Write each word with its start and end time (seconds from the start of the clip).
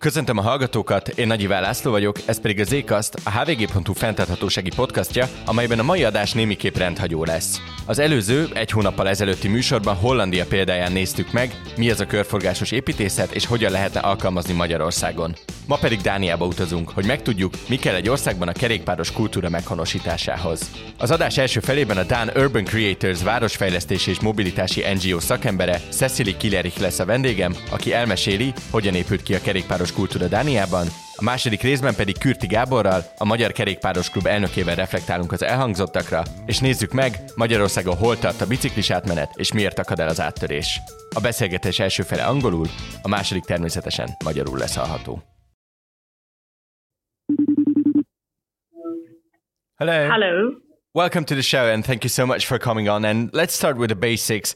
Köszöntöm 0.00 0.38
a 0.38 0.42
hallgatókat, 0.42 1.08
én 1.08 1.26
Nagy 1.26 1.42
Iván 1.42 1.62
László 1.62 1.90
vagyok, 1.90 2.16
ez 2.26 2.40
pedig 2.40 2.60
az 2.60 2.72
Ékaszt, 2.72 3.20
a 3.24 3.30
hvg.hu 3.30 3.92
fenntarthatósági 3.92 4.70
podcastja, 4.76 5.28
amelyben 5.44 5.78
a 5.78 5.82
mai 5.82 6.04
adás 6.04 6.32
némiképp 6.32 6.76
rendhagyó 6.76 7.24
lesz. 7.24 7.60
Az 7.86 7.98
előző, 7.98 8.48
egy 8.54 8.70
hónappal 8.70 9.08
ezelőtti 9.08 9.48
műsorban 9.48 9.96
Hollandia 9.96 10.44
példáján 10.44 10.92
néztük 10.92 11.32
meg, 11.32 11.60
mi 11.76 11.90
az 11.90 12.00
a 12.00 12.06
körforgásos 12.06 12.70
építészet 12.70 13.32
és 13.32 13.46
hogyan 13.46 13.72
lehetne 13.72 14.00
alkalmazni 14.00 14.52
Magyarországon. 14.52 15.34
Ma 15.66 15.76
pedig 15.76 16.00
Dániába 16.00 16.46
utazunk, 16.46 16.90
hogy 16.90 17.06
megtudjuk, 17.06 17.54
mi 17.68 17.76
kell 17.76 17.94
egy 17.94 18.08
országban 18.08 18.48
a 18.48 18.52
kerékpáros 18.52 19.12
kultúra 19.12 19.48
meghonosításához. 19.48 20.70
Az 20.98 21.10
adás 21.10 21.38
első 21.38 21.60
felében 21.60 21.96
a 21.96 22.02
Dán 22.02 22.30
Urban 22.36 22.64
Creators 22.64 23.22
városfejlesztési 23.22 24.10
és 24.10 24.20
mobilitási 24.20 24.84
NGO 24.94 25.20
szakembere 25.20 25.80
Cecily 25.90 26.36
Killerich 26.36 26.80
lesz 26.80 26.98
a 26.98 27.04
vendégem, 27.04 27.56
aki 27.70 27.92
elmeséli, 27.92 28.52
hogyan 28.70 28.94
épült 28.94 29.22
ki 29.22 29.34
a 29.34 29.40
kerékpáros 29.40 29.89
kultúra 29.92 30.26
Dániában, 30.28 30.86
a 31.16 31.22
második 31.22 31.62
részben 31.62 31.94
pedig 31.94 32.18
Kürti 32.18 32.46
Gáborral, 32.46 33.02
a 33.18 33.24
Magyar 33.24 33.52
Kerékpáros 33.52 34.10
Klub 34.10 34.26
elnökével 34.26 34.74
reflektálunk 34.74 35.32
az 35.32 35.42
elhangzottakra, 35.42 36.22
és 36.46 36.58
nézzük 36.58 36.92
meg, 36.92 37.18
Magyarországon 37.34 37.96
hol 37.96 38.18
tart 38.18 38.40
a 38.40 38.46
biciklis 38.46 38.90
átmenet, 38.90 39.30
és 39.34 39.52
miért 39.52 39.78
akad 39.78 40.00
el 40.00 40.08
az 40.08 40.20
áttörés. 40.20 40.80
A 41.14 41.20
beszélgetés 41.20 41.78
első 41.78 42.02
fele 42.02 42.24
angolul, 42.24 42.66
a 43.02 43.08
második 43.08 43.44
természetesen 43.44 44.08
magyarul 44.24 44.58
lesz 44.58 44.76
hallható. 44.76 45.22
Hello. 49.76 50.10
Hello. 50.10 50.50
Welcome 50.92 51.24
to 51.24 51.34
the 51.34 51.42
show 51.42 51.66
and 51.66 51.84
thank 51.84 52.02
you 52.02 52.10
so 52.10 52.26
much 52.26 52.44
for 52.46 52.58
coming 52.58 52.88
on. 52.88 53.04
And 53.04 53.30
let's 53.32 53.54
start 53.54 53.76
with 53.76 53.92
the 53.92 54.08
basics. 54.08 54.54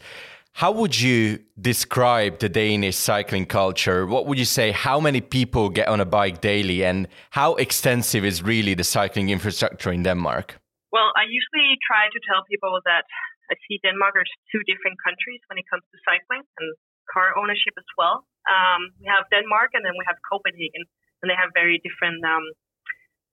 How 0.55 0.71
would 0.71 0.95
you 0.95 1.43
describe 1.59 2.39
the 2.39 2.47
Danish 2.47 2.95
cycling 2.95 3.43
culture? 3.43 4.07
What 4.07 4.31
would 4.31 4.39
you 4.39 4.47
say? 4.47 4.71
How 4.71 5.03
many 5.03 5.21
people 5.21 5.67
get 5.67 5.91
on 5.91 5.99
a 5.99 6.07
bike 6.07 6.39
daily 6.41 6.87
and 6.87 7.11
how 7.35 7.59
extensive 7.59 8.23
is 8.23 8.39
really 8.39 8.75
the 8.75 8.87
cycling 8.87 9.35
infrastructure 9.35 9.91
in 9.91 10.07
Denmark? 10.07 10.63
Well, 10.95 11.11
I 11.19 11.27
usually 11.27 11.75
try 11.83 12.07
to 12.07 12.21
tell 12.23 12.47
people 12.47 12.79
that 12.87 13.03
I 13.51 13.59
see 13.67 13.83
Denmark 13.83 14.15
as 14.15 14.31
two 14.55 14.63
different 14.71 14.95
countries 15.03 15.43
when 15.51 15.59
it 15.59 15.67
comes 15.67 15.83
to 15.91 15.99
cycling 16.07 16.47
and 16.47 16.69
car 17.11 17.35
ownership 17.35 17.75
as 17.75 17.91
well. 17.99 18.23
Um, 18.47 18.95
we 19.03 19.11
have 19.11 19.27
Denmark 19.35 19.75
and 19.75 19.83
then 19.83 19.99
we 19.99 20.07
have 20.07 20.23
Copenhagen, 20.23 20.87
and 21.19 21.27
they 21.27 21.35
have 21.35 21.51
very 21.51 21.83
different 21.83 22.23
um, 22.23 22.47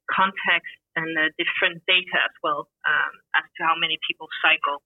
context 0.10 0.73
and 0.98 1.14
uh, 1.14 1.30
different 1.38 1.86
data 1.86 2.17
as 2.17 2.34
well 2.42 2.66
um, 2.90 3.14
as 3.38 3.45
to 3.45 3.60
how 3.62 3.78
many 3.78 4.02
people 4.10 4.26
cycle. 4.42 4.82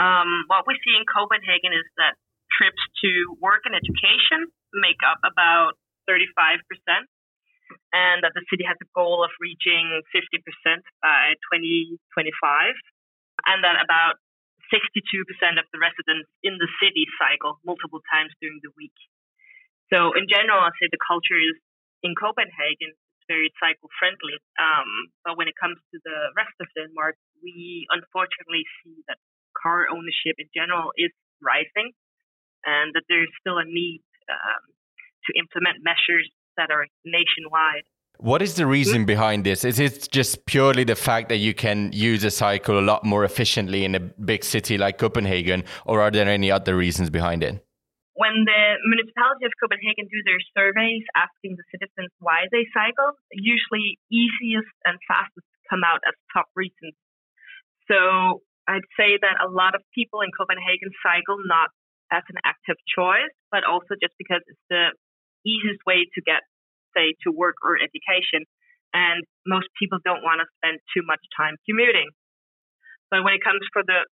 Um, 0.00 0.48
what 0.48 0.64
we 0.64 0.80
see 0.80 0.96
in 0.96 1.04
Copenhagen 1.04 1.76
is 1.76 1.84
that 2.00 2.16
trips 2.56 2.80
to 3.04 3.36
work 3.36 3.68
and 3.68 3.76
education 3.76 4.48
make 4.72 5.04
up 5.04 5.20
about 5.20 5.76
35%, 6.08 6.64
and 7.92 8.24
that 8.24 8.32
the 8.32 8.40
city 8.48 8.64
has 8.64 8.80
a 8.80 8.88
goal 8.96 9.20
of 9.20 9.30
reaching 9.44 10.00
50% 10.08 10.40
by 11.04 11.36
2025, 11.52 12.00
and 13.44 13.60
that 13.60 13.76
about 13.84 14.16
62% 14.72 14.96
of 15.60 15.68
the 15.68 15.78
residents 15.78 16.30
in 16.40 16.56
the 16.56 16.70
city 16.80 17.04
cycle 17.20 17.60
multiple 17.66 18.00
times 18.08 18.32
during 18.40 18.56
the 18.64 18.72
week. 18.80 18.96
So, 19.92 20.16
in 20.16 20.30
general, 20.30 20.64
I 20.64 20.72
say 20.80 20.88
the 20.88 21.02
culture 21.02 21.36
is 21.36 21.58
in 22.00 22.16
Copenhagen 22.16 22.96
very 23.30 23.54
cycle 23.62 23.86
friendly. 23.98 24.38
Um, 24.58 25.14
but 25.22 25.38
when 25.38 25.46
it 25.46 25.54
comes 25.54 25.78
to 25.94 25.98
the 26.02 26.34
rest 26.34 26.54
of 26.58 26.66
Denmark, 26.74 27.14
we 27.38 27.86
unfortunately 27.94 28.66
see 28.82 29.06
that 29.06 29.22
car 29.62 29.86
ownership 29.90 30.36
in 30.38 30.48
general 30.54 30.90
is 30.96 31.10
rising 31.42 31.92
and 32.64 32.92
that 32.94 33.02
there's 33.08 33.30
still 33.40 33.58
a 33.58 33.64
need 33.64 34.02
um, 34.30 34.62
to 35.26 35.38
implement 35.38 35.82
measures 35.82 36.28
that 36.56 36.70
are 36.70 36.86
nationwide. 37.04 37.84
What 38.18 38.42
is 38.42 38.56
the 38.56 38.66
reason 38.66 39.06
behind 39.06 39.44
this? 39.44 39.64
Is 39.64 39.80
it 39.80 40.08
just 40.12 40.44
purely 40.44 40.84
the 40.84 40.94
fact 40.94 41.30
that 41.30 41.38
you 41.38 41.54
can 41.54 41.90
use 41.92 42.22
a 42.22 42.30
cycle 42.30 42.78
a 42.78 42.84
lot 42.84 43.02
more 43.02 43.24
efficiently 43.24 43.82
in 43.82 43.94
a 43.94 44.00
big 44.00 44.44
city 44.44 44.76
like 44.76 44.98
Copenhagen, 44.98 45.64
or 45.86 46.02
are 46.02 46.10
there 46.10 46.28
any 46.28 46.50
other 46.50 46.76
reasons 46.76 47.08
behind 47.08 47.42
it? 47.42 47.64
when 48.20 48.44
the 48.44 48.76
municipality 48.84 49.48
of 49.48 49.52
Copenhagen 49.56 50.04
do 50.12 50.20
their 50.28 50.44
surveys 50.52 51.08
asking 51.16 51.56
the 51.56 51.64
citizens 51.72 52.12
why 52.20 52.44
they 52.52 52.68
cycle, 52.68 53.16
usually 53.32 53.96
easiest 54.12 54.68
and 54.84 55.00
fastest 55.08 55.48
come 55.72 55.80
out 55.80 56.04
as 56.04 56.12
top 56.28 56.52
reasons. 56.52 56.92
So 57.88 58.44
I'd 58.68 58.86
say 58.98 59.18
that 59.20 59.36
a 59.40 59.48
lot 59.48 59.74
of 59.74 59.82
people 59.94 60.20
in 60.20 60.30
Copenhagen 60.36 60.90
cycle 61.02 61.38
not 61.44 61.70
as 62.12 62.22
an 62.28 62.38
active 62.44 62.76
choice, 62.90 63.32
but 63.50 63.64
also 63.64 63.94
just 64.00 64.14
because 64.18 64.42
it's 64.46 64.66
the 64.68 64.92
easiest 65.46 65.80
way 65.86 66.06
to 66.14 66.20
get, 66.20 66.42
say, 66.96 67.14
to 67.24 67.30
work 67.30 67.56
or 67.62 67.78
education. 67.78 68.44
And 68.92 69.22
most 69.46 69.70
people 69.78 69.98
don't 70.02 70.22
want 70.26 70.42
to 70.42 70.46
spend 70.58 70.82
too 70.90 71.06
much 71.06 71.22
time 71.38 71.54
commuting. 71.66 72.10
But 73.10 73.22
when 73.22 73.34
it 73.34 73.42
comes 73.42 73.62
for 73.72 73.82
the 73.86 74.06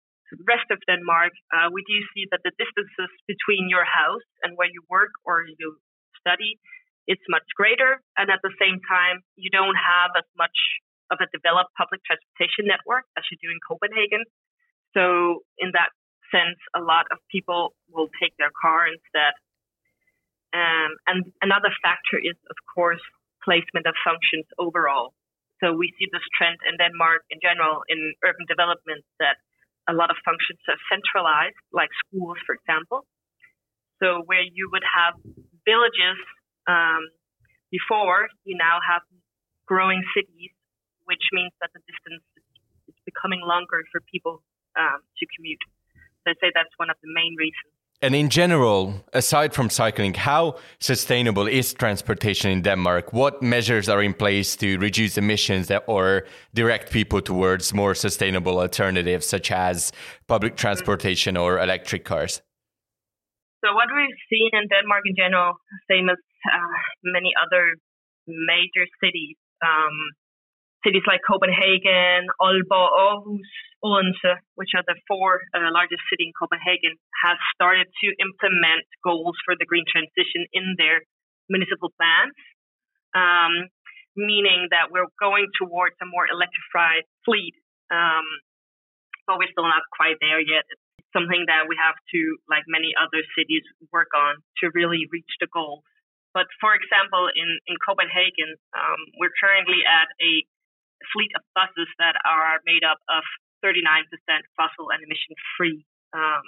rest 0.47 0.67
of 0.71 0.79
Denmark, 0.87 1.31
uh, 1.55 1.71
we 1.71 1.83
do 1.87 1.97
see 2.11 2.27
that 2.31 2.43
the 2.43 2.51
distances 2.59 3.11
between 3.27 3.71
your 3.71 3.87
house 3.87 4.25
and 4.43 4.59
where 4.59 4.67
you 4.67 4.83
work 4.91 5.11
or 5.23 5.47
you 5.47 5.79
study 6.19 6.59
is 7.07 7.21
much 7.29 7.45
greater, 7.55 8.01
and 8.17 8.33
at 8.33 8.41
the 8.41 8.49
same 8.57 8.81
time, 8.89 9.21
you 9.37 9.53
don't 9.53 9.77
have 9.77 10.11
as 10.17 10.25
much 10.35 10.57
of 11.11 11.21
a 11.21 11.27
developed 11.29 11.71
public 11.77 12.01
transportation 12.03 12.65
network 12.65 13.05
as 13.17 13.23
you 13.29 13.37
do 13.41 13.49
in 13.51 13.59
Copenhagen. 13.61 14.25
So, 14.93 15.43
in 15.59 15.75
that 15.75 15.91
sense, 16.33 16.57
a 16.73 16.81
lot 16.81 17.05
of 17.11 17.19
people 17.29 17.75
will 17.91 18.09
take 18.21 18.33
their 18.37 18.51
car 18.53 18.87
instead. 18.87 19.33
Um, 20.55 20.95
and 21.05 21.19
another 21.43 21.69
factor 21.83 22.17
is, 22.17 22.39
of 22.49 22.57
course, 22.71 23.03
placement 23.43 23.85
of 23.85 23.93
functions 24.01 24.47
overall. 24.57 25.13
So 25.61 25.71
we 25.71 25.93
see 25.95 26.07
this 26.11 26.25
trend 26.35 26.57
in 26.67 26.75
Denmark 26.79 27.23
in 27.29 27.39
general 27.39 27.83
in 27.87 28.15
urban 28.23 28.47
development 28.47 29.03
that 29.19 29.39
a 29.87 29.93
lot 29.93 30.09
of 30.09 30.17
functions 30.25 30.59
are 30.67 30.79
centralized, 30.91 31.59
like 31.71 31.91
schools, 32.07 32.39
for 32.43 32.55
example. 32.55 33.05
So 34.01 34.23
where 34.25 34.43
you 34.43 34.67
would 34.73 34.83
have 34.83 35.15
villages 35.63 36.19
um, 36.67 37.07
before, 37.71 38.27
you 38.43 38.57
now 38.57 38.79
have 38.81 39.03
growing 39.67 40.03
cities, 40.15 40.54
which 41.05 41.25
means 41.33 41.53
that 41.61 41.71
the 41.73 41.81
distance 41.85 42.25
is 42.87 42.97
becoming 43.05 43.41
longer 43.41 43.81
for 43.91 44.01
people 44.11 44.41
um, 44.77 45.01
to 45.17 45.23
commute. 45.35 45.61
So 46.23 46.31
I'd 46.31 46.41
say 46.41 46.51
that's 46.53 46.73
one 46.77 46.89
of 46.89 46.97
the 47.01 47.09
main 47.13 47.35
reasons. 47.37 47.75
And 48.01 48.13
in 48.13 48.29
general, 48.29 49.05
aside 49.13 49.53
from 49.53 49.69
cycling, 49.69 50.13
how 50.15 50.57
sustainable 50.79 51.47
is 51.47 51.73
transportation 51.73 52.51
in 52.51 52.61
Denmark? 52.61 53.13
What 53.13 53.41
measures 53.41 53.87
are 53.87 54.03
in 54.03 54.13
place 54.13 54.55
to 54.57 54.77
reduce 54.79 55.17
emissions 55.17 55.71
or 55.87 56.25
direct 56.53 56.91
people 56.91 57.21
towards 57.21 57.73
more 57.73 57.95
sustainable 57.95 58.59
alternatives, 58.59 59.25
such 59.25 59.49
as 59.49 59.93
public 60.27 60.57
transportation 60.57 61.37
or 61.37 61.59
electric 61.59 62.03
cars? 62.03 62.41
So, 63.63 63.73
what 63.73 63.87
we've 63.95 64.21
seen 64.29 64.49
in 64.53 64.67
Denmark 64.67 65.03
in 65.05 65.15
general, 65.15 65.53
same 65.89 66.09
as 66.09 66.17
uh, 66.51 66.77
many 67.03 67.31
other 67.41 67.75
major 68.27 68.85
cities, 69.01 69.37
um, 69.63 69.95
cities 70.85 71.01
like 71.09 71.19
Copenhagen, 71.25 72.29
Aalborg, 72.37 72.93
Aarhus, 72.93 73.49
Odense, 73.81 74.37
which 74.53 74.77
are 74.77 74.85
the 74.85 74.95
four 75.09 75.41
uh, 75.57 75.73
largest 75.73 76.05
cities 76.09 76.29
in 76.29 76.33
Copenhagen, 76.37 76.93
have 77.25 77.41
started 77.57 77.89
to 78.05 78.07
implement 78.21 78.85
goals 79.01 79.35
for 79.43 79.57
the 79.57 79.65
green 79.65 79.83
transition 79.89 80.45
in 80.53 80.77
their 80.77 81.01
municipal 81.49 81.89
plans, 81.97 82.37
um, 83.17 83.73
meaning 84.15 84.69
that 84.69 84.93
we're 84.93 85.09
going 85.19 85.49
towards 85.57 85.97
a 86.01 86.07
more 86.07 86.29
electrified 86.29 87.03
fleet. 87.25 87.57
Um, 87.89 88.25
but 89.25 89.41
we're 89.41 89.49
still 89.49 89.65
not 89.65 89.81
quite 89.89 90.21
there 90.21 90.37
yet. 90.37 90.69
It's 90.69 91.09
something 91.09 91.49
that 91.49 91.65
we 91.65 91.73
have 91.81 91.97
to, 92.13 92.19
like 92.45 92.65
many 92.69 92.93
other 92.93 93.25
cities, 93.33 93.65
work 93.89 94.13
on 94.13 94.37
to 94.61 94.69
really 94.77 95.09
reach 95.09 95.29
the 95.41 95.49
goals. 95.49 95.81
But 96.33 96.45
for 96.61 96.75
example, 96.75 97.31
in, 97.33 97.47
in 97.65 97.79
Copenhagen, 97.81 98.53
um, 98.75 98.99
we're 99.17 99.33
currently 99.39 99.81
at 99.87 100.11
a 100.21 100.45
fleet 101.13 101.31
of 101.35 101.43
buses 101.53 101.89
that 101.99 102.15
are 102.25 102.61
made 102.65 102.83
up 102.85 102.99
of 103.09 103.23
39% 103.63 104.05
fossil 104.55 104.93
and 104.93 105.01
emission 105.01 105.33
free 105.57 105.81
um, 106.13 106.45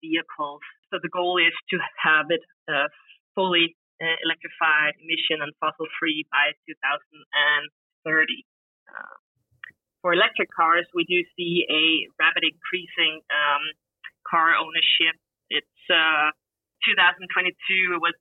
vehicles. 0.00 0.64
So 0.90 0.98
the 1.02 1.12
goal 1.12 1.36
is 1.36 1.52
to 1.70 1.76
have 2.00 2.32
it 2.32 2.44
uh, 2.68 2.88
fully 3.34 3.76
uh, 4.00 4.16
electrified, 4.24 4.96
emission 5.02 5.42
and 5.44 5.52
fossil 5.60 5.86
free 6.00 6.24
by 6.30 6.54
2030. 6.64 8.46
Uh, 8.88 9.16
for 10.00 10.14
electric 10.14 10.48
cars, 10.54 10.86
we 10.94 11.04
do 11.04 11.20
see 11.36 11.66
a 11.68 12.06
rapid 12.16 12.46
increasing 12.46 13.20
um, 13.28 13.64
car 14.24 14.54
ownership. 14.54 15.18
It's 15.50 15.82
uh, 15.90 16.30
2022 16.86 17.98
it 17.98 18.00
was 18.00 18.14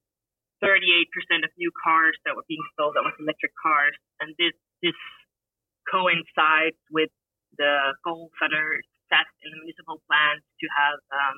38% 0.64 1.46
of 1.46 1.54
new 1.58 1.70
cars 1.78 2.18
that 2.26 2.34
were 2.34 2.48
being 2.50 2.64
sold 2.74 2.98
that 2.98 3.06
was 3.06 3.14
electric 3.22 3.54
cars, 3.62 3.94
and 4.22 4.34
this 4.42 4.58
this 4.82 4.98
coincides 5.90 6.78
with 6.92 7.10
the 7.58 7.96
goals 8.04 8.32
that 8.42 8.54
are 8.54 8.80
set 9.10 9.28
in 9.44 9.52
the 9.52 9.60
municipal 9.64 10.04
plans 10.08 10.44
to 10.60 10.68
have 10.76 11.00
um, 11.12 11.38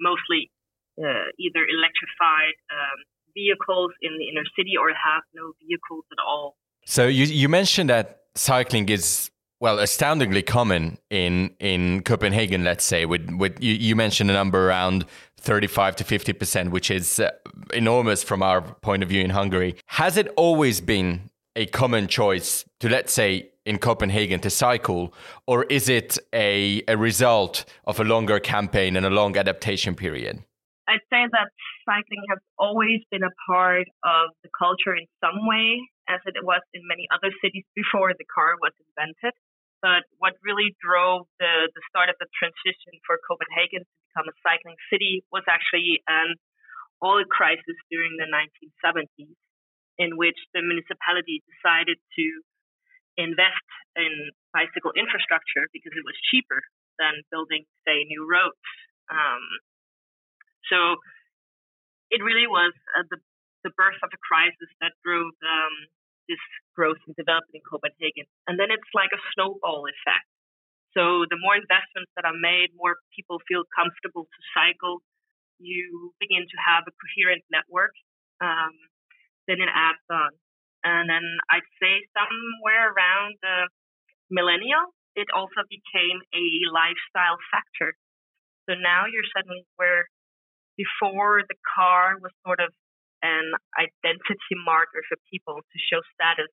mostly 0.00 0.50
uh, 0.98 1.28
either 1.38 1.62
electrified 1.64 2.56
um, 2.72 2.98
vehicles 3.34 3.92
in 4.02 4.18
the 4.18 4.26
inner 4.28 4.44
city 4.56 4.74
or 4.80 4.88
have 4.90 5.22
no 5.34 5.52
vehicles 5.60 6.04
at 6.12 6.20
all. 6.24 6.56
So 6.86 7.06
you 7.06 7.24
you 7.24 7.48
mentioned 7.48 7.90
that 7.90 8.24
cycling 8.34 8.88
is 8.88 9.30
well 9.60 9.78
astoundingly 9.78 10.42
common 10.42 10.98
in 11.10 11.54
in 11.60 12.02
Copenhagen. 12.02 12.64
Let's 12.64 12.84
say 12.84 13.06
with 13.06 13.30
with 13.38 13.62
you, 13.62 13.74
you 13.74 13.94
mentioned 13.94 14.30
a 14.30 14.34
number 14.34 14.68
around 14.68 15.04
35 15.38 15.96
to 15.96 16.04
50 16.04 16.32
percent, 16.32 16.70
which 16.70 16.90
is 16.90 17.20
uh, 17.20 17.30
enormous 17.72 18.22
from 18.22 18.42
our 18.42 18.62
point 18.62 19.02
of 19.02 19.08
view 19.08 19.22
in 19.22 19.30
Hungary. 19.30 19.76
Has 19.86 20.16
it 20.16 20.28
always 20.36 20.80
been 20.80 21.30
a 21.56 21.66
common 21.66 22.06
choice 22.08 22.64
to 22.80 22.88
let's 22.88 23.12
say 23.12 23.49
in 23.66 23.78
Copenhagen 23.78 24.40
to 24.40 24.50
cycle, 24.50 25.12
or 25.46 25.64
is 25.64 25.88
it 25.88 26.18
a, 26.32 26.82
a 26.88 26.96
result 26.96 27.64
of 27.84 28.00
a 28.00 28.04
longer 28.04 28.40
campaign 28.40 28.96
and 28.96 29.04
a 29.04 29.10
long 29.10 29.36
adaptation 29.36 29.94
period? 29.94 30.42
I'd 30.88 31.06
say 31.06 31.22
that 31.22 31.54
cycling 31.86 32.24
has 32.30 32.42
always 32.58 33.04
been 33.14 33.22
a 33.22 33.30
part 33.46 33.86
of 34.02 34.34
the 34.42 34.50
culture 34.50 34.96
in 34.96 35.06
some 35.22 35.46
way, 35.46 35.78
as 36.08 36.18
it 36.26 36.34
was 36.42 36.62
in 36.74 36.82
many 36.88 37.06
other 37.14 37.30
cities 37.38 37.62
before 37.78 38.10
the 38.10 38.26
car 38.26 38.58
was 38.58 38.74
invented. 38.82 39.36
But 39.80 40.04
what 40.18 40.34
really 40.42 40.74
drove 40.82 41.30
the, 41.38 41.70
the 41.72 41.82
start 41.88 42.10
of 42.10 42.16
the 42.18 42.28
transition 42.36 42.98
for 43.06 43.16
Copenhagen 43.22 43.86
to 43.86 43.94
become 44.10 44.28
a 44.28 44.36
cycling 44.42 44.76
city 44.92 45.22
was 45.32 45.46
actually 45.48 46.02
an 46.10 46.36
oil 47.00 47.24
crisis 47.24 47.78
during 47.88 48.18
the 48.18 48.28
1970s, 48.28 49.38
in 49.96 50.18
which 50.18 50.36
the 50.52 50.60
municipality 50.60 51.40
decided 51.48 51.96
to 51.96 52.24
invest 53.16 53.66
in 53.96 54.10
bicycle 54.52 54.92
infrastructure 54.94 55.66
because 55.74 55.94
it 55.94 56.04
was 56.06 56.14
cheaper 56.30 56.62
than 56.98 57.22
building, 57.32 57.64
say, 57.86 58.04
new 58.06 58.28
roads. 58.28 58.60
Um, 59.10 59.42
so 60.70 61.00
it 62.10 62.22
really 62.22 62.46
was 62.46 62.74
uh, 62.94 63.06
the, 63.10 63.18
the 63.66 63.72
birth 63.74 63.98
of 64.02 64.10
a 64.12 64.20
crisis 64.20 64.70
that 64.82 64.94
drove 65.02 65.34
um, 65.42 65.74
this 66.30 66.42
growth 66.78 67.00
and 67.06 67.14
development 67.18 67.58
in 67.58 67.64
Copenhagen. 67.66 68.26
And 68.46 68.54
then 68.58 68.70
it's 68.70 68.90
like 68.94 69.10
a 69.10 69.20
snowball 69.34 69.86
effect. 69.90 70.26
So 70.94 71.26
the 71.30 71.38
more 71.38 71.54
investments 71.54 72.10
that 72.18 72.26
are 72.26 72.34
made, 72.34 72.74
more 72.74 72.98
people 73.14 73.38
feel 73.46 73.62
comfortable 73.70 74.26
to 74.26 74.40
cycle. 74.54 75.02
You 75.62 76.14
begin 76.18 76.46
to 76.46 76.58
have 76.66 76.86
a 76.86 76.92
coherent 76.94 77.46
network. 77.50 77.94
Um, 78.42 78.74
then 79.46 79.62
it 79.62 79.70
adds 79.70 80.02
on. 80.10 80.34
And 80.84 81.08
then 81.08 81.24
I'd 81.50 81.66
say 81.80 82.04
somewhere 82.16 82.92
around 82.92 83.36
the 83.42 83.68
millennial, 84.30 84.94
it 85.16 85.28
also 85.34 85.66
became 85.68 86.22
a 86.32 86.46
lifestyle 86.72 87.36
factor. 87.50 87.92
So 88.68 88.78
now 88.78 89.04
you're 89.10 89.26
suddenly 89.34 89.66
where 89.76 90.08
before 90.78 91.42
the 91.44 91.58
car 91.66 92.16
was 92.22 92.32
sort 92.46 92.60
of 92.60 92.72
an 93.20 93.52
identity 93.76 94.56
marker 94.64 95.04
for 95.08 95.20
people 95.28 95.60
to 95.60 95.76
show 95.92 96.00
status. 96.16 96.48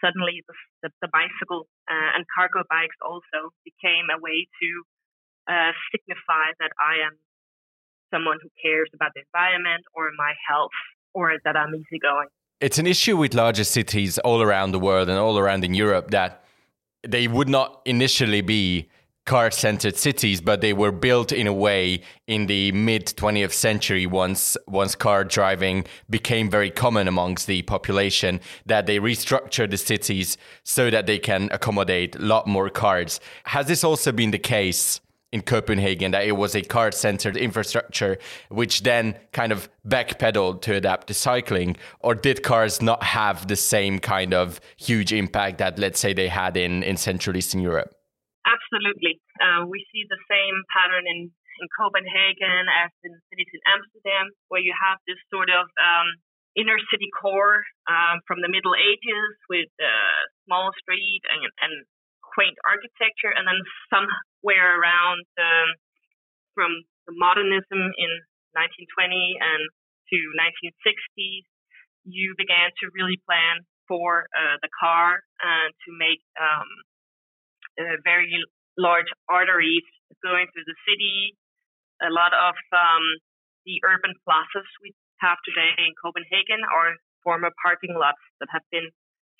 Suddenly, 0.00 0.46
the, 0.46 0.54
the, 0.86 0.90
the 1.02 1.10
bicycle 1.10 1.66
uh, 1.90 2.16
and 2.16 2.24
cargo 2.30 2.62
bikes 2.70 2.96
also 3.02 3.52
became 3.66 4.08
a 4.08 4.16
way 4.22 4.46
to 4.62 4.68
uh, 5.50 5.72
signify 5.90 6.54
that 6.62 6.70
I 6.78 7.02
am 7.04 7.18
someone 8.14 8.38
who 8.40 8.48
cares 8.62 8.88
about 8.94 9.12
the 9.12 9.26
environment 9.26 9.84
or 9.92 10.08
my 10.16 10.32
health 10.48 10.72
or 11.12 11.36
that 11.44 11.56
I'm 11.56 11.74
easygoing. 11.74 12.30
It's 12.60 12.78
an 12.78 12.88
issue 12.88 13.16
with 13.16 13.34
larger 13.34 13.62
cities 13.62 14.18
all 14.18 14.42
around 14.42 14.72
the 14.72 14.80
world 14.80 15.08
and 15.08 15.16
all 15.16 15.38
around 15.38 15.64
in 15.64 15.74
Europe 15.74 16.10
that 16.10 16.42
they 17.06 17.28
would 17.28 17.48
not 17.48 17.80
initially 17.84 18.40
be 18.40 18.88
car 19.26 19.52
centered 19.52 19.96
cities, 19.96 20.40
but 20.40 20.60
they 20.60 20.72
were 20.72 20.90
built 20.90 21.30
in 21.30 21.46
a 21.46 21.52
way 21.52 22.00
in 22.26 22.46
the 22.46 22.72
mid 22.72 23.06
20th 23.06 23.52
century 23.52 24.06
once 24.06 24.56
once 24.66 24.96
car 24.96 25.22
driving 25.22 25.84
became 26.10 26.50
very 26.50 26.70
common 26.70 27.06
amongst 27.06 27.46
the 27.46 27.62
population 27.62 28.40
that 28.66 28.86
they 28.86 28.98
restructured 28.98 29.70
the 29.70 29.76
cities 29.76 30.36
so 30.64 30.90
that 30.90 31.06
they 31.06 31.20
can 31.20 31.48
accommodate 31.52 32.16
a 32.16 32.22
lot 32.22 32.48
more 32.48 32.70
cars. 32.70 33.20
Has 33.44 33.68
this 33.68 33.84
also 33.84 34.10
been 34.10 34.32
the 34.32 34.38
case 34.38 35.00
in 35.30 35.42
Copenhagen 35.42 36.12
that 36.12 36.26
it 36.26 36.32
was 36.32 36.54
a 36.54 36.62
car 36.62 36.90
centered 36.90 37.36
infrastructure 37.36 38.18
which 38.48 38.82
then 38.82 39.14
kind 39.32 39.52
of 39.52 39.68
backpedaled 39.86 40.62
to 40.62 40.74
adapt 40.74 41.06
to 41.08 41.14
cycling 41.14 41.76
or 42.00 42.14
did 42.14 42.42
cars 42.42 42.80
not 42.80 43.02
have 43.02 43.46
the 43.46 43.56
same 43.56 43.98
kind 43.98 44.32
of 44.32 44.60
huge 44.78 45.12
impact 45.12 45.58
that 45.58 45.78
let's 45.78 46.00
say 46.00 46.12
they 46.12 46.28
had 46.28 46.56
in 46.56 46.82
in 46.82 46.96
Central 46.96 47.36
Eastern 47.36 47.60
Europe? 47.60 47.94
Absolutely. 48.48 49.20
Uh, 49.36 49.68
we 49.68 49.84
see 49.92 50.08
the 50.08 50.20
same 50.24 50.56
pattern 50.72 51.04
in, 51.04 51.28
in 51.28 51.66
Copenhagen 51.76 52.64
as 52.72 52.88
in 53.04 53.12
cities 53.28 53.52
in 53.52 53.60
Amsterdam, 53.68 54.32
where 54.48 54.64
you 54.64 54.72
have 54.72 54.96
this 55.04 55.20
sort 55.28 55.52
of 55.52 55.68
um, 55.76 56.08
inner 56.56 56.80
city 56.88 57.12
core 57.12 57.60
um, 57.92 58.24
from 58.24 58.40
the 58.40 58.48
Middle 58.48 58.72
Ages 58.72 59.32
with 59.52 59.68
uh, 59.76 60.20
small 60.48 60.72
street 60.80 61.20
and, 61.28 61.44
and 61.60 61.74
quaint 62.38 62.54
architecture, 62.62 63.34
and 63.34 63.42
then 63.50 63.58
somewhere 63.90 64.78
around 64.78 65.26
um, 65.42 65.68
from 66.54 66.70
the 67.10 67.14
modernism 67.18 67.82
in 67.98 68.10
1920 68.54 69.34
and 69.42 69.62
to 70.14 70.18
1960, 70.78 71.42
you 72.06 72.38
began 72.38 72.70
to 72.78 72.94
really 72.94 73.18
plan 73.26 73.66
for 73.90 74.30
uh, 74.30 74.54
the 74.62 74.70
car 74.70 75.18
and 75.42 75.74
to 75.82 75.90
make 75.98 76.22
um, 76.38 76.68
uh, 77.82 77.98
very 78.06 78.30
large 78.78 79.10
arteries 79.26 79.82
going 80.22 80.46
through 80.54 80.64
the 80.70 80.78
city. 80.86 81.34
A 82.06 82.12
lot 82.14 82.30
of 82.30 82.54
um, 82.70 83.04
the 83.66 83.82
urban 83.82 84.14
plazas 84.22 84.68
we 84.78 84.94
have 85.18 85.42
today 85.42 85.74
in 85.82 85.90
Copenhagen 85.98 86.62
are 86.70 86.94
former 87.26 87.50
parking 87.58 87.98
lots 87.98 88.22
that 88.38 88.46
have 88.54 88.62
been 88.70 88.86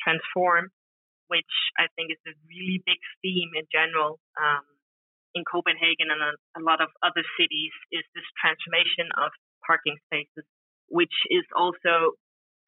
transformed, 0.02 0.74
which 1.28 1.54
I 1.76 1.88
think 1.96 2.12
is 2.12 2.20
a 2.26 2.34
really 2.48 2.82
big 2.84 3.00
theme 3.22 3.52
in 3.56 3.64
general 3.70 4.20
um, 4.36 4.64
in 5.36 5.44
Copenhagen 5.44 6.08
and 6.08 6.22
a, 6.24 6.32
a 6.58 6.62
lot 6.64 6.80
of 6.80 6.88
other 7.04 7.24
cities 7.36 7.74
is 7.92 8.04
this 8.16 8.26
transformation 8.40 9.12
of 9.20 9.30
parking 9.64 9.96
spaces, 10.08 10.44
which 10.88 11.14
is 11.28 11.44
also 11.52 12.16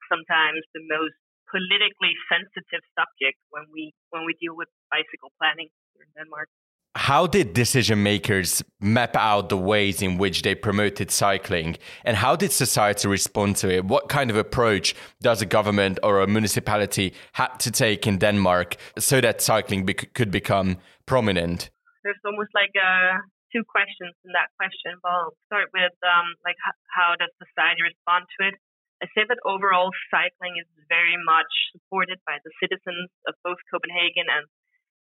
sometimes 0.07 0.62
the 0.77 0.85
most 0.85 1.17
politically 1.49 2.15
sensitive 2.31 2.85
subject 2.95 3.39
when 3.51 3.67
we 3.75 3.91
when 4.15 4.23
we 4.23 4.37
deal 4.39 4.55
with 4.55 4.71
bicycle 4.93 5.35
planning 5.41 5.67
here 5.95 6.07
in 6.07 6.11
Denmark. 6.15 6.47
How 6.96 7.28
did 7.28 7.54
decision 7.54 8.02
makers 8.02 8.64
map 8.81 9.14
out 9.14 9.48
the 9.48 9.56
ways 9.56 10.02
in 10.02 10.19
which 10.19 10.42
they 10.42 10.56
promoted 10.56 11.12
cycling, 11.12 11.76
and 12.04 12.16
how 12.16 12.34
did 12.34 12.50
society 12.50 13.06
respond 13.06 13.56
to 13.62 13.70
it? 13.70 13.84
What 13.84 14.08
kind 14.08 14.28
of 14.28 14.37
approach 14.37 14.96
does 15.22 15.40
a 15.40 15.46
government 15.46 16.00
or 16.02 16.20
a 16.20 16.26
municipality 16.26 17.14
have 17.34 17.59
to 17.59 17.70
take 17.70 18.09
in 18.09 18.18
Denmark 18.18 18.76
so 18.99 19.20
that 19.20 19.40
cycling 19.40 19.87
be- 19.87 19.94
could 19.94 20.32
become 20.32 20.78
prominent? 21.06 21.70
There's 22.02 22.18
almost 22.25 22.50
like 22.59 22.75
uh, 22.75 23.23
two 23.54 23.62
questions 23.70 24.14
in 24.26 24.35
that 24.35 24.50
question. 24.59 24.99
Well, 25.06 25.30
start 25.47 25.70
with 25.70 25.94
um, 26.02 26.26
like 26.42 26.59
how 26.90 27.14
does 27.14 27.30
society 27.38 27.87
respond 27.87 28.26
to 28.35 28.49
it? 28.50 28.54
I 28.99 29.06
say 29.14 29.23
that 29.30 29.38
overall 29.47 29.94
cycling 30.11 30.59
is 30.59 30.66
very 30.90 31.14
much 31.23 31.50
supported 31.70 32.18
by 32.26 32.42
the 32.42 32.50
citizens 32.59 33.14
of 33.30 33.38
both 33.47 33.62
Copenhagen 33.70 34.26
and 34.26 34.44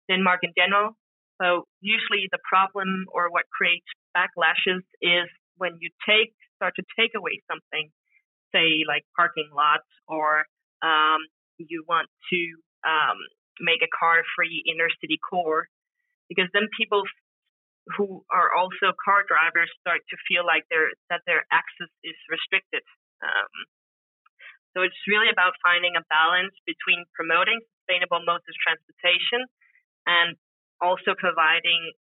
Denmark 0.06 0.46
in 0.46 0.54
general. 0.54 0.94
So 1.40 1.64
usually 1.80 2.28
the 2.30 2.38
problem 2.44 3.08
or 3.08 3.32
what 3.32 3.48
creates 3.48 3.88
backlashes 4.12 4.84
is 5.00 5.26
when 5.56 5.80
you 5.80 5.88
take 6.04 6.36
start 6.60 6.76
to 6.76 6.84
take 6.92 7.16
away 7.16 7.40
something, 7.48 7.88
say 8.52 8.84
like 8.84 9.08
parking 9.16 9.48
lots, 9.48 9.88
or 10.04 10.44
um, 10.84 11.24
you 11.56 11.84
want 11.88 12.12
to 12.28 12.40
um, 12.84 13.16
make 13.60 13.80
a 13.80 13.88
car-free 13.88 14.68
inner 14.68 14.92
city 15.00 15.16
core, 15.16 15.64
because 16.28 16.52
then 16.52 16.68
people 16.76 17.00
who 17.96 18.20
are 18.28 18.52
also 18.52 18.92
car 19.00 19.24
drivers 19.24 19.72
start 19.80 20.04
to 20.12 20.16
feel 20.28 20.44
like 20.44 20.68
their 20.68 20.92
that 21.08 21.24
their 21.24 21.48
access 21.48 21.88
is 22.04 22.16
restricted. 22.28 22.84
Um, 23.24 23.52
so 24.76 24.84
it's 24.84 25.00
really 25.08 25.32
about 25.32 25.56
finding 25.64 25.96
a 25.96 26.04
balance 26.12 26.52
between 26.68 27.08
promoting 27.16 27.58
sustainable 27.80 28.20
modes 28.22 28.44
of 28.44 28.54
transportation 28.60 29.48
and 30.04 30.36
also 30.80 31.14
providing 31.16 31.92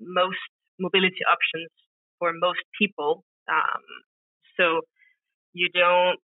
most 0.00 0.40
mobility 0.78 1.24
options 1.28 1.70
for 2.18 2.32
most 2.36 2.62
people. 2.76 3.24
Um, 3.48 3.84
so 4.56 4.80
you 5.52 5.68
don't 5.72 6.18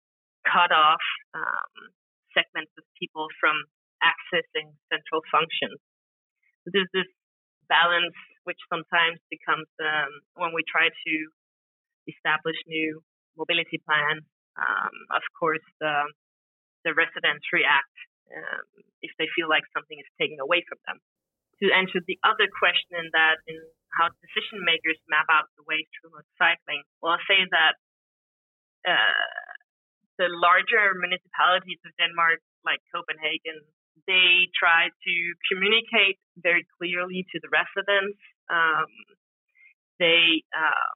cut 0.47 0.71
off 0.71 1.03
um, 1.35 1.91
segments 2.33 2.71
of 2.77 2.83
people 2.99 3.27
from 3.39 3.55
accessing 4.01 4.73
central 4.91 5.21
functions. 5.31 5.77
There's 6.65 6.89
this 6.93 7.09
balance 7.69 8.17
which 8.43 8.59
sometimes 8.67 9.21
becomes 9.29 9.69
um, 9.79 10.11
when 10.35 10.51
we 10.55 10.65
try 10.65 10.89
to 10.89 11.13
establish 12.09 12.57
new 12.67 12.99
mobility 13.37 13.79
plans 13.85 14.25
um, 14.59 14.95
of 15.15 15.23
course, 15.39 15.63
the, 15.79 16.11
the 16.83 16.93
residents 16.93 17.47
react 17.53 17.95
um, 18.31 18.65
if 19.01 19.11
they 19.19 19.27
feel 19.35 19.47
like 19.47 19.63
something 19.71 19.95
is 19.95 20.09
taken 20.19 20.39
away 20.39 20.63
from 20.67 20.79
them. 20.87 20.97
To 21.61 21.69
answer 21.69 22.01
the 22.01 22.17
other 22.25 22.49
question 22.49 22.97
in 22.97 23.13
that, 23.13 23.37
in 23.45 23.61
how 23.93 24.09
decision 24.17 24.65
makers 24.65 24.97
map 25.05 25.29
out 25.29 25.45
the 25.57 25.65
ways 25.69 25.85
to 25.85 25.97
promote 26.09 26.25
cycling, 26.41 26.81
well, 26.99 27.13
I'll 27.13 27.27
say 27.29 27.45
that 27.53 27.75
uh, 28.81 29.53
the 30.17 30.27
larger 30.29 30.97
municipalities 30.97 31.77
of 31.85 31.93
Denmark, 32.01 32.41
like 32.65 32.81
Copenhagen, 32.89 33.61
they 34.09 34.49
try 34.57 34.89
to 34.89 35.13
communicate 35.53 36.17
very 36.41 36.65
clearly 36.81 37.29
to 37.29 37.37
the 37.37 37.49
residents. 37.53 38.17
Um, 38.49 38.89
they 40.01 40.41
uh, 40.49 40.89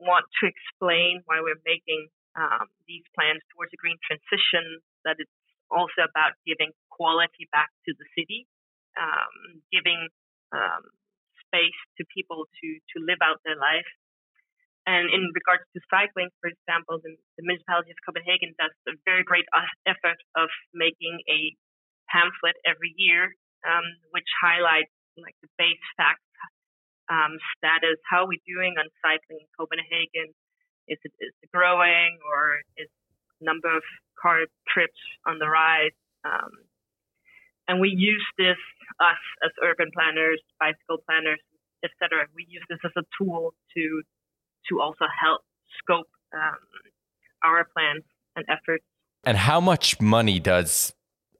want 0.00 0.24
to 0.40 0.48
explain 0.48 1.20
why 1.28 1.44
we're 1.44 1.60
making 1.68 2.08
um, 2.32 2.72
these 2.88 3.04
plans 3.12 3.44
towards 3.52 3.76
a 3.76 3.78
green 3.78 4.00
transition, 4.00 4.80
that 5.04 5.20
it's 5.20 5.36
also 5.68 6.08
about 6.08 6.32
giving 6.48 6.72
quality 6.88 7.44
back 7.52 7.68
to 7.84 7.92
the 7.92 8.06
city, 8.16 8.48
um, 8.98 9.62
giving 9.72 10.08
um, 10.52 10.84
space 11.46 11.80
to 11.98 12.02
people 12.12 12.48
to, 12.60 12.68
to 12.92 12.96
live 13.04 13.20
out 13.20 13.40
their 13.44 13.56
life. 13.56 13.88
And 14.82 15.06
in 15.14 15.30
regards 15.30 15.62
to 15.74 15.78
cycling, 15.86 16.34
for 16.42 16.50
example, 16.50 16.98
the, 16.98 17.14
the 17.38 17.46
municipality 17.46 17.94
of 17.94 17.98
Copenhagen 18.02 18.50
does 18.58 18.74
a 18.90 18.98
very 19.06 19.22
great 19.22 19.46
effort 19.86 20.18
of 20.34 20.50
making 20.74 21.22
a 21.30 21.54
pamphlet 22.10 22.58
every 22.66 22.90
year, 22.98 23.30
um, 23.62 23.86
which 24.10 24.26
highlights 24.42 24.90
like 25.14 25.38
the 25.38 25.48
base 25.54 25.86
facts 25.94 26.26
um, 27.06 27.38
status. 27.54 28.00
How 28.10 28.26
are 28.26 28.30
we 28.30 28.42
doing 28.42 28.74
on 28.74 28.90
cycling 28.98 29.46
in 29.46 29.50
Copenhagen? 29.54 30.34
Is 30.90 30.98
it, 31.06 31.14
is 31.22 31.30
it 31.30 31.50
growing 31.54 32.18
or 32.26 32.58
is 32.74 32.90
number 33.38 33.70
of 33.70 33.82
car 34.18 34.46
trips 34.66 34.98
on 35.26 35.38
the 35.38 35.46
rise? 35.46 35.94
Um, 36.26 36.50
and 37.68 37.80
we 37.80 37.88
use 37.88 38.24
this 38.38 38.56
us 39.00 39.22
as 39.44 39.50
urban 39.62 39.90
planners, 39.92 40.40
bicycle 40.60 40.98
planners, 41.06 41.40
etc. 41.84 42.26
We 42.34 42.46
use 42.48 42.62
this 42.68 42.78
as 42.84 42.92
a 42.96 43.04
tool 43.18 43.54
to 43.74 44.02
to 44.68 44.80
also 44.80 45.06
help 45.10 45.42
scope 45.78 46.08
um, 46.34 46.58
our 47.44 47.64
plans 47.74 48.04
and 48.36 48.44
efforts. 48.48 48.84
And 49.24 49.36
how 49.36 49.60
much 49.60 50.00
money 50.00 50.38
does 50.40 50.92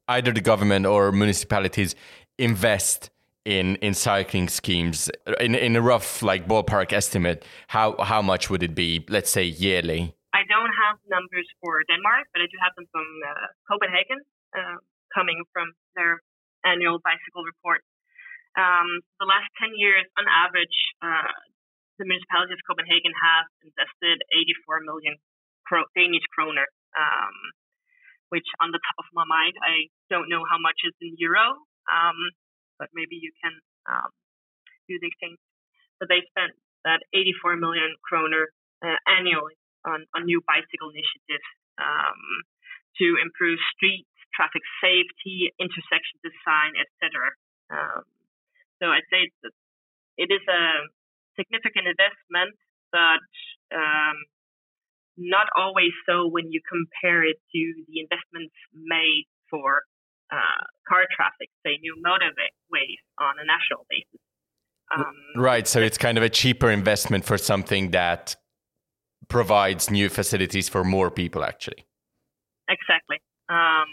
either 0.08 0.32
the 0.32 0.40
government 0.40 0.86
or 0.86 1.12
municipalities 1.12 1.94
invest 2.38 3.10
in 3.44 3.76
in 3.76 3.94
cycling 3.94 4.48
schemes 4.48 5.10
in 5.40 5.54
in 5.54 5.74
a 5.74 5.82
rough 5.82 6.22
like 6.22 6.46
ballpark 6.46 6.92
estimate 6.92 7.44
how 7.66 7.96
how 7.98 8.22
much 8.22 8.48
would 8.48 8.62
it 8.62 8.74
be 8.74 9.04
let's 9.08 9.30
say 9.30 9.42
yearly 9.42 10.14
i 10.32 10.42
don't 10.48 10.70
have 10.82 10.96
numbers 11.10 11.48
for 11.60 11.82
denmark 11.90 12.24
but 12.32 12.40
i 12.40 12.46
do 12.46 12.56
have 12.62 12.72
them 12.76 12.86
from 12.92 13.02
uh, 13.26 13.46
copenhagen 13.68 14.20
uh, 14.56 14.76
coming 15.12 15.42
from 15.52 15.72
their 15.94 16.20
annual 16.64 16.98
bicycle 17.02 17.44
report 17.44 17.82
um, 18.54 19.00
the 19.18 19.28
last 19.28 19.48
10 19.60 19.74
years 19.76 20.04
on 20.20 20.24
average 20.28 20.78
uh, 21.00 21.34
the 21.98 22.06
municipality 22.08 22.54
of 22.54 22.60
copenhagen 22.68 23.12
has 23.12 23.46
invested 23.62 24.20
84 24.32 24.84
million 24.84 25.16
danish 25.96 26.26
kroner 26.36 26.68
um, 26.94 27.36
which 28.28 28.44
on 28.60 28.72
the 28.72 28.80
top 28.92 28.96
of 29.00 29.08
my 29.16 29.24
mind 29.24 29.56
i 29.64 29.88
don't 30.12 30.28
know 30.28 30.44
how 30.44 30.60
much 30.60 30.76
is 30.84 30.92
in 31.00 31.16
euro 31.16 31.56
um, 31.88 32.18
but 32.78 32.90
maybe 32.94 33.14
you 33.14 33.30
can 33.38 33.54
um, 33.86 34.10
do 34.88 34.98
the 34.98 35.06
exchange. 35.06 35.38
But 36.02 36.10
they 36.10 36.26
spent 36.34 36.58
that 36.82 37.06
84 37.14 37.56
million 37.62 37.94
kroner 38.02 38.50
uh, 38.82 38.98
annually 39.06 39.54
on, 39.86 40.02
on 40.14 40.26
new 40.26 40.42
bicycle 40.42 40.90
initiatives 40.90 41.46
um, 41.78 42.42
to 42.98 43.22
improve 43.22 43.58
street 43.78 44.06
traffic 44.34 44.62
safety, 44.80 45.52
intersection 45.60 46.18
design, 46.24 46.72
etc. 46.76 47.32
Um, 47.70 48.02
so 48.80 48.90
I'd 48.90 49.06
say 49.12 49.30
it 50.18 50.28
is 50.32 50.44
a 50.48 50.64
significant 51.38 51.88
investment, 51.88 52.56
but 52.90 53.24
um, 53.72 54.16
not 55.16 55.46
always 55.56 55.92
so 56.08 56.28
when 56.28 56.50
you 56.50 56.60
compare 56.64 57.24
it 57.24 57.36
to 57.52 57.60
the 57.88 58.00
investments 58.00 58.54
made 58.74 59.28
for 59.48 59.82
uh, 60.32 60.64
car 60.88 61.04
traffic, 61.14 61.48
say 61.64 61.78
new 61.80 61.96
motorways 62.04 63.02
on 63.20 63.34
a 63.38 63.44
national 63.44 63.86
basis. 63.88 64.20
Um, 64.94 65.42
right. 65.42 65.66
So 65.66 65.80
it's 65.80 65.98
kind 65.98 66.18
of 66.18 66.24
a 66.24 66.28
cheaper 66.28 66.70
investment 66.70 67.24
for 67.24 67.38
something 67.38 67.90
that 67.92 68.36
provides 69.28 69.90
new 69.90 70.08
facilities 70.08 70.68
for 70.68 70.84
more 70.84 71.10
people, 71.10 71.44
actually. 71.44 71.86
Exactly. 72.68 73.18
Um, 73.48 73.86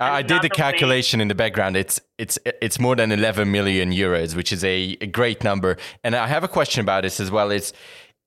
I 0.00 0.22
did 0.22 0.42
the 0.42 0.48
calculation 0.48 1.18
way. 1.18 1.22
in 1.22 1.28
the 1.28 1.34
background. 1.34 1.76
It's 1.76 2.00
it's 2.18 2.38
it's 2.44 2.78
more 2.78 2.94
than 2.94 3.10
11 3.10 3.50
million 3.50 3.90
euros, 3.90 4.36
which 4.36 4.52
is 4.52 4.62
a, 4.62 4.96
a 5.00 5.06
great 5.06 5.42
number. 5.42 5.76
And 6.04 6.14
I 6.14 6.28
have 6.28 6.44
a 6.44 6.48
question 6.48 6.82
about 6.82 7.02
this 7.02 7.18
as 7.18 7.30
well. 7.30 7.50
Is 7.50 7.72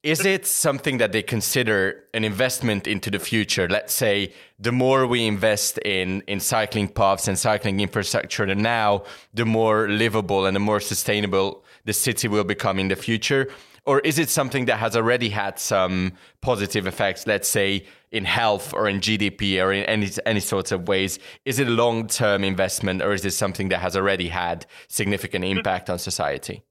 is 0.04 0.26
it 0.26 0.48
something 0.48 0.98
that 0.98 1.12
they 1.12 1.22
consider 1.22 2.04
an 2.16 2.24
investment 2.24 2.88
into 2.88 3.12
the 3.12 3.20
future? 3.20 3.68
Let's 3.70 3.94
say 3.94 4.34
the 4.58 4.72
more 4.72 5.06
we 5.06 5.28
invest 5.28 5.78
in, 5.80 6.22
in 6.22 6.40
cycling 6.40 6.88
paths 6.88 7.28
and 7.28 7.38
cycling 7.38 7.80
infrastructure 7.80 8.48
the 8.48 8.56
now, 8.56 9.04
the 9.36 9.46
more 9.46 9.88
livable 9.88 10.48
and 10.48 10.56
the 10.56 10.60
more 10.60 10.80
sustainable 10.80 11.64
the 11.86 11.94
city 11.94 12.28
will 12.28 12.44
become 12.44 12.80
in 12.80 12.88
the 12.88 12.96
future? 12.96 13.48
Or 13.86 14.00
is 14.00 14.18
it 14.18 14.30
something 14.30 14.66
that 14.66 14.78
has 14.78 14.96
already 14.96 15.30
had 15.30 15.60
some 15.60 16.14
positive 16.42 16.88
effects, 16.88 17.28
let's 17.28 17.48
say 17.48 17.86
in 18.12 18.26
health 18.26 18.74
or 18.74 18.90
in 18.90 19.00
GDP 19.00 19.64
or 19.64 19.72
in 19.72 19.86
any, 19.86 20.10
any 20.26 20.40
sorts 20.40 20.72
of 20.72 20.88
ways? 20.88 21.20
Is 21.46 21.60
it 21.60 21.68
a 21.68 21.72
long 21.72 22.08
term 22.08 22.44
investment 22.44 23.02
or 23.02 23.14
is 23.14 23.26
it 23.26 23.32
something 23.32 23.70
that 23.70 23.80
has 23.80 23.96
already 23.96 24.28
had 24.28 24.66
significant 24.88 25.46
impact 25.46 25.90
on 25.90 26.00
society? 26.00 26.64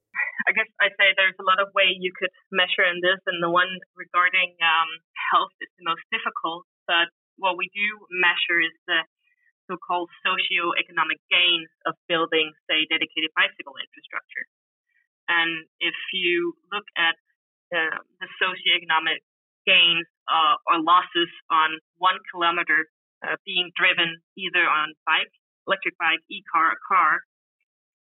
I 0.47 0.53
guess 0.53 0.69
I'd 0.81 0.97
say 0.97 1.13
there's 1.13 1.37
a 1.39 1.45
lot 1.45 1.61
of 1.61 1.69
way 1.73 1.93
you 1.93 2.11
could 2.17 2.33
measure 2.51 2.83
in 2.83 2.99
this, 2.99 3.21
and 3.29 3.39
the 3.43 3.49
one 3.49 3.69
regarding 3.93 4.57
um, 4.59 4.89
health 5.31 5.53
is 5.61 5.69
the 5.77 5.85
most 5.85 6.01
difficult. 6.09 6.65
But 6.89 7.13
what 7.37 7.55
we 7.55 7.69
do 7.71 7.87
measure 8.09 8.59
is 8.59 8.73
the 8.89 9.05
so-called 9.69 10.09
socio-economic 10.25 11.21
gains 11.29 11.69
of 11.85 11.95
building, 12.09 12.51
say, 12.67 12.83
dedicated 12.89 13.31
bicycle 13.37 13.77
infrastructure. 13.77 14.45
And 15.29 15.69
if 15.79 15.95
you 16.11 16.57
look 16.73 16.83
at 16.97 17.15
uh, 17.71 18.03
the 18.19 18.27
socio-economic 18.41 19.23
gains 19.65 20.07
uh, 20.27 20.55
or 20.69 20.81
losses 20.81 21.29
on 21.49 21.77
one 21.97 22.17
kilometer 22.31 22.89
uh, 23.21 23.37
being 23.45 23.69
driven 23.77 24.21
either 24.37 24.65
on 24.65 24.93
bike, 25.05 25.29
electric 25.67 25.97
bike, 25.97 26.21
e-car, 26.29 26.73
or 26.73 26.79
car, 26.87 27.21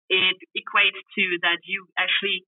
it 0.10 0.38
equates 0.56 1.00
to 1.16 1.24
that 1.44 1.60
you 1.64 1.88
actually 2.00 2.44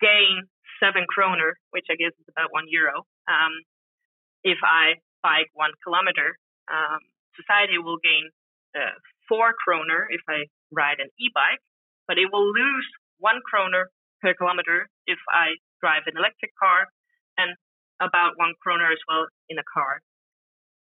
gain 0.00 0.44
seven 0.80 1.04
kroner, 1.08 1.56
which 1.70 1.86
I 1.88 1.96
guess 1.96 2.12
is 2.16 2.28
about 2.28 2.52
one 2.52 2.68
euro. 2.68 3.04
Um, 3.28 3.54
if 4.44 4.58
I 4.60 5.00
bike 5.24 5.48
one 5.56 5.72
kilometer, 5.80 6.36
um, 6.68 7.00
society 7.36 7.80
will 7.80 7.96
gain 8.04 8.28
uh, 8.76 8.92
four 9.28 9.56
kroner 9.56 10.08
if 10.10 10.20
I 10.28 10.44
ride 10.72 11.00
an 11.00 11.08
e-bike, 11.16 11.62
but 12.06 12.18
it 12.18 12.28
will 12.28 12.44
lose 12.44 12.88
one 13.18 13.40
kroner 13.48 13.88
per 14.20 14.34
kilometer 14.34 14.88
if 15.06 15.18
I 15.32 15.56
drive 15.80 16.04
an 16.06 16.16
electric 16.16 16.52
car, 16.60 16.88
and 17.38 17.56
about 18.04 18.36
one 18.36 18.54
kroner 18.60 18.90
as 18.92 19.02
well 19.08 19.26
in 19.48 19.58
a 19.58 19.66
car. 19.66 20.00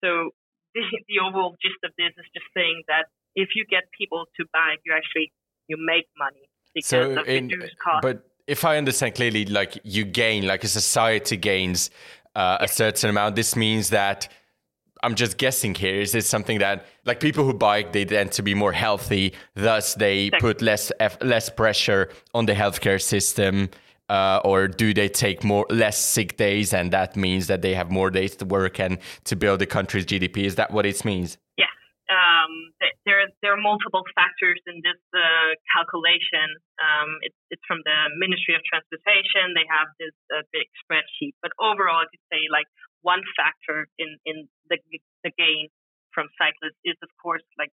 So 0.04 0.32
the, 0.76 0.84
the 1.08 1.20
overall 1.24 1.56
gist 1.62 1.80
of 1.84 1.92
this 1.98 2.12
is 2.18 2.28
just 2.34 2.48
saying 2.56 2.84
that 2.88 3.08
if 3.36 3.50
you 3.56 3.66
get 3.70 3.84
people 3.98 4.26
to 4.38 4.46
bike, 4.54 4.80
you 4.86 4.94
actually 4.94 5.32
you 5.68 5.78
make 5.80 6.06
money 6.18 6.50
because 6.76 6.90
so 6.90 7.12
of 7.18 7.28
in, 7.28 7.48
reduced 7.48 7.78
cost. 7.84 8.02
But 8.02 8.30
if 8.48 8.66
I 8.66 8.78
understand 8.78 9.16
clearly, 9.16 9.46
like 9.46 9.80
you 9.84 10.04
gain, 10.04 10.46
like 10.46 10.64
a 10.64 10.68
society 10.68 11.38
gains 11.38 11.90
uh, 12.36 12.58
a 12.60 12.68
certain 12.68 13.10
amount. 13.10 13.36
This 13.36 13.56
means 13.56 13.90
that 13.90 14.28
I'm 15.02 15.16
just 15.16 15.38
guessing 15.38 15.76
here. 15.76 16.00
Is 16.00 16.12
this 16.14 16.28
something 16.28 16.60
that, 16.60 16.86
like 17.06 17.20
people 17.20 17.44
who 17.44 17.54
bike, 17.54 17.92
they 17.92 18.06
tend 18.06 18.32
to 18.34 18.44
be 18.44 18.54
more 18.54 18.72
healthy, 18.72 19.34
thus 19.56 19.96
they 19.96 20.26
exactly. 20.26 20.54
put 20.54 20.62
less 20.62 20.92
less 21.22 21.50
pressure 21.50 22.10
on 22.34 22.46
the 22.46 22.54
healthcare 22.54 23.02
system, 23.02 23.70
uh, 24.10 24.42
or 24.44 24.68
do 24.68 24.94
they 24.94 25.10
take 25.10 25.44
more 25.44 25.66
less 25.70 25.98
sick 25.98 26.38
days, 26.38 26.74
and 26.74 26.92
that 26.92 27.16
means 27.16 27.48
that 27.48 27.62
they 27.62 27.74
have 27.74 27.90
more 27.92 28.10
days 28.10 28.36
to 28.38 28.46
work 28.46 28.80
and 28.80 28.98
to 29.26 29.36
build 29.36 29.60
the 29.60 29.66
country's 29.66 30.06
GDP? 30.06 30.46
Is 30.46 30.56
that 30.56 30.72
what 30.72 30.86
it 30.86 31.04
means? 31.06 31.38
um, 32.12 32.74
there 33.06 33.26
there 33.42 33.54
are 33.54 33.62
multiple 33.62 34.04
factors 34.14 34.60
in 34.68 34.84
this 34.84 35.00
uh, 35.16 35.56
calculation. 35.72 36.60
Um, 36.80 37.20
it's, 37.24 37.40
it's 37.50 37.66
from 37.68 37.80
the 37.88 38.12
Ministry 38.20 38.56
of 38.56 38.64
Transportation. 38.68 39.56
They 39.56 39.68
have 39.68 39.90
this 39.98 40.16
uh, 40.30 40.44
big 40.52 40.68
spreadsheet, 40.84 41.34
but 41.42 41.52
overall, 41.58 42.04
I 42.04 42.08
could 42.12 42.26
say 42.28 42.52
like 42.52 42.68
one 43.02 43.24
factor 43.36 43.88
in 43.98 44.20
in 44.28 44.48
the 44.70 44.78
the 45.24 45.32
gain 45.36 45.72
from 46.12 46.30
cyclists 46.38 46.80
is 46.86 47.00
of 47.02 47.10
course 47.18 47.44
like 47.58 47.74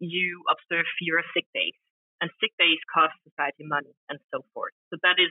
you 0.00 0.42
observe 0.50 0.84
fewer 0.98 1.22
sick 1.36 1.46
days, 1.54 1.76
and 2.24 2.30
sick 2.40 2.52
days 2.58 2.78
cost 2.92 3.12
society 3.28 3.64
money 3.68 3.92
and 4.08 4.18
so 4.32 4.42
forth. 4.54 4.72
So 4.88 4.96
that 5.02 5.16
is, 5.18 5.30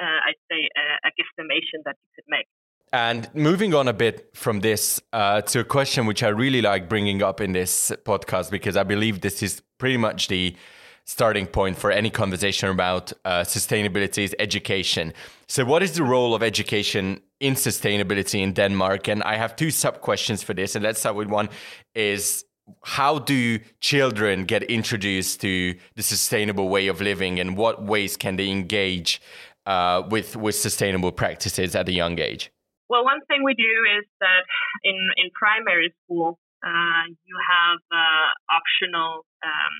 uh, 0.00 0.28
I'd 0.28 0.40
say, 0.50 0.70
a, 0.74 1.08
a 1.08 1.10
guesstimation 1.18 1.84
that 1.84 1.96
you 2.02 2.08
could 2.14 2.24
make. 2.28 2.46
And 2.92 3.28
moving 3.34 3.74
on 3.74 3.88
a 3.88 3.92
bit 3.92 4.30
from 4.34 4.60
this 4.60 5.02
uh, 5.12 5.42
to 5.42 5.60
a 5.60 5.64
question 5.64 6.06
which 6.06 6.22
I 6.22 6.28
really 6.28 6.62
like 6.62 6.88
bringing 6.88 7.22
up 7.22 7.40
in 7.40 7.52
this 7.52 7.92
podcast 8.04 8.50
because 8.50 8.76
I 8.76 8.84
believe 8.84 9.20
this 9.20 9.42
is 9.42 9.62
pretty 9.78 9.98
much 9.98 10.28
the 10.28 10.56
starting 11.04 11.46
point 11.46 11.76
for 11.76 11.90
any 11.90 12.08
conversation 12.08 12.70
about 12.70 13.12
uh, 13.24 13.42
sustainability 13.42 14.22
is 14.24 14.34
education. 14.38 15.12
So, 15.48 15.64
what 15.64 15.82
is 15.82 15.92
the 15.92 16.04
role 16.04 16.34
of 16.34 16.42
education 16.42 17.20
in 17.40 17.54
sustainability 17.54 18.40
in 18.40 18.54
Denmark? 18.54 19.08
And 19.08 19.22
I 19.24 19.36
have 19.36 19.56
two 19.56 19.70
sub 19.70 20.00
questions 20.00 20.42
for 20.42 20.54
this. 20.54 20.74
And 20.74 20.84
let's 20.84 21.00
start 21.00 21.16
with 21.16 21.28
one: 21.28 21.48
is 21.94 22.44
how 22.82 23.18
do 23.18 23.58
children 23.80 24.44
get 24.44 24.62
introduced 24.64 25.40
to 25.42 25.74
the 25.96 26.02
sustainable 26.02 26.68
way 26.68 26.88
of 26.88 27.00
living, 27.00 27.40
and 27.40 27.56
what 27.56 27.82
ways 27.82 28.16
can 28.16 28.36
they 28.36 28.50
engage 28.50 29.20
uh, 29.66 30.02
with 30.08 30.36
with 30.36 30.54
sustainable 30.54 31.12
practices 31.12 31.74
at 31.74 31.88
a 31.88 31.92
young 31.92 32.18
age? 32.18 32.50
Well, 32.88 33.04
one 33.04 33.20
thing 33.28 33.42
we 33.44 33.54
do 33.54 33.74
is 33.98 34.04
that 34.20 34.44
in 34.82 34.96
in 35.16 35.30
primary 35.34 35.94
school, 36.04 36.38
uh, 36.64 37.04
you 37.24 37.36
have 37.50 37.80
uh, 37.92 38.28
optional 38.52 39.26
um, 39.44 39.74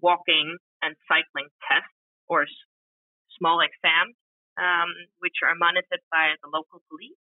walking 0.00 0.56
and 0.82 0.94
cycling 1.08 1.48
tests 1.68 1.94
or 2.28 2.42
s- 2.42 2.48
small 3.38 3.60
exams, 3.60 4.14
um, 4.58 4.90
which 5.18 5.42
are 5.42 5.54
monitored 5.54 6.02
by 6.10 6.34
the 6.42 6.48
local 6.50 6.82
police. 6.90 7.18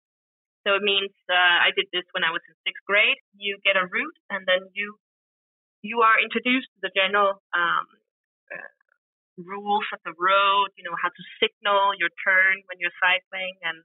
So 0.67 0.77
it 0.77 0.83
means 0.85 1.09
uh, 1.25 1.57
I 1.65 1.73
did 1.73 1.89
this 1.89 2.05
when 2.13 2.21
I 2.21 2.29
was 2.29 2.41
in 2.45 2.53
sixth 2.65 2.85
grade. 2.85 3.17
You 3.33 3.57
get 3.65 3.77
a 3.77 3.85
route, 3.89 4.17
and 4.29 4.45
then 4.45 4.69
you 4.77 4.97
you 5.81 6.05
are 6.05 6.21
introduced 6.21 6.69
to 6.77 6.79
the 6.85 6.93
general 6.93 7.41
um, 7.57 7.85
uh, 8.53 8.69
rules 9.41 9.87
of 9.89 9.99
the 10.05 10.13
road. 10.13 10.69
You 10.77 10.85
know 10.85 10.97
how 11.01 11.09
to 11.09 11.23
signal 11.41 11.97
your 11.97 12.13
turn 12.21 12.61
when 12.69 12.77
you're 12.77 12.93
cycling, 13.01 13.57
and 13.65 13.81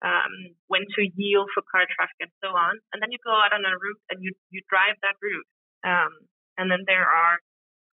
um, 0.00 0.32
when 0.72 0.88
to 0.96 1.02
yield 1.12 1.52
for 1.52 1.60
car 1.68 1.84
traffic, 1.92 2.16
and 2.24 2.34
so 2.40 2.56
on. 2.56 2.80
And 2.96 3.04
then 3.04 3.12
you 3.12 3.20
go 3.20 3.36
out 3.36 3.52
on 3.52 3.64
a 3.68 3.76
route, 3.76 4.02
and 4.08 4.24
you 4.24 4.32
you 4.48 4.64
drive 4.72 4.96
that 5.04 5.20
route. 5.20 5.48
Um, 5.84 6.12
and 6.56 6.72
then 6.72 6.88
there 6.88 7.04
are 7.04 7.36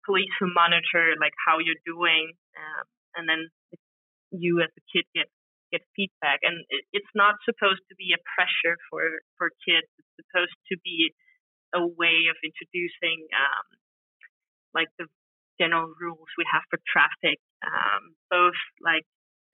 police 0.03 0.31
who 0.39 0.51
monitor 0.51 1.15
like 1.19 1.35
how 1.47 1.63
you're 1.63 1.79
doing, 1.87 2.35
um, 2.59 2.83
and 3.15 3.23
then 3.23 3.47
you 4.31 4.59
as 4.59 4.71
a 4.75 4.83
kid 4.91 5.07
get 5.15 5.31
get 5.71 5.81
feedback. 5.95 6.39
And 6.43 6.63
it's 6.93 7.13
not 7.15 7.35
supposed 7.43 7.83
to 7.89 7.95
be 7.95 8.13
a 8.15 8.21
pressure 8.35 8.77
for, 8.89 9.03
for 9.37 9.51
kids. 9.65 9.87
It's 9.99 10.13
supposed 10.23 10.57
to 10.71 10.75
be 10.83 11.13
a 11.75 11.83
way 11.83 12.31
of 12.31 12.37
introducing 12.43 13.27
um, 13.35 13.67
like 14.73 14.87
the 14.97 15.07
general 15.59 15.91
rules 15.99 16.29
we 16.37 16.45
have 16.53 16.63
for 16.69 16.79
traffic, 16.85 17.41
um, 17.65 18.13
both 18.29 18.57
like 18.79 19.03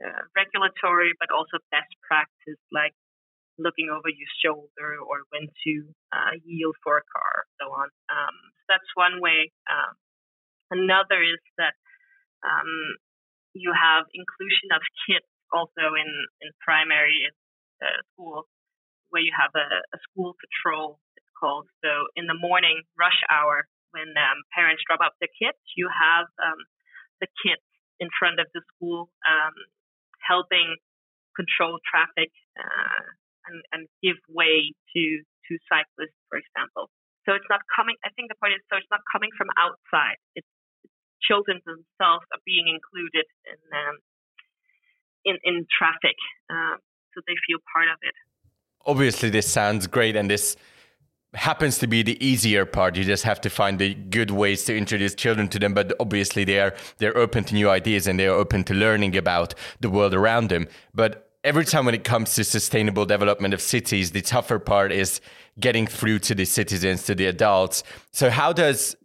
uh, 0.03 0.27
regulatory 0.35 1.15
but 1.17 1.31
also 1.31 1.57
best 1.71 1.89
practice, 2.03 2.59
like 2.71 2.93
looking 3.57 3.89
over 3.89 4.09
your 4.09 4.31
shoulder 4.43 4.99
or 4.99 5.25
when 5.29 5.47
to 5.63 5.73
uh, 6.11 6.33
yield 6.43 6.75
for 6.83 6.97
a 6.97 7.05
car, 7.07 7.45
so 7.61 7.69
on. 7.71 7.87
Um, 8.09 8.35
so 8.61 8.77
that's 8.77 8.91
one 8.93 9.21
way. 9.21 9.53
Um, 9.69 9.93
another 10.73 11.21
is 11.21 11.41
that 11.57 11.77
um, 12.43 12.97
you 13.53 13.71
have 13.71 14.09
inclusion 14.13 14.73
of 14.73 14.81
kids 15.07 15.29
also 15.53 15.93
in 15.93 16.09
in 16.41 16.49
primary 16.59 17.29
uh, 17.81 18.01
school 18.13 18.49
where 19.13 19.21
you 19.21 19.31
have 19.37 19.53
a, 19.53 19.67
a, 19.93 19.99
school 20.09 20.33
patrol. 20.41 20.97
It's 21.13 21.33
called. 21.37 21.69
So 21.85 22.09
in 22.17 22.25
the 22.25 22.33
morning 22.33 22.81
rush 22.97 23.21
hour 23.29 23.69
when 23.93 24.09
um, 24.17 24.41
parents 24.57 24.81
drop 24.89 25.05
off 25.05 25.13
their 25.21 25.29
kids, 25.37 25.61
you 25.77 25.85
have 25.85 26.25
um, 26.41 26.57
the 27.21 27.29
kids 27.45 27.61
in 28.01 28.09
front 28.17 28.41
of 28.41 28.49
the 28.57 28.65
school 28.73 29.13
um, 29.29 29.53
helping 30.17 30.81
control 31.37 31.77
traffic 31.85 32.33
uh, 32.57 33.05
and, 33.45 33.61
and 33.69 33.81
give 34.01 34.17
way 34.25 34.73
to 34.97 35.03
to 35.45 35.53
cyclists, 35.67 36.17
for 36.31 36.39
example. 36.39 36.89
So 37.27 37.35
it's 37.35 37.47
not 37.51 37.63
coming. 37.71 37.99
I 38.03 38.11
think 38.15 38.31
the 38.31 38.39
point 38.39 38.55
is, 38.55 38.63
so 38.71 38.79
it's 38.79 38.89
not 38.91 39.03
coming 39.11 39.31
from 39.35 39.51
outside. 39.59 40.19
It's, 40.35 40.47
it's 40.83 40.95
children 41.23 41.59
themselves 41.63 42.23
are 42.31 42.43
being 42.47 42.71
included 42.71 43.27
in 43.47 43.59
um, 43.75 43.99
in, 45.25 45.37
in 45.43 45.65
traffic 45.77 46.15
uh, 46.49 46.77
so 47.13 47.21
they 47.27 47.35
feel 47.47 47.59
part 47.73 47.87
of 47.87 47.97
it. 48.01 48.13
Obviously, 48.85 49.29
this 49.29 49.47
sounds 49.47 49.87
great, 49.87 50.15
and 50.15 50.29
this 50.29 50.57
happens 51.33 51.77
to 51.79 51.87
be 51.87 52.03
the 52.03 52.23
easier 52.25 52.65
part. 52.65 52.95
You 52.95 53.03
just 53.03 53.23
have 53.23 53.41
to 53.41 53.49
find 53.49 53.79
the 53.79 53.93
good 53.93 54.31
ways 54.31 54.65
to 54.65 54.77
introduce 54.77 55.15
children 55.15 55.47
to 55.49 55.59
them. 55.59 55.73
But 55.73 55.93
obviously, 55.99 56.43
they 56.43 56.59
are 56.59 56.75
they're 56.97 57.17
open 57.17 57.43
to 57.45 57.53
new 57.53 57.69
ideas 57.69 58.07
and 58.07 58.19
they 58.19 58.27
are 58.27 58.35
open 58.35 58.63
to 58.65 58.73
learning 58.73 59.15
about 59.17 59.55
the 59.79 59.89
world 59.89 60.13
around 60.13 60.49
them. 60.49 60.67
But 60.93 61.31
every 61.43 61.65
time 61.65 61.85
when 61.85 61.95
it 61.95 62.03
comes 62.03 62.35
to 62.35 62.43
sustainable 62.43 63.05
development 63.05 63.53
of 63.53 63.61
cities, 63.61 64.11
the 64.11 64.21
tougher 64.21 64.59
part 64.59 64.91
is 64.91 65.21
getting 65.59 65.87
through 65.87 66.19
to 66.19 66.35
the 66.35 66.45
citizens, 66.45 67.03
to 67.03 67.15
the 67.15 67.25
adults. 67.25 67.83
So, 68.11 68.29
how 68.29 68.53
does 68.53 68.95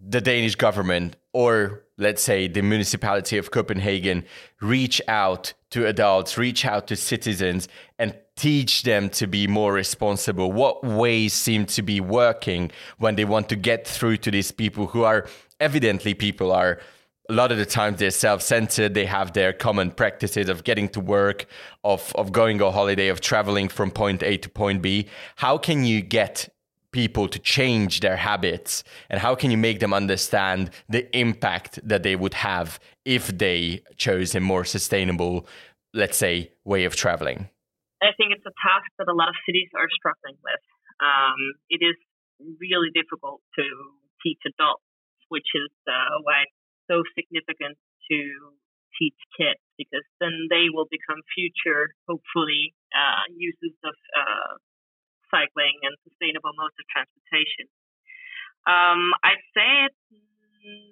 the 0.00 0.20
Danish 0.20 0.54
government 0.54 1.16
or 1.32 1.84
let's 1.98 2.22
say 2.22 2.48
the 2.48 2.62
municipality 2.62 3.36
of 3.36 3.50
Copenhagen 3.50 4.24
reach 4.60 5.02
out 5.08 5.52
to 5.70 5.86
adults, 5.86 6.38
reach 6.38 6.64
out 6.64 6.86
to 6.86 6.96
citizens 6.96 7.68
and 7.98 8.16
teach 8.36 8.82
them 8.84 9.10
to 9.10 9.26
be 9.26 9.46
more 9.46 9.72
responsible? 9.72 10.52
What 10.52 10.84
ways 10.84 11.32
seem 11.32 11.66
to 11.66 11.82
be 11.82 12.00
working 12.00 12.70
when 12.98 13.16
they 13.16 13.24
want 13.24 13.48
to 13.50 13.56
get 13.56 13.86
through 13.86 14.18
to 14.18 14.30
these 14.30 14.52
people 14.52 14.86
who 14.86 15.02
are 15.02 15.26
evidently 15.60 16.14
people 16.14 16.52
are 16.52 16.78
a 17.30 17.34
lot 17.34 17.52
of 17.52 17.58
the 17.58 17.66
times 17.66 17.98
they're 17.98 18.10
self-centered 18.10 18.94
they 18.94 19.04
have 19.04 19.32
their 19.32 19.52
common 19.52 19.90
practices 19.90 20.48
of 20.48 20.64
getting 20.64 20.88
to 20.88 21.00
work 21.00 21.46
of 21.84 22.12
of 22.14 22.32
going 22.32 22.62
on 22.62 22.72
holiday 22.72 23.08
of 23.08 23.20
traveling 23.20 23.68
from 23.68 23.90
point 23.90 24.22
a 24.22 24.36
to 24.38 24.48
point 24.48 24.80
b 24.80 25.06
how 25.36 25.58
can 25.58 25.84
you 25.84 26.00
get 26.00 26.48
people 27.02 27.26
to 27.28 27.38
change 27.38 27.92
their 28.00 28.16
habits? 28.16 28.70
And 29.10 29.20
how 29.20 29.32
can 29.40 29.48
you 29.52 29.60
make 29.68 29.78
them 29.80 29.92
understand 30.02 30.60
the 30.88 31.02
impact 31.16 31.72
that 31.90 32.02
they 32.06 32.16
would 32.22 32.34
have 32.34 32.80
if 33.04 33.24
they 33.44 33.82
chose 33.96 34.34
a 34.34 34.40
more 34.40 34.64
sustainable 34.64 35.46
let's 35.94 36.18
say 36.18 36.34
way 36.64 36.82
of 36.88 36.94
traveling? 37.04 37.40
I 38.02 38.12
think 38.16 38.28
it's 38.34 38.46
a 38.46 38.56
task 38.68 38.88
that 38.98 39.08
a 39.14 39.16
lot 39.20 39.28
of 39.32 39.36
cities 39.46 39.70
are 39.74 39.90
struggling 39.98 40.38
with. 40.48 40.64
Um, 41.10 41.40
it 41.74 41.80
is 41.82 41.96
really 42.60 42.90
difficult 43.00 43.40
to 43.58 43.64
teach 44.22 44.38
adults 44.46 44.88
which 45.28 45.48
is 45.54 45.72
uh, 45.86 46.16
why 46.24 46.48
it's 46.48 46.58
so 46.88 47.04
significant 47.12 47.76
to 48.10 48.18
teach 48.96 49.18
kids 49.36 49.60
because 49.76 50.06
then 50.20 50.48
they 50.50 50.72
will 50.72 50.88
become 50.90 51.20
future 51.36 51.92
hopefully 52.08 52.74
uh, 52.96 53.28
users 53.36 53.76
of 53.84 53.94
uh, 54.16 54.52
cycling 55.32 55.76
and 55.84 55.94
sustainable 56.04 56.52
modes 56.56 56.76
of 56.76 56.86
transportation. 56.92 57.68
Um, 58.68 59.14
I'd 59.24 59.44
say 59.56 59.68
it's 59.88 60.04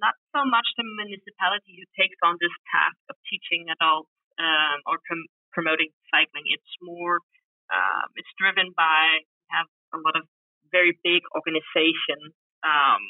not 0.00 0.16
so 0.32 0.46
much 0.46 0.64
the 0.78 0.86
municipality 0.86 1.76
who 1.76 1.86
takes 1.98 2.16
on 2.22 2.38
this 2.40 2.54
task 2.72 2.96
of 3.12 3.16
teaching 3.28 3.68
adults 3.68 4.12
um, 4.38 4.78
or 4.86 5.02
prom- 5.04 5.30
promoting 5.52 5.92
cycling. 6.08 6.46
It's 6.48 6.72
more, 6.80 7.20
um, 7.68 8.08
it's 8.16 8.30
driven 8.40 8.72
by 8.72 9.26
have 9.52 9.68
a 9.94 9.98
lot 10.02 10.16
of 10.16 10.24
very 10.72 10.98
big 11.04 11.22
organizations 11.34 12.34
um, 12.66 13.02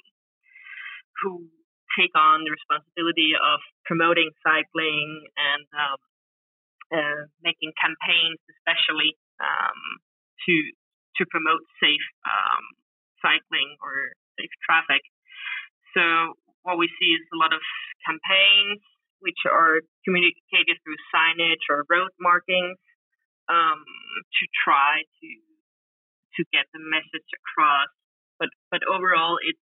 who 1.22 1.48
take 1.96 2.12
on 2.12 2.44
the 2.44 2.52
responsibility 2.52 3.32
of 3.32 3.58
promoting 3.88 4.28
cycling 4.44 5.24
and 5.38 5.64
um, 5.72 5.98
uh, 6.92 7.22
making 7.40 7.72
campaigns, 7.80 8.36
especially 8.52 9.16
um, 9.40 9.80
to 10.44 10.54
to 11.18 11.22
promote 11.28 11.62
safe 11.82 12.06
um, 12.24 12.64
cycling 13.24 13.76
or 13.80 14.12
safe 14.38 14.52
traffic. 14.64 15.02
So 15.96 16.36
what 16.62 16.76
we 16.76 16.90
see 17.00 17.16
is 17.16 17.22
a 17.32 17.38
lot 17.38 17.52
of 17.52 17.62
campaigns 18.04 18.82
which 19.20 19.48
are 19.48 19.80
communicated 20.04 20.76
through 20.84 21.00
signage 21.08 21.64
or 21.72 21.88
road 21.88 22.12
markings 22.20 22.76
um, 23.48 23.80
to 24.20 24.44
try 24.64 25.02
to 25.02 25.28
to 26.36 26.44
get 26.52 26.68
the 26.76 26.82
message 26.84 27.28
across. 27.32 27.88
But 28.38 28.50
but 28.70 28.84
overall, 28.84 29.38
it's 29.40 29.62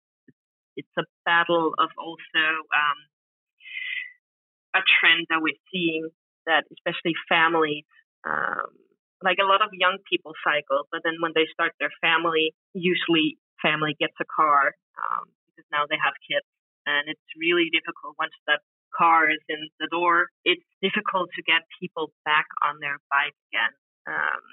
it's 0.75 0.95
a 0.97 1.05
battle 1.25 1.73
of 1.77 1.89
also 2.01 2.45
um, 2.73 2.99
a 4.73 4.81
trend 4.81 5.27
that 5.29 5.41
we're 5.41 5.59
seeing 5.71 6.09
that 6.45 6.65
especially 6.73 7.13
families 7.29 7.85
um, 8.25 8.73
like 9.23 9.39
a 9.39 9.47
lot 9.47 9.63
of 9.63 9.71
young 9.71 9.97
people 10.05 10.35
cycle, 10.43 10.85
but 10.91 11.01
then 11.03 11.17
when 11.23 11.31
they 11.33 11.47
start 11.51 11.71
their 11.79 11.93
family, 12.03 12.51
usually 12.75 13.39
family 13.63 13.95
gets 13.95 14.13
a 14.19 14.27
car 14.27 14.75
um, 14.99 15.31
because 15.47 15.67
now 15.71 15.87
they 15.87 15.97
have 15.97 16.13
kids, 16.27 16.45
and 16.85 17.07
it's 17.07 17.29
really 17.39 17.71
difficult 17.71 18.19
once 18.19 18.35
that 18.45 18.59
car 18.91 19.31
is 19.31 19.41
in 19.47 19.71
the 19.79 19.87
door. 19.87 20.27
It's 20.43 20.63
difficult 20.83 21.31
to 21.33 21.41
get 21.41 21.63
people 21.79 22.11
back 22.27 22.45
on 22.61 22.77
their 22.83 22.99
bike 23.09 23.35
again. 23.49 23.73
Um, 24.05 24.43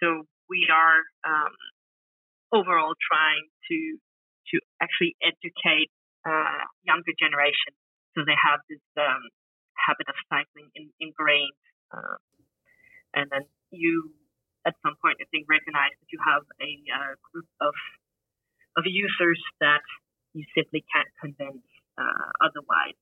so 0.00 0.06
we 0.48 0.70
are 0.70 1.02
um, 1.26 1.54
overall 2.54 2.94
trying 2.96 3.50
to 3.68 3.78
to 4.54 4.62
actually 4.78 5.18
educate 5.18 5.90
uh, 6.22 6.62
younger 6.86 7.10
generation 7.18 7.74
so 8.16 8.24
they 8.24 8.38
have 8.48 8.64
this 8.72 8.80
um, 8.96 9.28
habit 9.76 10.08
of 10.08 10.16
cycling 10.32 10.72
in, 10.72 10.88
ingrained. 10.96 11.52
Uh, 11.92 12.16
and 13.12 13.28
then 13.28 13.44
you 13.76 14.10
at 14.66 14.74
some 14.82 14.94
point 15.02 15.16
I 15.20 15.26
think 15.30 15.46
recognize 15.48 15.94
that 16.00 16.10
you 16.10 16.18
have 16.26 16.42
a 16.60 16.72
uh, 16.90 17.14
group 17.32 17.46
of 17.60 17.74
of 18.76 18.84
users 18.84 19.40
that 19.60 19.84
you 20.34 20.44
simply 20.54 20.84
can't 20.92 21.08
convince 21.20 21.64
uh, 21.98 22.28
otherwise. 22.40 22.98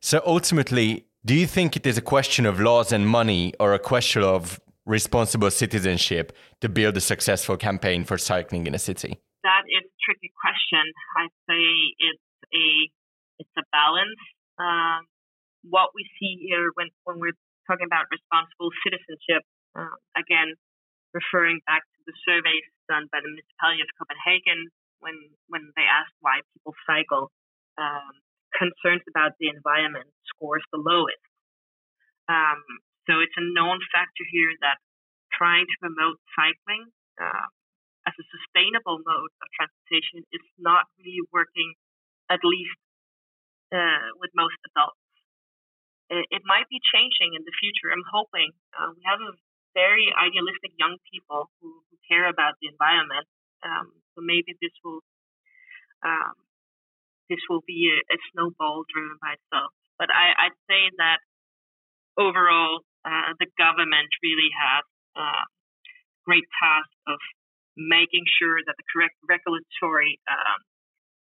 So 0.00 0.20
ultimately, 0.26 1.06
do 1.24 1.34
you 1.34 1.46
think 1.46 1.76
it 1.76 1.86
is 1.86 1.96
a 1.96 2.02
question 2.02 2.44
of 2.44 2.60
laws 2.60 2.92
and 2.92 3.08
money 3.08 3.54
or 3.58 3.72
a 3.72 3.78
question 3.78 4.22
of 4.22 4.60
responsible 4.84 5.50
citizenship 5.50 6.36
to 6.60 6.68
build 6.68 6.96
a 6.96 7.00
successful 7.00 7.56
campaign 7.56 8.04
for 8.04 8.18
cycling 8.18 8.66
in 8.66 8.74
a 8.74 8.78
city? 8.78 9.18
That 9.42 9.64
is 9.64 9.84
a 9.88 9.96
tricky 10.04 10.30
question. 10.40 10.84
I'd 11.16 11.36
say 11.48 11.64
it's 11.98 12.28
a 12.52 12.66
it's 13.38 13.56
a 13.56 13.64
balance. 13.72 14.20
Um, 14.58 15.08
what 15.68 15.90
we 15.94 16.04
see 16.20 16.36
here 16.46 16.70
when, 16.74 16.88
when 17.04 17.18
we're 17.18 17.38
talking 17.66 17.86
about 17.88 18.04
responsible 18.12 18.70
citizenship, 18.84 19.42
uh, 19.74 19.96
again, 20.16 20.54
referring 21.12 21.60
back 21.66 21.82
to 21.82 22.00
the 22.06 22.14
surveys 22.26 22.66
done 22.88 23.08
by 23.10 23.22
the 23.22 23.30
municipality 23.30 23.82
of 23.82 23.90
Copenhagen 23.98 24.70
when 25.00 25.16
when 25.52 25.70
they 25.76 25.86
asked 25.86 26.16
why 26.20 26.40
people 26.56 26.74
cycle, 26.88 27.30
um, 27.76 28.14
concerns 28.56 29.02
about 29.10 29.34
the 29.42 29.50
environment 29.50 30.08
scores 30.30 30.62
the 30.70 30.80
lowest. 30.80 31.20
Um, 32.30 32.62
so 33.04 33.20
it's 33.20 33.36
a 33.36 33.44
known 33.44 33.82
factor 33.92 34.24
here 34.32 34.54
that 34.64 34.80
trying 35.34 35.66
to 35.68 35.76
promote 35.82 36.16
cycling 36.32 36.88
uh, 37.20 37.46
as 38.06 38.14
a 38.16 38.24
sustainable 38.32 39.02
mode 39.02 39.32
of 39.42 39.46
transportation 39.58 40.24
is 40.32 40.44
not 40.56 40.88
really 40.96 41.20
working, 41.34 41.76
at 42.30 42.40
least 42.46 42.78
uh, 43.74 44.14
with 44.22 44.30
most 44.32 44.56
adults. 44.72 45.00
It, 46.08 46.40
it, 46.40 46.42
might 46.44 46.68
be 46.68 46.80
changing 46.92 47.32
in 47.32 47.42
the 47.48 47.54
future. 47.58 47.88
I'm 47.88 48.04
hoping. 48.08 48.52
Uh, 48.76 48.92
we 48.92 49.02
have 49.08 49.20
a 49.20 49.32
very 49.74 50.08
idealistic 50.14 50.72
young 50.78 50.96
people 51.10 51.50
who, 51.58 51.82
who 51.90 51.96
care 52.06 52.30
about 52.30 52.54
the 52.62 52.70
environment. 52.70 53.26
Um, 53.66 53.92
so 54.14 54.22
maybe 54.22 54.54
this 54.62 54.72
will 54.86 55.02
um, 56.04 56.36
this 57.28 57.40
will 57.48 57.64
be 57.66 57.88
a, 57.88 57.98
a, 58.12 58.18
snowball 58.30 58.84
driven 58.92 59.16
by 59.16 59.40
itself. 59.40 59.72
But 59.96 60.12
I, 60.12 60.52
would 60.52 60.60
say 60.68 60.92
that 61.00 61.18
overall, 62.20 62.84
uh, 63.08 63.32
the 63.40 63.48
government 63.56 64.12
really 64.20 64.52
has 64.52 64.84
a 65.16 65.24
uh, 65.24 65.44
great 66.28 66.44
task 66.60 66.92
of 67.08 67.16
making 67.76 68.28
sure 68.38 68.60
that 68.60 68.76
the 68.76 68.86
correct 68.92 69.16
regulatory 69.24 70.20
um, 70.28 70.60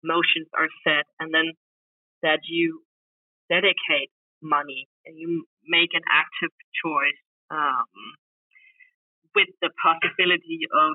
motions 0.04 0.52
are 0.52 0.70
set, 0.84 1.08
and 1.20 1.34
then 1.34 1.56
that 2.22 2.44
you 2.44 2.84
dedicate 3.50 4.12
money 4.42 4.88
and 5.06 5.18
you 5.18 5.48
make 5.64 5.96
an 5.96 6.04
active 6.12 6.52
choice 6.84 7.22
um, 7.52 7.88
with 9.36 9.50
the 9.62 9.70
possibility 9.82 10.66
of 10.70 10.94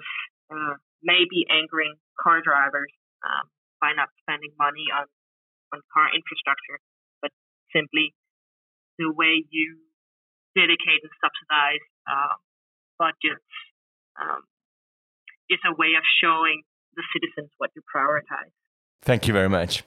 uh, 0.51 0.75
maybe 1.03 1.47
angering 1.51 1.95
car 2.19 2.41
drivers 2.43 2.91
um, 3.23 3.51
by 3.81 3.93
not 3.95 4.09
spending 4.23 4.51
money 4.59 4.87
on, 4.95 5.07
on 5.75 5.81
car 5.93 6.09
infrastructure, 6.15 6.79
but 7.23 7.31
simply 7.75 8.15
the 8.99 9.11
way 9.11 9.45
you 9.51 9.79
dedicate 10.55 11.03
and 11.03 11.13
subsidize 11.23 11.85
uh, 12.11 12.35
budgets 12.99 13.47
um, 14.19 14.43
is 15.51 15.59
a 15.67 15.75
way 15.79 15.95
of 15.95 16.03
showing 16.23 16.63
the 16.97 17.03
citizens 17.15 17.51
what 17.59 17.71
you 17.77 17.83
prioritize. 17.87 18.51
Thank 19.03 19.27
you 19.27 19.33
very 19.33 19.49
much. 19.49 19.85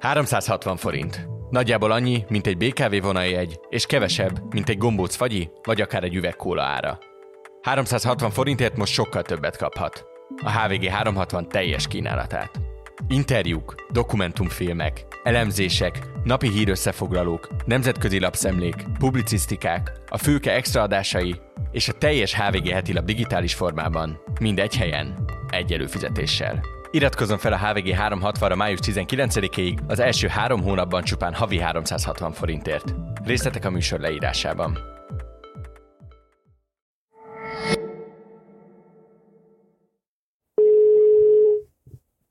...360 0.00 0.78
forint. 0.78 1.35
Nagyjából 1.50 1.90
annyi, 1.90 2.24
mint 2.28 2.46
egy 2.46 2.56
BKV 2.56 3.02
vonaljegy, 3.02 3.60
és 3.68 3.86
kevesebb, 3.86 4.54
mint 4.54 4.68
egy 4.68 4.78
gombóc 4.78 5.14
fagyi, 5.14 5.50
vagy 5.62 5.80
akár 5.80 6.04
egy 6.04 6.14
üveg 6.14 6.36
kóla 6.36 6.62
ára. 6.62 6.98
360 7.62 8.30
forintért 8.30 8.76
most 8.76 8.92
sokkal 8.92 9.22
többet 9.22 9.56
kaphat. 9.56 10.04
A 10.44 10.50
HVG 10.50 10.84
360 10.84 11.48
teljes 11.48 11.88
kínálatát. 11.88 12.50
Interjúk, 13.08 13.74
dokumentumfilmek, 13.92 15.06
elemzések, 15.22 15.98
napi 16.24 16.48
hírösszefoglalók, 16.50 17.48
nemzetközi 17.64 18.20
lapszemlék, 18.20 18.74
publicisztikák, 18.98 19.92
a 20.08 20.18
fülke 20.18 20.52
extraadásai 20.52 21.40
és 21.70 21.88
a 21.88 21.92
teljes 21.92 22.34
HVG 22.34 22.68
heti 22.68 22.92
lap 22.92 23.04
digitális 23.04 23.54
formában, 23.54 24.20
mind 24.40 24.58
egy 24.58 24.76
helyen, 24.76 25.24
egy 25.50 25.72
előfizetéssel. 25.72 26.75
Iratkozzon 26.90 27.38
fel 27.38 27.52
a 27.52 27.58
HVG 27.58 27.94
360-ra 27.98 28.56
május 28.56 28.78
19-ig, 28.82 29.78
az 29.86 29.98
első 29.98 30.28
három 30.28 30.62
hónapban 30.62 31.02
csupán 31.02 31.34
havi 31.34 31.58
360 31.60 32.32
forintért. 32.32 32.94
Részletek 33.24 33.64
a 33.64 33.70
műsor 33.70 34.00
leírásában. 34.00 34.78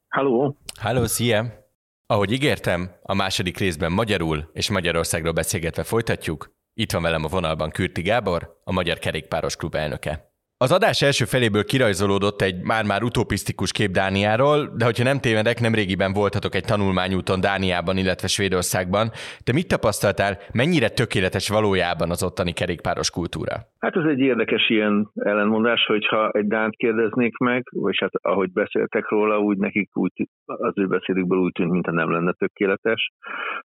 Halló! 0.08 0.58
Halló, 0.80 1.06
szia! 1.06 1.63
Ahogy 2.08 2.32
ígértem, 2.32 2.91
a 3.02 3.13
második 3.13 3.58
részben 3.58 3.91
magyarul 3.91 4.50
és 4.54 4.70
Magyarországról 4.70 5.34
beszélgetve 5.34 5.84
folytatjuk. 5.84 6.54
Itt 6.74 6.91
van 6.91 7.02
velem 7.02 7.24
a 7.24 7.28
vonalban 7.28 7.70
Kürti 7.70 8.02
Gábor, 8.02 8.62
a 8.63 8.72
Magyar 8.72 9.00
Kerékpáros 9.00 9.56
Klub 9.56 9.76
elnöke. 9.76 10.35
Az 10.58 10.72
adás 10.72 11.02
első 11.02 11.26
feléből 11.26 11.63
kirajzolódott 11.63 12.41
egy 12.41 12.58
már-már 12.63 13.04
utopisztikus 13.04 13.72
kép 13.72 13.91
Dániáról, 13.91 14.60
de 14.78 14.86
hogyha 14.86 15.04
nem 15.04 15.20
tévedek, 15.20 15.60
nem 15.60 15.74
régiben 15.74 16.13
voltatok 16.13 16.56
egy 16.56 16.63
tanulmányúton 16.63 17.39
Dániában, 17.39 17.98
illetve 17.98 18.28
Svédországban. 18.28 19.06
Te 19.46 19.52
mit 19.54 19.68
tapasztaltál, 19.68 20.34
mennyire 20.54 20.89
tökéletes 20.89 21.50
valójában 21.50 22.10
az 22.10 22.24
ottani 22.24 22.54
kerékpáros 22.54 23.10
kultúra? 23.12 23.56
Hát 23.80 23.96
ez 23.96 24.08
egy 24.13 24.20
érdekes 24.20 24.70
ilyen 24.70 25.10
ellenmondás, 25.15 25.86
hogyha 25.86 26.30
egy 26.30 26.48
Dánt 26.48 26.76
kérdeznék 26.76 27.38
meg, 27.38 27.63
vagy 27.72 27.98
hát 28.00 28.13
ahogy 28.22 28.52
beszéltek 28.52 29.10
róla, 29.10 29.39
úgy 29.39 29.58
nekik 29.58 29.89
úgy, 29.94 30.28
az 30.46 30.74
ő 30.76 30.88
beszédükből 30.88 31.39
úgy 31.39 31.52
tűnt, 31.52 31.72
mintha 31.72 31.91
nem 31.91 32.12
lenne 32.12 32.32
tökéletes. 32.32 33.12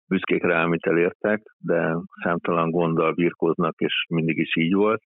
Büszkék 0.08 0.44
rá, 0.44 0.64
amit 0.64 0.86
elértek, 0.86 1.42
de 1.58 1.96
számtalan 2.24 2.70
gonddal 2.70 3.14
birkóznak, 3.14 3.76
és 3.78 3.94
mindig 4.10 4.38
is 4.38 4.56
így 4.56 4.74
volt. 4.74 5.02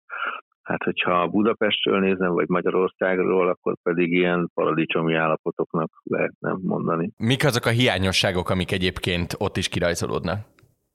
Hát, 0.70 0.82
hogyha 0.82 1.26
Budapestről 1.26 2.00
nézem, 2.00 2.32
vagy 2.32 2.48
Magyarországról, 2.48 3.48
akkor 3.48 3.74
pedig 3.82 4.12
ilyen 4.12 4.50
paradicsomi 4.54 5.14
állapotoknak 5.14 5.90
lehetne 6.02 6.56
mondani. 6.62 7.10
Mik 7.16 7.44
azok 7.44 7.64
a 7.66 7.70
hiányosságok, 7.70 8.50
amik 8.50 8.72
egyébként 8.72 9.34
ott 9.38 9.56
is 9.56 9.68
kirajzolódnak? 9.68 10.38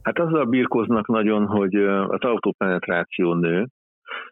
Hát 0.03 0.19
azzal 0.19 0.45
birkóznak 0.45 1.07
nagyon, 1.07 1.45
hogy 1.45 1.75
az 1.75 2.19
autópenetráció 2.19 3.33
nő. 3.33 3.67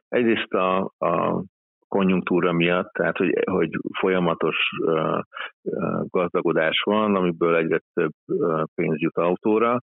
Egyrészt 0.07 0.53
a, 0.53 0.91
a 0.97 1.43
konjunktúra 1.87 2.51
miatt, 2.51 2.91
tehát 2.93 3.17
hogy, 3.17 3.33
hogy 3.51 3.69
folyamatos 3.99 4.55
uh, 4.85 5.19
gazdagodás 6.09 6.81
van, 6.85 7.15
amiből 7.15 7.55
egyre 7.55 7.79
több 7.93 8.11
uh, 8.25 8.63
pénz 8.75 8.99
jut 8.99 9.17
autóra, 9.17 9.79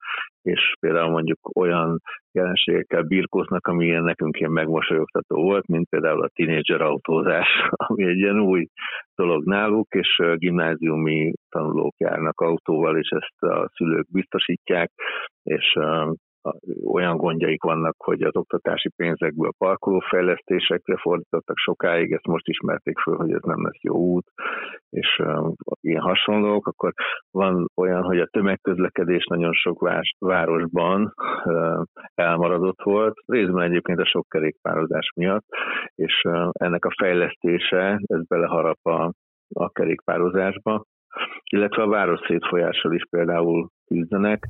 és 0.44 0.74
például 0.80 1.10
mondjuk 1.10 1.38
olyan 1.56 2.00
jelenségekkel 2.32 3.02
birkóznak, 3.02 3.66
ami 3.66 3.84
ilyen 3.84 4.02
nekünk 4.02 4.38
ilyen 4.38 4.52
megmosolyogtató 4.52 5.42
volt, 5.42 5.66
mint 5.66 5.88
például 5.88 6.22
a 6.22 6.30
tínédzser 6.34 6.80
autózás, 6.80 7.46
ami 7.86 8.04
egy 8.04 8.16
ilyen 8.16 8.40
új 8.40 8.66
dolog 9.14 9.44
náluk, 9.44 9.86
és 9.94 10.22
gimnáziumi 10.34 11.32
tanulók 11.48 11.94
járnak 11.98 12.40
autóval, 12.40 12.98
és 12.98 13.08
ezt 13.08 13.52
a 13.52 13.70
szülők 13.74 14.06
biztosítják, 14.10 14.90
és 15.42 15.78
olyan 16.86 17.16
gondjaik 17.16 17.62
vannak, 17.62 17.94
hogy 17.98 18.22
az 18.22 18.36
oktatási 18.36 18.88
pénzekből 18.96 19.52
parkolófejlesztésekre 19.58 20.96
fordítottak 20.96 21.56
sokáig, 21.56 22.12
ezt 22.12 22.26
most 22.26 22.48
ismerték 22.48 22.98
föl, 22.98 23.16
hogy 23.16 23.32
ez 23.32 23.42
nem 23.42 23.62
lesz 23.64 23.82
jó 23.82 23.94
út, 23.94 24.26
és 24.90 25.22
ilyen 25.80 26.02
hasonlók, 26.02 26.66
akkor 26.66 26.92
van 27.30 27.66
olyan, 27.76 28.02
hogy 28.02 28.18
a 28.18 28.26
tömegközlekedés 28.26 29.24
nagyon 29.24 29.52
sok 29.52 29.88
városban 30.18 31.12
uh, 31.44 31.82
elmaradott 32.14 32.82
volt, 32.82 33.14
részben 33.26 33.62
egyébként 33.62 33.98
a 34.00 34.06
sok 34.06 34.26
kerékpározás 34.28 35.12
miatt, 35.16 35.44
és 35.94 36.22
ennek 36.52 36.84
a 36.84 36.94
fejlesztése, 37.00 38.00
ez 38.06 38.26
beleharap 38.26 38.78
a, 38.82 39.12
a 39.54 39.70
kerékpározásba, 39.70 40.84
illetve 41.50 41.82
a 41.82 41.88
város 41.88 42.20
szétfolyással 42.26 42.94
is 42.94 43.06
például 43.10 43.70
küzdenek. 43.86 44.48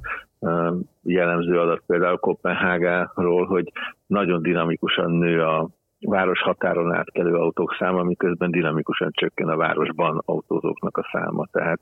Jellemző 1.03 1.61
adat 1.61 1.83
például 1.87 2.16
Kopenhágáról, 2.16 3.46
hogy 3.46 3.72
nagyon 4.07 4.42
dinamikusan 4.42 5.11
nő 5.11 5.42
a 5.42 5.68
város 6.07 6.40
határon 6.40 6.93
átkelő 6.93 7.35
autók 7.35 7.77
száma, 7.79 8.03
miközben 8.03 8.51
dinamikusan 8.51 9.11
csökken 9.12 9.49
a 9.49 9.57
városban 9.57 10.23
autózóknak 10.25 10.97
a 10.97 11.09
száma. 11.12 11.47
Tehát 11.53 11.81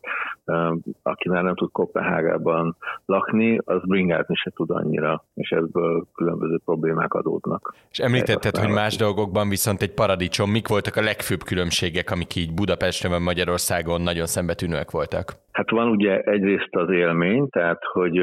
aki 1.02 1.28
már 1.28 1.42
nem 1.42 1.54
tud 1.54 1.70
Kopenhágában 1.72 2.76
lakni, 3.06 3.58
az 3.64 3.80
bringázni 3.82 4.34
se 4.34 4.50
tud 4.50 4.70
annyira, 4.70 5.24
és 5.34 5.50
ebből 5.50 6.06
különböző 6.14 6.60
problémák 6.64 7.14
adódnak. 7.14 7.74
És 7.90 7.98
említetted, 7.98 8.56
hogy 8.56 8.70
más 8.70 8.96
dolgokban 8.96 9.48
viszont 9.48 9.82
egy 9.82 9.94
paradicsom. 9.94 10.50
Mik 10.50 10.68
voltak 10.68 10.96
a 10.96 11.02
legfőbb 11.02 11.42
különbségek, 11.42 12.10
amik 12.10 12.36
így 12.36 12.54
Budapesten 12.54 13.10
vagy 13.10 13.20
Magyarországon 13.20 14.00
nagyon 14.00 14.26
szembetűnőek 14.26 14.90
voltak? 14.90 15.32
Hát 15.52 15.70
van 15.70 15.88
ugye 15.88 16.18
egyrészt 16.20 16.74
az 16.76 16.90
élmény, 16.90 17.48
tehát 17.48 17.80
hogy 17.92 18.18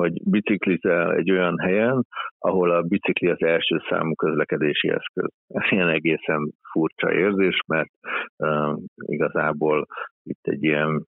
hogy 0.00 0.22
biciklizel 0.24 1.12
egy 1.14 1.30
olyan 1.30 1.58
helyen, 1.58 2.06
ahol 2.38 2.70
a 2.70 2.82
bicikli 2.82 3.28
az 3.28 3.42
első 3.42 3.82
számú 3.88 4.14
közlekedési 4.14 4.88
eszköz. 4.88 5.30
Ez 5.48 5.70
ilyen 5.70 5.88
egészen 5.88 6.52
furcsa 6.72 7.12
érzés, 7.12 7.58
mert 7.66 7.90
uh, 8.36 8.76
igazából 8.96 9.86
itt 10.22 10.46
egy 10.46 10.62
ilyen 10.62 11.04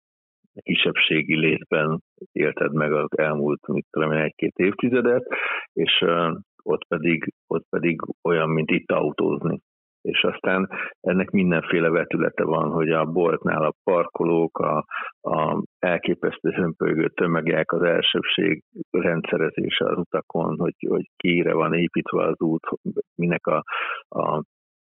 kisebbségi 0.62 1.36
létben 1.36 2.00
élted 2.32 2.72
meg 2.72 2.92
az 2.92 3.18
elmúlt, 3.18 3.66
mit 3.66 3.86
tudom 3.90 4.12
egy-két 4.12 4.56
évtizedet, 4.56 5.26
és 5.72 6.00
uh, 6.00 6.36
ott 6.62 6.86
pedig, 6.88 7.32
ott 7.46 7.66
pedig 7.70 8.00
olyan, 8.22 8.50
mint 8.50 8.70
itt 8.70 8.92
autózni 8.92 9.60
és 10.08 10.24
aztán 10.24 10.68
ennek 11.00 11.30
mindenféle 11.30 11.88
vetülete 11.90 12.44
van, 12.44 12.70
hogy 12.70 12.90
a 12.90 13.04
boltnál 13.04 13.62
a 13.62 13.74
parkolók, 13.84 14.58
a, 14.58 14.84
a 15.20 15.62
elképesztő 15.78 16.50
hömpölygő 16.50 17.08
tömegek, 17.08 17.72
az 17.72 17.82
elsőbség 17.82 18.62
rendszerezése 18.90 19.84
az 19.84 19.98
utakon, 19.98 20.58
hogy, 20.58 20.74
hogy 20.88 21.10
kiire 21.16 21.54
van 21.54 21.74
építve 21.74 22.24
az 22.24 22.40
út, 22.40 22.66
minek 23.14 23.46
a, 23.46 23.64
a 24.08 24.42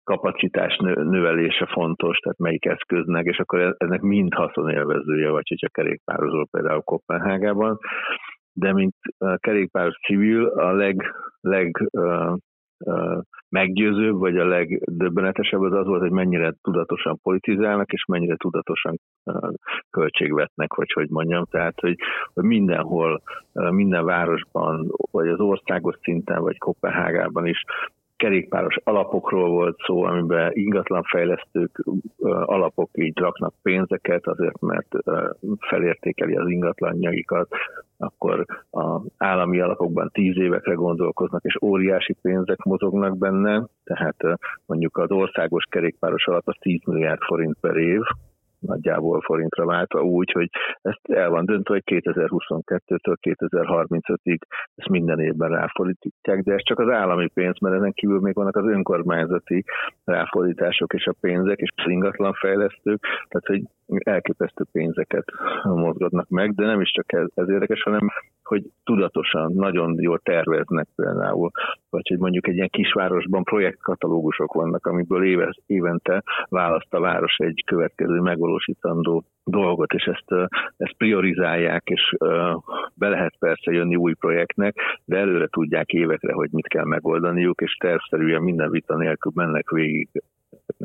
kapacitás 0.04 0.78
növelése 0.96 1.66
fontos, 1.66 2.18
tehát 2.18 2.38
melyik 2.38 2.66
eszköznek, 2.66 3.26
és 3.26 3.38
akkor 3.38 3.76
ennek 3.78 4.02
mind 4.02 4.34
haszonélvezője, 4.34 5.30
vagy 5.30 5.48
hogyha 5.48 5.68
kerékpározol 5.68 6.48
például 6.52 6.82
Kopenhágában, 6.82 7.78
de 8.54 8.74
mint 8.74 8.96
kerékpáros 9.38 9.96
civil 10.06 10.46
a 10.46 10.72
leg, 10.72 11.14
leg 11.42 11.90
meggyőzőbb, 13.54 14.18
vagy 14.18 14.38
a 14.38 14.46
legdöbbenetesebb 14.46 15.62
az 15.62 15.74
az 15.74 15.86
volt, 15.86 16.02
hogy 16.02 16.12
mennyire 16.12 16.54
tudatosan 16.62 17.20
politizálnak, 17.24 17.92
és 17.92 18.06
mennyire 18.06 18.36
tudatosan 18.36 19.00
költségvetnek, 19.90 20.74
vagy 20.74 20.92
hogy 20.92 21.10
mondjam. 21.10 21.46
Tehát, 21.50 21.80
hogy, 21.80 21.98
hogy 22.34 22.44
mindenhol, 22.44 23.22
minden 23.54 24.06
városban, 24.06 24.92
vagy 25.12 25.28
az 25.28 25.40
országos 25.40 25.96
szinten, 26.02 26.42
vagy 26.42 26.58
Kopenhágában 26.58 27.46
is 27.46 27.64
kerékpáros 28.24 28.76
alapokról 28.84 29.50
volt 29.50 29.78
szó, 29.86 30.04
amiben 30.04 30.52
ingatlanfejlesztők 30.54 31.84
alapok 32.46 32.90
így 32.94 33.18
raknak 33.18 33.54
pénzeket, 33.62 34.28
azért 34.28 34.62
mert 34.62 34.88
felértékeli 35.60 36.36
az 36.36 36.50
ingatlanjaikat, 36.50 37.48
akkor 37.98 38.46
az 38.70 39.02
állami 39.18 39.60
alapokban 39.60 40.10
tíz 40.14 40.38
évekre 40.38 40.74
gondolkoznak, 40.74 41.44
és 41.44 41.58
óriási 41.62 42.16
pénzek 42.22 42.64
mozognak 42.64 43.18
benne, 43.18 43.66
tehát 43.84 44.18
mondjuk 44.66 44.98
az 44.98 45.12
országos 45.12 45.64
kerékpáros 45.70 46.28
alap 46.28 46.48
az 46.48 46.56
10 46.60 46.80
milliárd 46.86 47.22
forint 47.22 47.58
per 47.62 47.76
év, 47.76 48.02
nagyjából 48.66 49.22
forintra 49.22 49.66
váltva 49.66 50.02
úgy, 50.02 50.32
hogy 50.32 50.50
ezt 50.82 51.00
el 51.04 51.30
van 51.30 51.46
döntve, 51.46 51.74
hogy 51.74 52.02
2022-től 52.02 53.16
2035-ig 53.22 54.40
ezt 54.76 54.90
minden 54.90 55.20
évben 55.20 55.50
ráfordítják, 55.50 56.44
de 56.44 56.54
ez 56.54 56.64
csak 56.64 56.80
az 56.80 56.90
állami 56.90 57.28
pénz, 57.28 57.60
mert 57.60 57.76
ezen 57.76 57.94
kívül 57.94 58.20
még 58.20 58.36
vannak 58.36 58.56
az 58.56 58.66
önkormányzati 58.66 59.64
ráfordítások 60.04 60.94
és 60.94 61.06
a 61.06 61.16
pénzek 61.20 61.60
és 61.60 61.70
az 61.76 61.92
ingatlanfejlesztők, 61.92 63.02
tehát 63.02 63.46
hogy 63.46 63.62
elképesztő 63.88 64.64
pénzeket 64.72 65.26
mozgatnak 65.64 66.30
meg, 66.30 66.54
de 66.54 66.66
nem 66.66 66.82
is 66.82 66.92
csak 66.92 67.14
ez, 67.14 67.28
ez 67.34 67.50
érdekes, 67.50 67.82
hanem 67.82 68.10
hogy 68.44 68.64
tudatosan, 68.84 69.52
nagyon 69.54 70.02
jól 70.02 70.20
terveznek 70.20 70.88
például, 70.96 71.52
vagy 71.90 72.08
hogy 72.08 72.18
mondjuk 72.18 72.48
egy 72.48 72.56
ilyen 72.56 72.70
kisvárosban 72.70 73.44
projektkatalógusok 73.44 74.54
vannak, 74.54 74.86
amiből 74.86 75.26
éves, 75.26 75.60
évente 75.66 76.24
választ 76.50 76.94
a 76.94 77.00
város 77.00 77.36
egy 77.38 77.64
következő 77.66 78.20
megvalósítandó 78.20 79.24
dolgot, 79.44 79.94
és 79.94 80.04
ezt, 80.04 80.50
ezt 80.78 80.98
priorizálják, 80.98 81.90
és 81.90 82.16
be 82.94 83.10
lehet 83.10 83.36
persze 83.40 83.72
jönni 83.72 83.96
új 83.96 84.14
projektnek, 84.14 84.76
de 85.06 85.18
előre 85.18 85.48
tudják 85.48 85.90
évekre, 85.90 86.34
hogy 86.34 86.50
mit 86.52 86.68
kell 86.68 86.86
megoldaniuk, 86.86 87.62
és 87.62 87.74
tervszerűen 87.74 88.42
minden 88.42 88.70
vita 88.70 88.98
nélkül 88.98 89.32
mennek 89.36 89.70
végig 89.70 90.10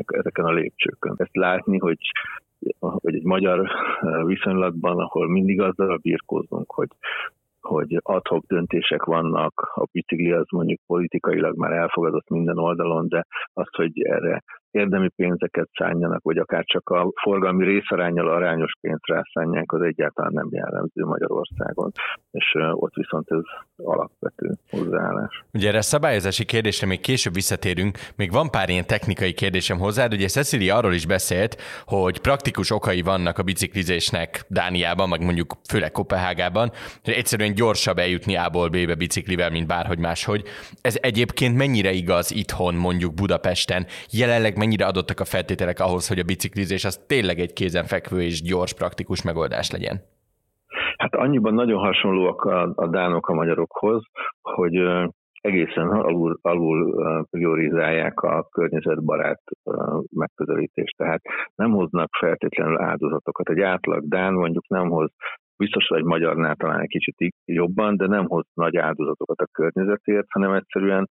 ezeken 0.07 0.45
a 0.45 0.53
lépcsőkön. 0.53 1.15
Ezt 1.17 1.37
látni, 1.37 1.79
hogy 1.79 1.99
hogy 2.79 3.15
egy 3.15 3.25
magyar 3.25 3.71
viszonylatban, 4.25 4.99
ahol 4.99 5.29
mindig 5.29 5.61
azzal 5.61 5.97
birkózunk, 5.97 6.71
hogy 6.71 6.89
hogy 7.69 7.99
adhok 8.03 8.45
döntések 8.47 9.03
vannak, 9.03 9.73
a 9.75 9.87
bicikli 9.93 10.33
az 10.33 10.47
mondjuk 10.51 10.81
politikailag 10.87 11.57
már 11.57 11.73
elfogadott 11.73 12.29
minden 12.29 12.59
oldalon, 12.59 13.09
de 13.09 13.25
azt, 13.53 13.75
hogy 13.75 14.03
erre 14.03 14.43
érdemi 14.71 15.09
pénzeket 15.09 15.69
szálljanak, 15.79 16.23
vagy 16.23 16.39
akár 16.39 16.65
csak 16.65 16.89
a 16.89 17.13
forgalmi 17.23 17.65
részarányal 17.65 18.29
arányos 18.29 18.73
pénzt 18.81 19.07
rászánják, 19.07 19.73
az 19.73 19.83
egyáltalán 19.83 20.33
nem 20.33 20.49
jellemző 20.51 21.05
Magyarországon, 21.05 21.91
és 22.31 22.55
ott 22.73 22.95
viszont 22.95 23.31
ez 23.31 23.43
alapvető 23.77 24.51
hozzáállás. 24.71 25.45
Ugye 25.53 25.69
erre 25.69 25.81
szabályozási 25.81 26.45
kérdésre 26.45 26.87
még 26.87 27.01
később 27.01 27.35
visszatérünk, 27.35 27.99
még 28.17 28.33
van 28.33 28.51
pár 28.51 28.69
ilyen 28.69 28.87
technikai 28.87 29.33
kérdésem 29.33 29.79
hozzád, 29.79 30.13
ugye 30.13 30.27
Cecilia 30.27 30.77
arról 30.77 30.93
is 30.93 31.07
beszélt, 31.07 31.57
hogy 31.85 32.21
praktikus 32.21 32.71
okai 32.71 33.03
vannak 33.03 33.39
a 33.39 33.43
biciklizésnek 33.43 34.45
Dániában, 34.49 35.09
meg 35.09 35.25
mondjuk 35.25 35.53
főleg 35.69 35.91
Kopenhágában, 35.91 36.71
hogy 37.05 37.15
egyszerűen 37.15 37.55
gyorsabb 37.55 37.99
eljutni 37.99 38.37
A-ból 38.37 38.69
B-be 38.69 38.95
biciklivel, 38.95 39.51
mint 39.51 39.67
bárhogy 39.67 39.99
máshogy. 39.99 40.43
Ez 40.81 40.99
egyébként 41.01 41.57
mennyire 41.57 41.91
igaz 41.91 42.33
itthon, 42.33 42.75
mondjuk 42.75 43.15
Budapesten? 43.15 43.87
Jelenleg 44.13 44.57
mennyire 44.59 44.87
adottak 44.87 45.21
a 45.21 45.31
feltételek 45.35 45.81
ahhoz, 45.81 46.09
hogy 46.09 46.19
a 46.19 46.29
biciklizés 46.31 46.85
az 46.85 46.97
tényleg 47.07 47.39
egy 47.39 47.53
kézenfekvő 47.53 48.23
és 48.23 48.43
gyors, 48.43 48.75
praktikus 48.75 49.23
megoldás 49.23 49.71
legyen? 49.71 49.97
Hát 50.97 51.15
annyiban 51.15 51.55
nagyon 51.55 51.79
hasonlóak 51.79 52.45
a, 52.45 52.73
a 52.75 52.87
dánok 52.87 53.29
a 53.29 53.35
magyarokhoz, 53.35 54.03
hogy 54.41 54.75
egészen 55.41 55.89
alul, 55.89 56.39
alul 56.43 56.81
priorizálják 57.31 58.21
a 58.21 58.49
környezetbarát 58.51 59.43
megközelítést. 60.15 60.97
Tehát 60.97 61.21
nem 61.55 61.71
hoznak 61.71 62.09
feltétlenül 62.19 62.81
áldozatokat. 62.81 63.49
Egy 63.49 63.61
átlag 63.61 64.09
Dán 64.09 64.33
mondjuk 64.33 64.69
nem 64.69 64.89
hoz 64.89 65.11
biztos, 65.57 65.87
hogy 65.87 65.99
egy 65.99 66.05
magyarnál 66.05 66.57
talán 66.57 66.81
egy 66.81 66.89
kicsit 66.89 67.35
jobban, 67.45 67.97
de 67.97 68.07
nem 68.07 68.27
hoz 68.27 68.45
nagy 68.55 68.77
áldozatokat 68.77 69.41
a 69.41 69.49
környezetért, 69.53 70.27
hanem 70.31 70.53
egyszerűen 70.53 71.09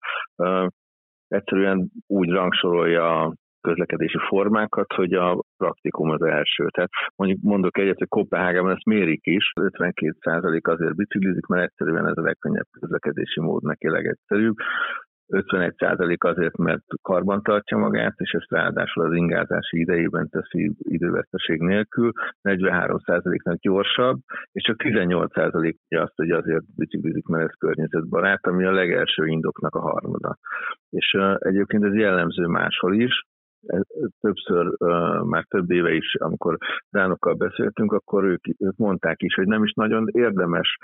egyszerűen 1.28 1.90
úgy 2.06 2.30
rangsorolja 2.30 3.22
a 3.22 3.34
közlekedési 3.60 4.18
formákat, 4.28 4.92
hogy 4.92 5.12
a 5.12 5.42
praktikum 5.56 6.10
az 6.10 6.22
első. 6.22 6.66
Tehát 6.66 6.90
mondjuk 7.16 7.40
mondok 7.42 7.78
egyet, 7.78 7.98
hogy 7.98 8.08
Kopenhágában 8.08 8.70
ezt 8.70 8.84
mérik 8.84 9.26
is, 9.26 9.52
52% 9.60 10.60
azért 10.62 10.96
biciklizik, 10.96 11.46
mert 11.46 11.64
egyszerűen 11.64 12.06
ez 12.06 12.16
a 12.16 12.22
legkönnyebb 12.22 12.66
közlekedési 12.80 13.40
mód 13.40 13.62
neki 13.62 13.88
legegyszerűbb. 13.88 14.54
51% 15.28 16.18
azért, 16.18 16.56
mert 16.56 16.84
karban 17.02 17.42
tartja 17.42 17.76
magát, 17.76 18.14
és 18.16 18.30
ezt 18.30 18.50
ráadásul 18.50 19.04
az 19.04 19.14
ingázási 19.14 19.78
idejében 19.78 20.28
teszi 20.28 20.72
időveszteség 20.78 21.60
nélkül, 21.60 22.12
43%-nak 22.42 23.58
gyorsabb, 23.58 24.18
és 24.52 24.62
csak 24.62 24.82
18% 24.84 25.74
azt, 25.88 26.16
hogy 26.16 26.30
azért 26.30 26.64
biciklizik, 26.76 27.26
mert 27.26 27.48
ez 27.48 27.54
környezetbarát, 27.58 28.46
ami 28.46 28.64
a 28.64 28.72
legelső 28.72 29.26
indoknak 29.26 29.74
a 29.74 29.80
harmada. 29.80 30.38
És 30.90 31.14
uh, 31.18 31.34
egyébként 31.38 31.84
ez 31.84 31.94
jellemző 31.94 32.46
máshol 32.46 32.94
is, 32.94 33.24
többször, 34.20 34.76
már 35.24 35.44
több 35.48 35.70
éve 35.70 35.92
is, 35.92 36.14
amikor 36.14 36.56
dánokkal 36.90 37.34
beszéltünk, 37.34 37.92
akkor 37.92 38.24
ők, 38.24 38.44
ők 38.58 38.76
mondták 38.76 39.22
is, 39.22 39.34
hogy 39.34 39.46
nem 39.46 39.64
is 39.64 39.72
nagyon 39.72 40.06
érdemes 40.12 40.76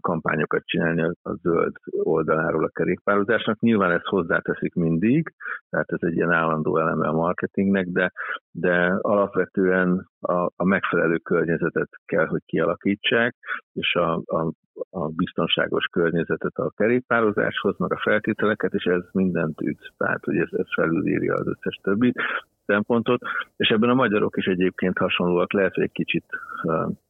kampányokat 0.00 0.64
csinálni 0.64 1.02
a 1.02 1.32
zöld 1.42 1.72
oldaláról 2.02 2.64
a 2.64 2.68
kerékpározásnak. 2.68 3.60
Nyilván 3.60 3.90
ezt 3.90 4.06
hozzáteszik 4.06 4.74
mindig, 4.74 5.32
tehát 5.70 5.92
ez 5.92 5.98
egy 6.00 6.14
ilyen 6.14 6.32
állandó 6.32 6.78
eleme 6.78 7.08
a 7.08 7.12
marketingnek, 7.12 7.86
de, 7.86 8.12
de 8.50 8.96
alapvetően 9.00 10.08
a, 10.20 10.50
a 10.56 10.64
megfelelő 10.64 11.16
környezetet 11.16 11.88
kell, 12.04 12.26
hogy 12.26 12.42
kialakítsák, 12.46 13.36
és 13.72 13.94
a, 13.94 14.12
a, 14.14 14.52
a 14.90 15.08
biztonságos 15.08 15.84
környezetet 15.84 16.56
a 16.56 16.72
kerékpározáshoz, 16.76 17.78
meg 17.78 17.92
a 17.92 18.00
feltételeket, 18.02 18.74
és 18.74 18.84
ez 18.84 19.02
mindent 19.12 19.60
üt. 19.60 19.92
Tehát, 19.96 20.24
hogy 20.24 20.36
ez, 20.36 20.48
ez 20.50 20.66
felülírja 20.74 21.34
az 21.34 21.46
összes 21.46 21.80
többit 21.82 22.22
szempontot, 22.66 23.20
és 23.56 23.68
ebben 23.68 23.90
a 23.90 23.94
magyarok 23.94 24.36
is 24.36 24.44
egyébként 24.44 24.98
hasonlóak, 24.98 25.52
lehet, 25.52 25.74
hogy 25.74 25.84
egy 25.84 25.92
kicsit 25.92 26.24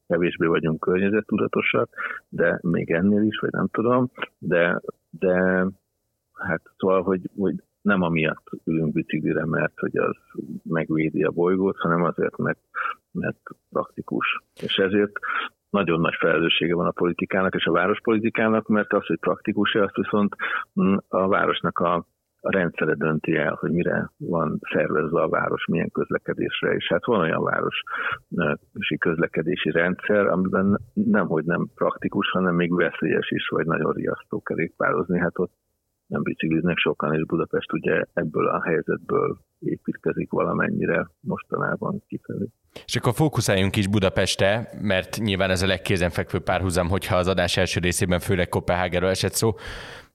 kevésbé 0.07 0.47
vagyunk 0.47 0.81
környezettudatosak, 0.81 1.89
de 2.29 2.59
még 2.63 2.91
ennél 2.91 3.23
is, 3.23 3.39
vagy 3.39 3.53
nem 3.53 3.67
tudom, 3.67 4.11
de, 4.39 4.81
de 5.11 5.67
hát 6.35 6.63
szóval, 6.77 7.03
hogy, 7.03 7.31
hogy 7.37 7.55
nem 7.83 8.03
amiatt 8.03 8.51
ülünk 8.65 8.93
biciklire, 8.93 9.45
mert 9.45 9.79
hogy 9.79 9.97
az 9.97 10.17
megvédi 10.63 11.23
a 11.23 11.31
bolygót, 11.31 11.77
hanem 11.77 12.03
azért, 12.03 12.37
mert, 12.37 12.59
mert 13.13 13.39
praktikus. 13.71 14.43
És 14.63 14.77
ezért 14.77 15.13
nagyon 15.71 16.01
nagy 16.01 16.15
felelőssége 16.19 16.75
van 16.75 16.87
a 16.87 16.91
politikának 16.91 17.55
és 17.55 17.65
a 17.65 17.73
várospolitikának, 17.73 18.67
mert 18.69 18.93
az, 18.93 19.07
hogy 19.07 19.19
praktikus-e, 19.19 19.83
azt 19.83 19.97
viszont 19.97 20.37
mm, 20.81 20.95
a 21.09 21.29
városnak 21.29 21.79
a 21.79 22.07
a 22.47 22.51
rendszere 22.51 22.95
dönti 22.95 23.37
el, 23.37 23.57
hogy 23.61 23.73
mire 23.73 24.11
van 24.17 24.59
szervezve 24.73 25.21
a 25.21 25.29
város, 25.29 25.67
milyen 25.67 25.91
közlekedésre, 25.91 26.75
és 26.75 26.89
hát 26.89 27.05
van 27.05 27.21
olyan 27.21 27.43
városi 27.43 28.99
közlekedési 28.99 29.71
rendszer, 29.71 30.27
amiben 30.27 30.81
nem, 30.93 31.27
hogy 31.27 31.45
nem 31.45 31.67
praktikus, 31.75 32.31
hanem 32.31 32.55
még 32.55 32.75
veszélyes 32.75 33.31
is, 33.31 33.49
vagy 33.49 33.67
nagyon 33.67 33.93
riasztó 33.93 34.43
kerékpározni. 34.43 35.19
Hát 35.19 35.39
ott 35.39 35.53
nem 36.07 36.23
bicikliznek 36.23 36.77
sokan, 36.77 37.15
és 37.15 37.25
Budapest 37.27 37.73
ugye 37.73 38.03
ebből 38.13 38.47
a 38.49 38.63
helyzetből 38.63 39.39
építkezik 39.59 40.31
valamennyire 40.31 41.09
mostanában 41.21 42.03
kifelé. 42.07 42.47
És 42.85 42.97
akkor 42.97 43.13
fókuszáljunk 43.13 43.77
is 43.77 43.89
Budapestre, 43.89 44.69
mert 44.81 45.19
nyilván 45.19 45.51
ez 45.51 45.63
a 45.63 45.67
legkézenfekvő 45.67 46.39
párhuzam, 46.39 46.89
hogyha 46.89 47.17
az 47.17 47.29
adás 47.29 47.57
első 47.57 47.81
részében 47.81 48.19
főleg 48.19 48.49
Kopenhágáról 48.49 49.11
esett 49.11 49.33
szó. 49.33 49.55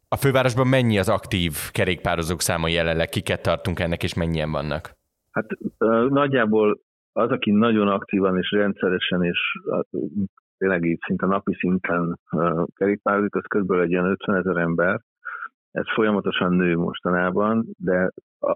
A 0.08 0.16
fővárosban 0.16 0.68
mennyi 0.68 0.98
az 1.00 1.10
aktív 1.10 1.54
kerékpározók 1.72 2.42
száma 2.42 2.68
jelenleg? 2.68 3.10
Kiket 3.10 3.42
tartunk 3.42 3.80
ennek, 3.80 4.04
és 4.04 4.14
mennyien 4.14 4.52
vannak? 4.52 4.92
Hát 5.32 5.48
nagyjából 6.10 6.80
az, 7.14 7.30
aki 7.30 7.52
nagyon 7.52 7.88
aktívan 7.88 8.38
és 8.38 8.52
rendszeresen 8.52 9.24
és 9.24 9.40
tényleg 10.58 10.84
így 10.84 11.00
szinte 11.06 11.26
napi 11.26 11.54
szinten 11.54 12.20
kerékpározik, 12.74 13.36
az 13.36 13.44
kb. 13.48 13.72
egy 13.72 13.90
ilyen 13.90 14.06
50 14.06 14.36
ezer 14.36 14.58
ember. 14.58 15.02
Ez 15.72 15.86
folyamatosan 15.94 16.54
nő 16.54 16.78
mostanában, 16.78 17.66
de 17.78 18.12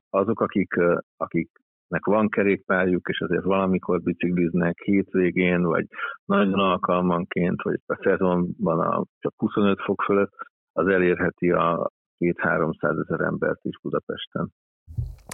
azok, 0.09 0.41
akik, 0.41 0.73
akiknek 1.17 2.05
van 2.05 2.29
kerékpárjuk, 2.29 3.07
és 3.09 3.19
azért 3.19 3.43
valamikor 3.43 4.01
bicikliznek 4.01 4.81
hétvégén, 4.83 5.63
vagy 5.63 5.85
nagyon 6.25 6.59
alkalmanként, 6.59 7.61
vagy 7.61 7.79
a 7.85 7.99
szezonban 8.03 8.79
a 8.79 9.05
csak 9.19 9.33
25 9.37 9.81
fok 9.81 10.01
fölött, 10.01 10.33
az 10.73 10.87
elérheti 10.87 11.49
a 11.49 11.91
2-300 12.19 13.03
ezer 13.03 13.19
embert 13.19 13.59
is 13.63 13.79
Budapesten. 13.81 14.49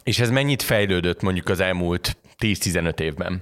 És 0.03 0.19
ez 0.19 0.29
mennyit 0.31 0.61
fejlődött 0.61 1.21
mondjuk 1.21 1.47
az 1.47 1.59
elmúlt 1.59 2.17
10-15 2.37 2.99
évben? 2.99 3.41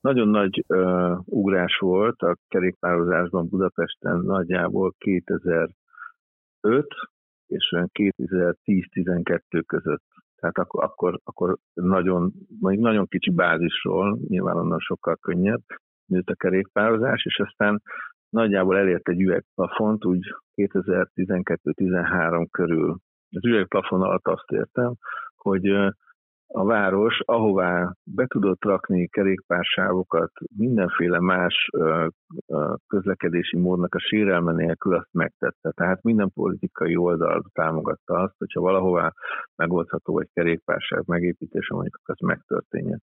Nagyon 0.00 0.28
nagy 0.28 0.64
uh, 0.68 1.18
ugrás 1.24 1.76
volt 1.76 2.20
a 2.20 2.36
kerékpározásban 2.48 3.48
Budapesten 3.48 4.20
nagyjából 4.20 4.94
2005 4.98 5.74
és 7.46 7.72
olyan 7.72 7.90
2010-12 7.92 9.62
között. 9.66 10.02
Tehát 10.36 10.58
akkor, 10.58 10.84
akkor, 10.84 11.20
akkor 11.24 11.56
nagyon, 11.72 12.32
nagyon 12.60 13.06
kicsi 13.06 13.30
bázisról, 13.30 14.18
nyilván 14.28 14.56
onnan 14.56 14.78
sokkal 14.78 15.16
könnyebb 15.16 15.62
nőtt 16.06 16.28
a 16.28 16.34
kerékpározás, 16.34 17.24
és 17.24 17.38
aztán 17.38 17.82
nagyjából 18.28 18.76
elért 18.76 19.08
egy 19.08 19.20
üvegplafont, 19.20 20.04
úgy 20.04 20.34
2012-13 20.56 22.46
körül. 22.50 22.98
Az 23.30 23.44
üvegplafon 23.46 24.02
alatt 24.02 24.26
azt 24.26 24.50
értem, 24.50 24.94
hogy 25.36 25.62
a 26.46 26.64
város, 26.64 27.20
ahová 27.24 27.94
be 28.04 28.26
tudott 28.26 28.64
rakni 28.64 29.08
kerékpársávokat, 29.08 30.32
mindenféle 30.56 31.20
más 31.20 31.70
közlekedési 32.86 33.56
módnak 33.56 33.94
a 33.94 34.00
sérelme 34.00 34.52
nélkül 34.52 34.94
azt 34.94 35.12
megtette. 35.12 35.70
Tehát 35.70 36.02
minden 36.02 36.30
politikai 36.34 36.96
oldal 36.96 37.44
támogatta 37.52 38.14
azt, 38.14 38.34
hogyha 38.38 38.60
valahová 38.60 39.12
megoldható 39.56 40.20
egy 40.20 40.30
kerékpársáv 40.32 41.02
megépítése, 41.06 41.74
mondjuk 41.74 42.00
az 42.04 42.20
megtörténjen. 42.20 43.02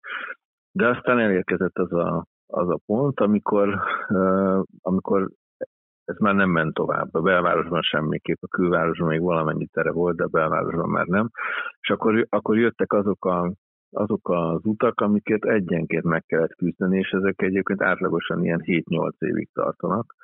De 0.73 0.89
aztán 0.89 1.19
elérkezett 1.19 1.79
az 1.79 1.93
a, 1.93 2.27
az 2.47 2.69
a 2.69 2.79
pont, 2.87 3.21
amikor, 3.21 3.83
amikor 4.81 5.31
ez 6.07 6.17
már 6.19 6.35
nem 6.35 6.51
ment 6.51 6.75
tovább. 6.75 7.15
A 7.15 7.21
belvárosban 7.21 7.83
semmiképp, 7.83 8.39
a 8.41 8.49
külvárosban 8.49 9.09
még 9.09 9.21
valamennyi 9.21 9.67
tere 9.67 9.93
volt, 9.93 10.17
de 10.17 10.25
a 10.25 10.29
belvárosban 10.29 10.89
már 10.89 11.07
nem. 11.07 11.29
És 11.81 11.89
akkor, 11.89 12.27
akkor 12.29 12.59
jöttek 12.59 12.93
azok 12.93 13.25
a 13.25 13.53
azok 13.91 14.29
az 14.29 14.61
utak, 14.63 15.01
amiket 15.01 15.45
egyenként 15.45 16.05
meg 16.05 16.25
kellett 16.27 16.55
küzdeni, 16.55 16.99
és 16.99 17.11
ezek 17.11 17.43
egyébként 17.43 17.83
átlagosan 17.83 18.45
ilyen 18.45 18.63
7-8 18.65 19.11
évig 19.19 19.49
tartanak. 19.53 20.15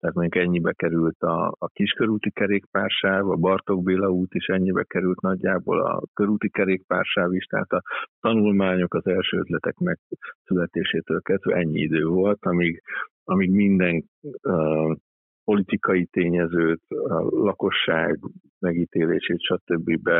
Tehát 0.00 0.16
mondjuk 0.16 0.44
ennyibe 0.44 0.72
került 0.72 1.22
a, 1.22 1.46
a 1.58 1.68
kiskörúti 1.68 2.30
kerékpársáv, 2.30 3.30
a 3.30 3.36
Bartók 3.36 3.82
Béla 3.82 4.08
út 4.08 4.34
is 4.34 4.46
ennyibe 4.46 4.82
került 4.82 5.20
nagyjából, 5.20 5.80
a 5.80 6.02
körúti 6.14 6.50
kerékpársáv 6.50 7.32
is, 7.32 7.44
tehát 7.44 7.72
a 7.72 7.82
tanulmányok, 8.20 8.94
az 8.94 9.06
első 9.06 9.38
ötletek 9.38 9.74
megszületésétől 9.78 11.20
kezdve 11.20 11.54
ennyi 11.54 11.80
idő 11.80 12.04
volt, 12.04 12.38
amíg, 12.44 12.82
amíg 13.24 13.50
minden 13.50 14.04
uh, 14.42 14.96
politikai 15.44 16.04
tényezőt, 16.04 16.82
a 16.88 17.20
lakosság 17.20 18.18
megítélését, 18.58 19.40
stb. 19.40 20.10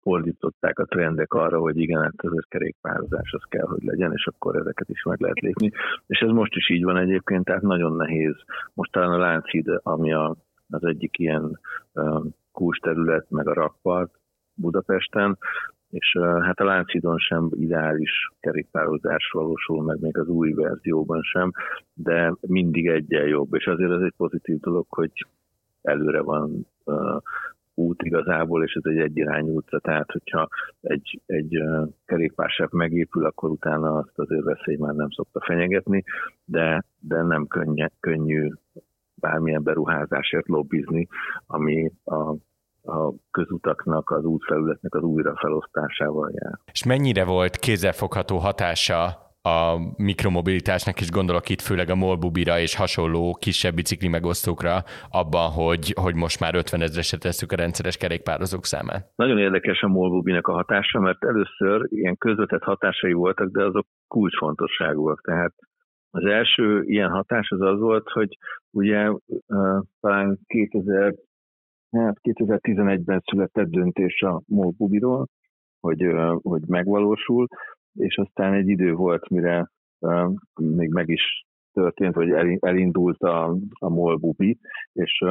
fordították 0.00 0.78
a 0.78 0.84
trendek 0.84 1.32
arra, 1.32 1.58
hogy 1.58 1.78
igen, 1.78 2.02
hát 2.02 2.14
az 2.16 2.44
kerékpározás 2.48 3.32
az 3.32 3.42
kell, 3.48 3.66
hogy 3.66 3.82
legyen, 3.82 4.12
és 4.12 4.26
akkor 4.26 4.56
ezeket 4.56 4.88
is 4.88 5.02
meg 5.02 5.20
lehet 5.20 5.40
lépni. 5.40 5.70
És 6.06 6.18
ez 6.18 6.30
most 6.30 6.54
is 6.54 6.70
így 6.70 6.84
van 6.84 6.96
egyébként, 6.96 7.44
tehát 7.44 7.62
nagyon 7.62 7.96
nehéz. 7.96 8.34
Most 8.74 8.92
talán 8.92 9.10
a 9.10 9.18
Lánchíd, 9.18 9.66
ami 9.82 10.12
a, 10.12 10.36
az 10.68 10.84
egyik 10.84 11.18
ilyen 11.18 11.60
uh, 11.92 12.24
terület, 12.80 13.30
meg 13.30 13.48
a 13.48 13.54
rakpart 13.54 14.14
Budapesten, 14.54 15.38
és 15.98 16.18
hát 16.40 16.60
a 16.60 16.64
Lánchidon 16.64 17.18
sem 17.18 17.48
ideális 17.52 18.30
kerékpározás 18.40 19.30
valósul 19.32 19.82
meg, 19.82 20.00
még 20.00 20.18
az 20.18 20.28
új 20.28 20.52
verzióban 20.52 21.22
sem, 21.22 21.52
de 21.94 22.34
mindig 22.40 22.86
egyen 22.86 23.26
jobb, 23.26 23.54
és 23.54 23.66
azért 23.66 23.90
ez 23.90 24.00
egy 24.00 24.14
pozitív 24.16 24.60
dolog, 24.60 24.86
hogy 24.88 25.26
előre 25.82 26.20
van 26.20 26.66
uh, 26.84 27.20
út 27.74 28.02
igazából, 28.02 28.64
és 28.64 28.72
ez 28.72 28.90
egy 28.90 28.98
egyirányú 28.98 29.56
utca, 29.56 29.78
tehát 29.78 30.10
hogyha 30.12 30.48
egy, 30.80 31.20
egy 31.26 31.60
uh, 31.60 31.88
kerékpársáv 32.04 32.70
megépül, 32.70 33.24
akkor 33.24 33.50
utána 33.50 33.96
azt 33.96 34.18
azért 34.18 34.44
veszély 34.44 34.76
már 34.76 34.94
nem 34.94 35.10
szokta 35.10 35.40
fenyegetni, 35.40 36.04
de, 36.44 36.84
de 37.00 37.22
nem 37.22 37.46
könny, 37.46 37.84
könnyű 38.00 38.48
bármilyen 39.14 39.62
beruházásért 39.62 40.48
lobbizni, 40.48 41.08
ami 41.46 41.90
a 42.04 42.34
a 42.86 43.14
közutaknak, 43.30 44.10
az 44.10 44.24
útfelületnek 44.24 44.94
az 44.94 45.02
újrafelosztásával 45.02 46.30
jár. 46.32 46.58
És 46.72 46.84
mennyire 46.84 47.24
volt 47.24 47.56
kézzelfogható 47.56 48.36
hatása 48.36 49.26
a 49.46 49.78
mikromobilitásnak, 49.96 51.00
és 51.00 51.10
gondolok 51.10 51.48
itt 51.48 51.60
főleg 51.60 51.88
a 51.90 51.94
Molbubira 51.94 52.58
és 52.58 52.76
hasonló 52.76 53.36
kisebb 53.40 53.74
bicikli 53.74 54.08
megosztókra 54.08 54.82
abban, 55.10 55.50
hogy, 55.50 55.94
hogy 56.00 56.14
most 56.14 56.40
már 56.40 56.54
50 56.54 56.80
ezresre 56.80 57.18
tesszük 57.18 57.52
a 57.52 57.56
rendszeres 57.56 57.96
kerékpározók 57.96 58.64
számát. 58.64 59.12
Nagyon 59.16 59.38
érdekes 59.38 59.80
a 59.80 59.88
Molbubinek 59.88 60.46
a 60.46 60.52
hatása, 60.52 61.00
mert 61.00 61.24
először 61.24 61.86
ilyen 61.88 62.16
közvetett 62.16 62.62
hatásai 62.62 63.12
voltak, 63.12 63.48
de 63.50 63.64
azok 63.64 63.86
kulcsfontosságúak. 64.08 65.20
Tehát 65.20 65.54
az 66.10 66.24
első 66.24 66.82
ilyen 66.82 67.10
hatás 67.10 67.50
az 67.50 67.60
az 67.60 67.78
volt, 67.78 68.08
hogy 68.08 68.38
ugye 68.70 69.10
talán 70.00 70.38
2000 70.46 71.14
Hát 72.04 72.18
2011-ben 72.22 73.22
született 73.24 73.68
döntés 73.68 74.22
a 74.22 74.42
MOL 74.46 74.74
hogy, 75.80 76.06
hogy 76.42 76.62
megvalósul, 76.66 77.46
és 77.92 78.16
aztán 78.16 78.52
egy 78.52 78.68
idő 78.68 78.92
volt, 78.92 79.28
mire 79.28 79.70
még 80.54 80.90
meg 80.90 81.08
is 81.08 81.44
történt, 81.72 82.14
vagy 82.14 82.30
elindult 82.60 83.22
a, 83.22 83.56
a 83.78 83.88
MOL 83.88 84.16
Bubi, 84.16 84.58
és 84.92 85.24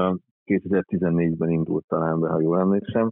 2014-ben 0.46 1.50
indult 1.50 1.86
talán 1.88 2.20
be, 2.20 2.30
ha 2.30 2.42
jól 2.42 2.60
emlékszem, 2.60 3.12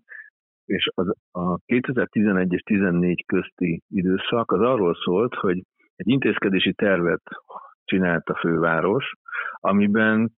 és 0.66 0.90
az, 0.94 1.14
a 1.32 1.58
2011 1.58 2.54
és 2.54 2.62
14 2.62 3.26
közti 3.26 3.82
időszak 3.90 4.52
az 4.52 4.60
arról 4.60 4.96
szólt, 5.04 5.34
hogy 5.34 5.64
egy 5.96 6.08
intézkedési 6.08 6.74
tervet 6.74 7.22
csinált 7.84 8.30
a 8.30 8.40
főváros, 8.40 9.12
amiben 9.54 10.32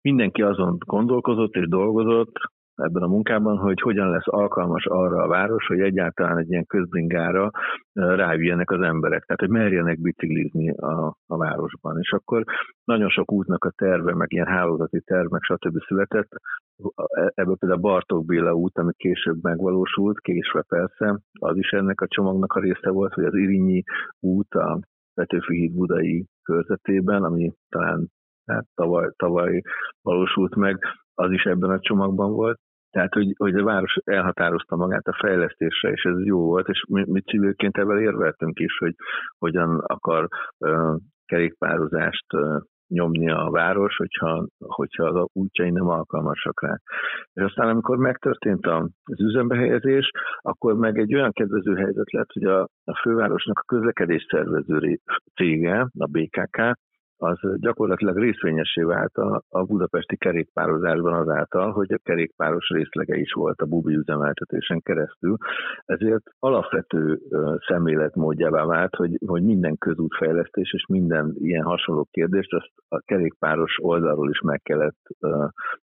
mindenki 0.00 0.42
azon 0.42 0.76
gondolkozott 0.86 1.54
és 1.54 1.68
dolgozott, 1.68 2.34
ebben 2.74 3.02
a 3.02 3.06
munkában, 3.06 3.56
hogy 3.56 3.80
hogyan 3.80 4.10
lesz 4.10 4.26
alkalmas 4.26 4.86
arra 4.86 5.22
a 5.22 5.28
város, 5.28 5.66
hogy 5.66 5.80
egyáltalán 5.80 6.38
egy 6.38 6.50
ilyen 6.50 6.66
közbringára 6.66 7.50
ráüljenek 7.92 8.70
az 8.70 8.80
emberek, 8.80 9.24
tehát 9.24 9.40
hogy 9.40 9.50
merjenek 9.50 10.00
biciklizni 10.00 10.70
a, 10.70 11.16
a 11.26 11.36
városban. 11.36 11.98
És 11.98 12.12
akkor 12.12 12.44
nagyon 12.84 13.08
sok 13.08 13.32
útnak 13.32 13.64
a 13.64 13.72
terve, 13.76 14.14
meg 14.14 14.32
ilyen 14.32 14.46
hálózati 14.46 15.00
terv, 15.00 15.30
meg 15.30 15.42
stb. 15.42 15.78
született. 15.86 16.28
Ebből 17.34 17.56
például 17.56 17.80
Bartók 17.80 18.24
Béla 18.24 18.52
út, 18.54 18.78
ami 18.78 18.92
később 18.96 19.42
megvalósult, 19.42 20.20
késve 20.20 20.62
persze, 20.68 21.18
az 21.40 21.56
is 21.56 21.70
ennek 21.70 22.00
a 22.00 22.08
csomagnak 22.08 22.52
a 22.52 22.60
része 22.60 22.90
volt, 22.90 23.12
hogy 23.12 23.24
az 23.24 23.34
Irinyi 23.34 23.82
út 24.20 24.54
a 24.54 24.80
Petőfi 25.14 25.56
híd 25.56 25.72
budai 25.72 26.26
körzetében, 26.42 27.22
ami 27.22 27.52
talán 27.68 28.08
hát 28.46 28.66
tavaly, 28.74 29.10
tavaly 29.16 29.62
valósult 30.02 30.54
meg, 30.54 30.78
az 31.14 31.30
is 31.30 31.42
ebben 31.44 31.70
a 31.70 31.80
csomagban 31.80 32.32
volt. 32.32 32.58
Tehát, 32.90 33.12
hogy, 33.12 33.34
hogy 33.36 33.54
a 33.54 33.64
város 33.64 33.96
elhatározta 34.04 34.76
magát 34.76 35.06
a 35.06 35.16
fejlesztésre, 35.20 35.90
és 35.90 36.02
ez 36.02 36.24
jó 36.24 36.40
volt, 36.44 36.68
és 36.68 36.84
mi, 36.88 37.04
mi 37.06 37.20
civilként 37.20 37.78
ebben 37.78 38.00
érveltünk 38.00 38.58
is, 38.58 38.78
hogy 38.78 38.94
hogyan 39.38 39.78
akar 39.78 40.28
uh, 40.58 40.96
kerékpározást 41.26 42.32
uh, 42.32 42.60
nyomni 42.92 43.30
a 43.30 43.50
város, 43.50 43.96
hogyha, 43.96 44.46
hogyha 44.58 45.04
az 45.04 45.28
útjai 45.32 45.70
nem 45.70 45.88
alkalmasak 45.88 46.62
rá. 46.62 46.76
És 47.32 47.42
aztán, 47.42 47.68
amikor 47.68 47.96
megtörtént 47.96 48.66
az 48.66 49.20
üzembehelyezés, 49.20 50.10
akkor 50.40 50.76
meg 50.76 50.98
egy 50.98 51.14
olyan 51.14 51.32
kedvező 51.32 51.74
helyzet 51.74 52.12
lett, 52.12 52.32
hogy 52.32 52.44
a, 52.44 52.62
a 52.84 52.98
fővárosnak 53.02 53.58
a 53.58 53.74
közlekedés 53.74 54.26
szervező 54.30 54.98
cége, 55.34 55.88
a 55.98 56.06
BKK, 56.06 56.78
az 57.22 57.38
gyakorlatilag 57.60 58.16
részvényesé 58.16 58.82
vált 58.82 59.16
a, 59.16 59.42
a 59.48 59.64
budapesti 59.64 60.16
kerékpározásban 60.16 61.12
azáltal, 61.12 61.72
hogy 61.72 61.92
a 61.92 61.98
kerékpáros 62.02 62.68
részlege 62.68 63.16
is 63.16 63.32
volt 63.32 63.60
a 63.60 63.66
bubi 63.66 63.94
üzemeltetésen 63.94 64.80
keresztül. 64.80 65.36
Ezért 65.84 66.22
alapvető 66.38 67.18
szemléletmódjává 67.66 68.64
vált, 68.64 68.94
hogy, 68.94 69.18
hogy 69.26 69.42
minden 69.42 69.78
közútfejlesztés 69.78 70.72
és 70.72 70.86
minden 70.88 71.34
ilyen 71.38 71.64
hasonló 71.64 72.08
kérdést 72.10 72.52
azt 72.52 72.72
a 72.88 72.98
kerékpáros 72.98 73.78
oldalról 73.82 74.30
is 74.30 74.40
meg 74.40 74.60
kellett 74.62 75.00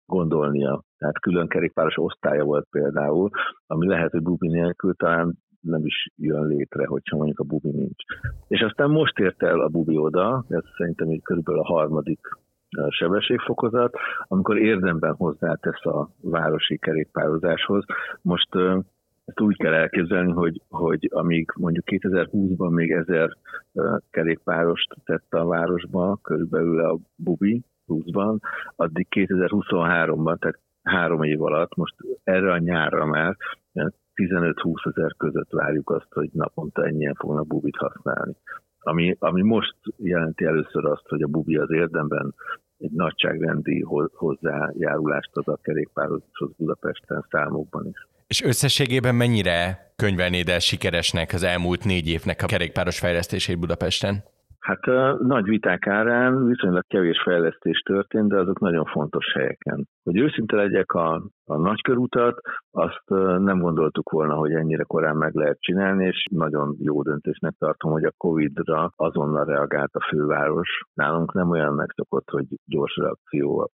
gondolnia. 0.05 0.81
Tehát 0.97 1.19
külön 1.19 1.47
kerékpáros 1.47 1.97
osztálya 1.97 2.43
volt 2.43 2.67
például, 2.69 3.29
ami 3.67 3.88
lehet, 3.88 4.11
hogy 4.11 4.21
bubi 4.21 4.47
nélkül 4.47 4.93
talán 4.93 5.38
nem 5.66 5.86
is 5.86 6.09
jön 6.16 6.47
létre, 6.47 6.86
hogyha 6.86 7.18
mondjuk 7.18 7.39
a 7.39 7.43
bubi 7.43 7.72
nincs. 7.72 8.03
És 8.47 8.61
aztán 8.61 8.89
most 8.89 9.20
ért 9.20 9.43
el 9.43 9.59
a 9.59 9.68
bubi 9.68 9.97
oda, 9.97 10.45
ez 10.49 10.63
szerintem 10.78 11.11
így 11.11 11.22
körülbelül 11.22 11.61
a 11.61 11.74
harmadik 11.74 12.20
sebességfokozat, 12.89 13.95
amikor 14.28 14.57
érdemben 14.57 15.13
hozzátesz 15.13 15.86
a 15.86 16.09
városi 16.22 16.78
kerékpározáshoz. 16.78 17.86
Most 18.22 18.49
ezt 19.26 19.41
úgy 19.41 19.57
kell 19.57 19.74
elképzelni, 19.74 20.32
hogy, 20.32 20.61
hogy 20.70 21.09
amíg 21.11 21.51
mondjuk 21.55 21.86
2020-ban 21.88 22.70
még 22.70 22.91
ezer 22.91 23.30
kerékpárost 24.09 24.95
tette 25.03 25.39
a 25.39 25.45
városba, 25.45 26.20
körülbelül 26.22 26.86
a 26.86 26.97
bubi 27.16 27.63
20-ban, 27.88 28.38
addig 28.76 29.07
2023-ban, 29.09 30.39
tehát 30.39 30.59
három 30.84 31.24
év 31.24 31.41
alatt, 31.41 31.76
most 31.76 31.95
erre 32.24 32.51
a 32.51 32.57
nyárra 32.57 33.05
már 33.05 33.36
15-20 34.16 34.95
ezer 34.95 35.16
között 35.18 35.51
várjuk 35.51 35.89
azt, 35.89 36.11
hogy 36.13 36.30
naponta 36.34 36.86
ennyien 36.86 37.13
fognak 37.13 37.47
bubit 37.47 37.78
használni. 37.78 38.36
Ami, 38.80 39.16
ami 39.20 39.41
most 39.41 39.76
jelenti 39.97 40.45
először 40.45 40.86
azt, 40.86 41.07
hogy 41.07 41.22
a 41.22 41.28
bubi 41.28 41.55
az 41.55 41.72
érdemben 41.72 42.36
egy 42.78 42.91
nagyságrendi 42.91 43.86
hozzájárulást 44.13 45.30
ad 45.34 45.47
a 45.47 45.59
kerékpározáshoz 45.61 46.51
Budapesten 46.57 47.26
számokban 47.30 47.88
is. 47.88 48.07
És 48.28 48.41
összességében 48.41 49.16
mennyire 49.16 49.91
könyvelnéd 49.95 50.49
el 50.49 50.59
sikeresnek 50.59 51.34
az 51.34 51.43
elmúlt 51.43 51.84
négy 51.84 52.07
évnek 52.07 52.41
a 52.41 52.45
kerékpáros 52.45 52.99
fejlesztését 52.99 53.59
Budapesten? 53.59 54.24
Hát 54.66 54.84
a 54.84 55.18
nagy 55.22 55.43
viták 55.43 55.88
árán 55.88 56.45
viszonylag 56.45 56.84
kevés 56.88 57.22
fejlesztés 57.22 57.80
történt, 57.80 58.30
de 58.30 58.39
azok 58.39 58.59
nagyon 58.59 58.86
fontos 58.86 59.34
helyeken. 59.34 59.88
Hogy 60.03 60.18
őszinte 60.18 60.55
legyek, 60.55 60.91
a, 60.91 61.13
a 61.45 61.57
nagykörutat 61.57 62.41
azt 62.72 63.03
nem 63.39 63.59
gondoltuk 63.59 64.09
volna, 64.09 64.36
hogy 64.36 64.51
ennyire 64.51 64.84
korán 64.84 65.16
meg 65.16 65.34
lehet 65.34 65.59
csinálni, 65.59 66.05
és 66.05 66.26
nagyon 66.32 66.76
jó 66.80 67.01
döntésnek 67.01 67.53
tartom, 67.57 67.91
hogy 67.91 68.03
a 68.03 68.13
Covid-ra 68.18 68.91
azonnal 68.95 69.45
reagált 69.45 69.93
a 69.93 70.05
főváros. 70.09 70.82
Nálunk 70.93 71.34
nem 71.34 71.49
olyan 71.49 71.74
megszokott, 71.74 72.30
hogy 72.30 72.45
gyors 72.66 72.95
reakció 72.95 73.72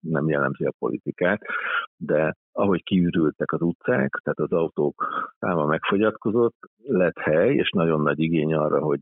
nem 0.00 0.28
jellemzi 0.28 0.64
a 0.64 0.74
politikát, 0.78 1.40
de 1.96 2.34
ahogy 2.52 2.82
kiürültek 2.82 3.52
az 3.52 3.62
utcák, 3.62 4.20
tehát 4.22 4.38
az 4.38 4.52
autók 4.52 5.06
száma 5.38 5.64
megfogyatkozott, 5.64 6.56
lett 6.82 7.18
hely, 7.18 7.54
és 7.54 7.70
nagyon 7.70 8.00
nagy 8.00 8.20
igény 8.20 8.54
arra, 8.54 8.80
hogy 8.80 9.00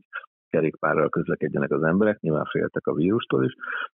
kerékpárral 0.49 1.09
közlekedjenek 1.09 1.71
az 1.71 1.83
emberek, 1.83 2.19
nyilván 2.19 2.45
féltek 2.45 2.87
a 2.87 2.93
vírustól 2.93 3.45
is, 3.45 3.53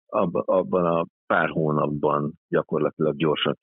abban, 0.10 0.44
abban 0.46 0.86
a 0.86 1.06
pár 1.28 1.50
hónapban 1.50 2.34
gyakorlatilag 2.50 3.16
gyorsan 3.16 3.58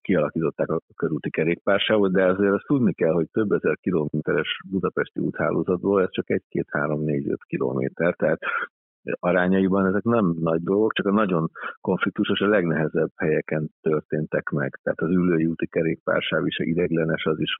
kialakították 0.00 0.70
a 0.70 0.80
körúti 0.96 1.30
kerékpársávot, 1.30 2.12
de 2.12 2.24
azért 2.24 2.52
azt 2.52 2.66
tudni 2.66 2.92
kell, 2.94 3.12
hogy 3.12 3.26
több 3.30 3.52
ezer 3.52 3.76
kilométeres 3.80 4.60
budapesti 4.70 5.20
úthálózatból 5.20 6.02
ez 6.02 6.10
csak 6.10 6.30
egy-két, 6.30 6.66
három, 6.70 7.00
négy, 7.00 7.28
öt 7.28 7.42
kilométer, 7.44 8.14
tehát 8.14 8.38
arányaiban 9.20 9.86
ezek 9.86 10.02
nem 10.02 10.34
nagy 10.40 10.62
dolgok, 10.62 10.92
csak 10.92 11.06
a 11.06 11.12
nagyon 11.12 11.50
konfliktusos, 11.80 12.40
a 12.40 12.48
legnehezebb 12.48 13.10
helyeken 13.16 13.68
történtek 13.80 14.48
meg. 14.48 14.80
Tehát 14.82 15.00
az 15.00 15.10
ülői 15.10 15.46
úti 15.46 15.66
kerékpársáv 15.66 16.46
is, 16.46 16.58
ideglenes, 16.58 17.24
az 17.24 17.40
is 17.40 17.56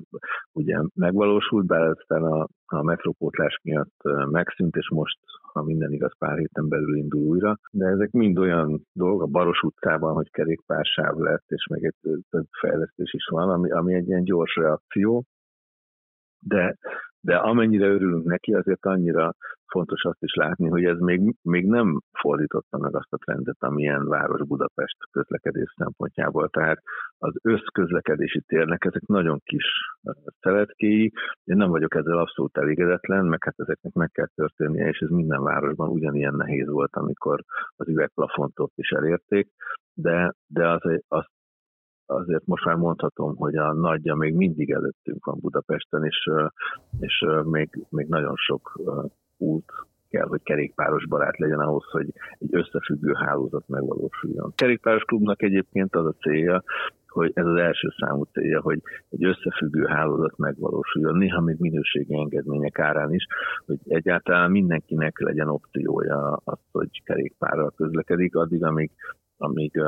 ugye 0.53 0.79
megvalósult, 0.95 1.67
bár 1.67 1.83
aztán 1.83 2.23
a, 2.23 2.47
a 2.67 2.83
metrópótlás 2.83 3.59
miatt 3.63 4.01
megszűnt, 4.31 4.77
és 4.77 4.89
most, 4.91 5.19
ha 5.53 5.63
minden 5.63 5.93
igaz, 5.93 6.13
pár 6.19 6.39
héten 6.39 6.69
belül 6.69 6.97
indul 6.97 7.23
újra. 7.23 7.59
De 7.71 7.87
ezek 7.87 8.11
mind 8.11 8.39
olyan 8.39 8.81
dolgok 8.93 9.23
a 9.23 9.27
Baros 9.27 9.63
utcában, 9.63 10.15
hogy 10.15 10.31
kerékpársáv 10.31 11.15
lett, 11.15 11.45
és 11.47 11.67
meg 11.67 11.85
egy 11.85 12.21
több 12.31 12.47
fejlesztés 12.61 13.13
is 13.13 13.27
van, 13.31 13.49
ami, 13.49 13.71
ami 13.71 13.95
egy 13.95 14.07
ilyen 14.09 14.25
gyors 14.25 14.57
reakció, 14.57 15.25
de, 16.47 16.77
de 17.25 17.37
amennyire 17.37 17.87
örülünk 17.87 18.25
neki, 18.25 18.55
azért 18.55 18.87
annyira 18.87 19.35
fontos 19.67 20.05
azt 20.05 20.23
is 20.23 20.35
látni, 20.35 20.69
hogy 20.69 20.85
ez 20.85 20.99
még, 20.99 21.35
még 21.43 21.67
nem 21.67 22.01
fordította 22.19 22.79
meg 22.79 22.97
azt 22.97 23.13
a 23.13 23.17
trendet, 23.17 23.57
amilyen 23.59 24.09
város 24.09 24.47
Budapest 24.47 24.97
közlekedés 25.11 25.75
szempontjából. 25.77 26.49
Tehát 26.49 26.79
az 27.19 27.35
összközlekedési 27.43 28.41
térnek 28.47 28.85
ezek 28.85 29.07
nagyon 29.07 29.41
kis 29.45 29.65
szeletkéi. 30.41 31.13
Én 31.45 31.57
nem 31.57 31.71
vagyok 31.71 31.95
ezzel 31.95 32.19
abszolút 32.19 32.57
elégedetlen, 32.57 33.25
meg 33.25 33.45
hát 33.45 33.59
ezeknek 33.59 33.93
meg 33.93 34.11
kell 34.11 34.29
történnie, 34.35 34.89
és 34.89 34.99
ez 34.99 35.09
minden 35.09 35.43
városban 35.43 35.89
ugyanilyen 35.89 36.35
nehéz 36.35 36.69
volt, 36.69 36.97
amikor 36.97 37.41
az 37.77 37.89
üvegplafont 37.89 38.59
ott 38.59 38.77
is 38.77 38.91
elérték, 38.91 39.49
de, 39.95 40.35
de 40.47 40.69
az, 40.69 40.81
azt 41.09 41.34
azért 42.07 42.47
most 42.47 42.65
már 42.65 42.75
mondhatom, 42.75 43.37
hogy 43.37 43.57
a 43.57 43.73
nagyja 43.73 44.15
még 44.15 44.35
mindig 44.35 44.71
előttünk 44.71 45.25
van 45.25 45.39
Budapesten, 45.41 46.05
és, 46.05 46.31
és 47.01 47.25
még, 47.45 47.87
még 47.89 48.07
nagyon 48.07 48.35
sok 48.37 48.81
út 49.37 49.73
kell, 50.15 50.27
hogy 50.27 50.43
kerékpáros 50.43 51.07
barát 51.07 51.39
legyen 51.39 51.59
ahhoz, 51.59 51.85
hogy 51.91 52.07
egy 52.39 52.55
összefüggő 52.55 53.13
hálózat 53.13 53.69
megvalósuljon. 53.69 54.45
A 54.45 54.55
kerékpáros 54.55 55.03
klubnak 55.03 55.43
egyébként 55.43 55.95
az 55.95 56.07
a 56.07 56.15
célja, 56.21 56.63
hogy 57.09 57.31
ez 57.35 57.47
az 57.47 57.57
első 57.57 57.89
számú 57.99 58.23
célja, 58.23 58.61
hogy 58.61 58.83
egy 59.11 59.25
összefüggő 59.25 59.85
hálózat 59.85 60.37
megvalósuljon, 60.37 61.17
néha 61.17 61.41
még 61.41 61.57
minőségi 61.59 62.15
engedmények 62.15 62.79
árán 62.79 63.15
is, 63.15 63.27
hogy 63.67 63.79
egyáltalán 63.85 64.51
mindenkinek 64.51 65.21
legyen 65.21 65.49
opciója 65.49 66.41
az, 66.45 66.59
hogy 66.73 67.03
kerékpárral 67.05 67.73
közlekedik, 67.77 68.37
addig, 68.37 68.65
amíg, 68.65 68.91
amíg 69.37 69.83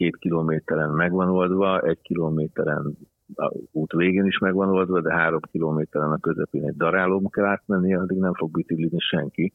két 0.00 0.16
kilométeren 0.16 0.90
megvan 0.90 1.28
oldva, 1.28 1.80
egy 1.80 2.00
kilométeren 2.02 2.96
a 3.34 3.52
út 3.72 3.92
végén 3.92 4.24
is 4.24 4.38
megvan 4.38 4.68
oldva, 4.68 5.00
de 5.00 5.12
három 5.12 5.40
kilométeren 5.50 6.10
a 6.10 6.18
közepén 6.18 6.64
egy 6.64 6.76
darálóm 6.76 7.28
kell 7.28 7.44
átmenni, 7.44 7.94
addig 7.94 8.18
nem 8.18 8.34
fog 8.34 8.50
biciklizni 8.50 8.98
senki. 8.98 9.52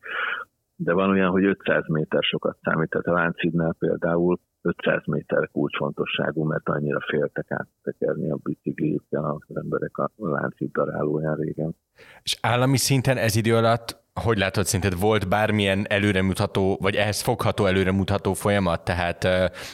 De 0.75 0.93
van 0.93 1.09
olyan, 1.09 1.29
hogy 1.29 1.43
500 1.43 1.83
méter 1.87 2.23
sokat 2.23 2.57
számít, 2.61 2.89
tehát 2.89 3.07
a 3.07 3.11
Láncidnál 3.11 3.75
például 3.79 4.39
500 4.61 5.01
méter 5.05 5.49
kulcsfontosságú, 5.51 6.43
mert 6.43 6.69
annyira 6.69 6.99
féltek 7.07 7.51
áttekerni 7.51 8.31
a 8.31 8.37
bicikliükkel 8.43 9.25
az 9.25 9.55
emberek 9.55 9.97
a 9.97 10.11
Láncid 10.15 10.71
darálóján 10.71 11.35
régen. 11.35 11.75
És 12.23 12.37
állami 12.41 12.77
szinten 12.77 13.17
ez 13.17 13.35
idő 13.35 13.55
alatt 13.55 14.04
hogy 14.23 14.37
látod, 14.37 14.65
szerinted 14.65 14.99
volt 14.99 15.29
bármilyen 15.29 15.85
előremutató, 15.89 16.77
vagy 16.81 16.95
ehhez 16.95 17.21
fogható 17.21 17.65
előremutató 17.65 18.33
folyamat? 18.33 18.83
Tehát 18.83 19.27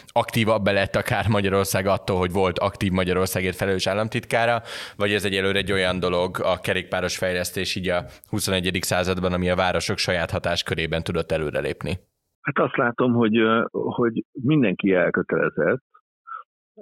aktívabb 0.08 0.66
lett 0.66 0.96
akár 0.96 1.28
Magyarország 1.28 1.86
attól, 1.86 2.18
hogy 2.18 2.32
volt 2.32 2.60
aktív 2.60 2.92
Magyarországért 2.92 3.56
felelős 3.56 3.88
államtitkára, 3.88 4.62
vagy 4.96 5.12
ez 5.12 5.26
egyelőre 5.26 5.58
egy 5.58 5.72
olyan 5.72 6.00
dolog, 6.00 6.40
a 6.44 6.60
kerékpáros 6.60 7.18
fejlesztés 7.18 7.76
így 7.76 7.90
a 7.90 8.06
21. 8.30 8.78
században, 8.82 9.34
ami 9.34 9.50
a 9.50 9.56
városok 9.56 9.98
saját 9.98 10.32
hatáskörében 10.32 11.04
tudott 11.04 11.32
előrelépni? 11.32 12.00
Hát 12.42 12.60
azt 12.60 12.76
látom, 12.76 13.14
hogy, 13.14 13.38
hogy 13.72 14.26
mindenki 14.32 14.94
elkötelezett, 14.94 15.84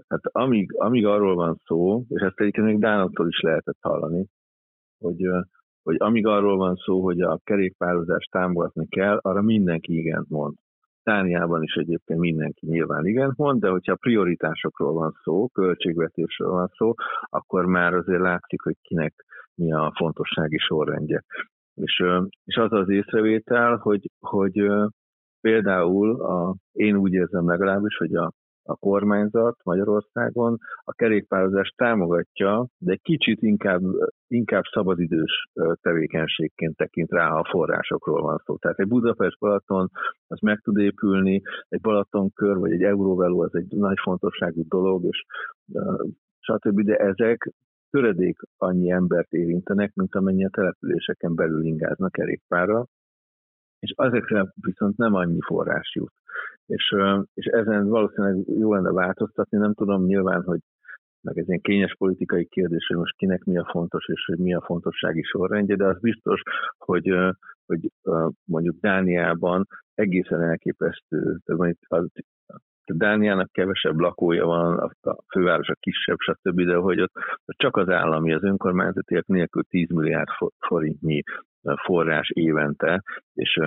Hát 0.07 0.21
amíg, 0.23 0.71
amíg 0.75 1.05
arról 1.05 1.35
van 1.35 1.61
szó, 1.65 2.03
és 2.09 2.21
ezt 2.21 2.39
egyébként 2.39 2.67
még 2.67 2.79
Dánottól 2.79 3.27
is 3.27 3.39
lehetett 3.39 3.77
hallani, 3.81 4.25
hogy 4.99 5.21
hogy 5.89 6.01
amíg 6.07 6.25
arról 6.27 6.57
van 6.57 6.75
szó, 6.75 7.03
hogy 7.03 7.21
a 7.21 7.39
kerékpározást 7.43 8.31
támogatni 8.31 8.87
kell, 8.87 9.19
arra 9.21 9.41
mindenki 9.41 9.97
igent 9.97 10.29
mond. 10.29 10.55
Dániában 11.03 11.63
is 11.63 11.73
egyébként 11.73 12.19
mindenki 12.19 12.65
nyilván 12.65 13.05
igent 13.05 13.37
mond, 13.37 13.61
de 13.61 13.69
hogyha 13.69 13.95
prioritásokról 13.95 14.93
van 14.93 15.11
szó, 15.23 15.47
költségvetésről 15.47 16.49
van 16.49 16.67
szó, 16.67 16.93
akkor 17.21 17.65
már 17.65 17.93
azért 17.93 18.21
látszik, 18.21 18.61
hogy 18.61 18.75
kinek 18.81 19.25
mi 19.55 19.73
a 19.73 19.93
fontossági 19.95 20.57
sorrendje. 20.57 21.23
És, 21.73 22.03
és 22.45 22.55
az 22.55 22.71
az 22.71 22.89
észrevétel, 22.89 23.75
hogy, 23.75 24.09
hogy 24.19 24.67
például 25.41 26.21
a, 26.21 26.55
én 26.71 26.95
úgy 26.95 27.13
érzem 27.13 27.47
legalábbis, 27.47 27.97
hogy 27.97 28.15
a, 28.15 28.31
a 28.69 28.75
kormányzat 28.75 29.63
Magyarországon 29.63 30.57
a 30.83 30.93
kerékpározást 30.93 31.75
támogatja, 31.75 32.67
de 32.77 32.95
kicsit 32.95 33.41
inkább, 33.41 33.81
inkább 34.27 34.63
szabadidős 34.71 35.49
tevékenységként 35.81 36.75
tekint 36.75 37.11
rá, 37.11 37.29
ha 37.29 37.37
a 37.37 37.49
forrásokról 37.49 38.21
van 38.21 38.41
szó. 38.45 38.57
Tehát 38.57 38.79
egy 38.79 38.87
Budapest-Balaton 38.87 39.89
az 40.27 40.39
meg 40.39 40.59
tud 40.59 40.77
épülni, 40.77 41.41
egy 41.67 41.81
Balatonkör 41.81 42.57
vagy 42.57 42.71
egy 42.71 42.83
Euróveló 42.83 43.41
az 43.41 43.55
egy 43.55 43.67
nagy 43.69 43.97
fontosságú 44.01 44.67
dolog, 44.67 45.05
és 45.05 45.23
stb. 46.39 46.81
De 46.81 46.95
ezek 46.95 47.51
töredék 47.89 48.39
annyi 48.57 48.91
embert 48.91 49.31
érintenek, 49.31 49.93
mint 49.93 50.15
amennyi 50.15 50.45
a 50.45 50.49
településeken 50.49 51.35
belül 51.35 51.63
ingáznak 51.65 52.11
kerékpára, 52.11 52.85
és 53.79 53.93
azekre 53.95 54.51
viszont 54.61 54.97
nem 54.97 55.13
annyi 55.13 55.39
forrás 55.45 55.95
jut. 55.95 56.13
És, 56.69 56.95
és 57.33 57.45
ezen 57.45 57.87
valószínűleg 57.87 58.35
jó 58.59 58.73
lenne 58.73 58.91
változtatni, 58.91 59.57
nem 59.57 59.73
tudom 59.73 60.05
nyilván, 60.05 60.43
hogy 60.43 60.59
meg 61.21 61.37
ez 61.37 61.47
ilyen 61.47 61.61
kényes 61.61 61.95
politikai 61.97 62.45
kérdés, 62.45 62.85
hogy 62.87 62.97
most 62.97 63.15
kinek 63.15 63.43
mi 63.43 63.57
a 63.57 63.69
fontos, 63.71 64.07
és 64.07 64.25
hogy 64.25 64.37
mi 64.37 64.53
a 64.53 64.61
fontossági 64.61 65.23
sorrendje, 65.23 65.75
de 65.75 65.85
az 65.85 65.99
biztos, 65.99 66.41
hogy, 66.77 67.13
hogy 67.65 67.91
mondjuk 68.45 68.75
Dániában 68.79 69.67
egészen 69.93 70.41
elképesztő, 70.41 71.37
tehát 71.45 72.11
Dániának 72.93 73.51
kevesebb 73.51 73.99
lakója 73.99 74.45
van, 74.45 74.77
a 75.01 75.15
főváros 75.31 75.67
a 75.67 75.75
kisebb, 75.79 76.17
stb., 76.17 76.61
de 76.61 76.75
hogy 76.75 77.01
ott 77.01 77.11
csak 77.45 77.77
az 77.77 77.89
állami, 77.89 78.33
az 78.33 78.43
önkormányzatiak 78.43 79.25
nélkül 79.25 79.63
10 79.63 79.89
milliárd 79.89 80.27
forintnyi 80.67 81.21
forrás 81.83 82.29
évente, 82.29 83.03
és 83.33 83.59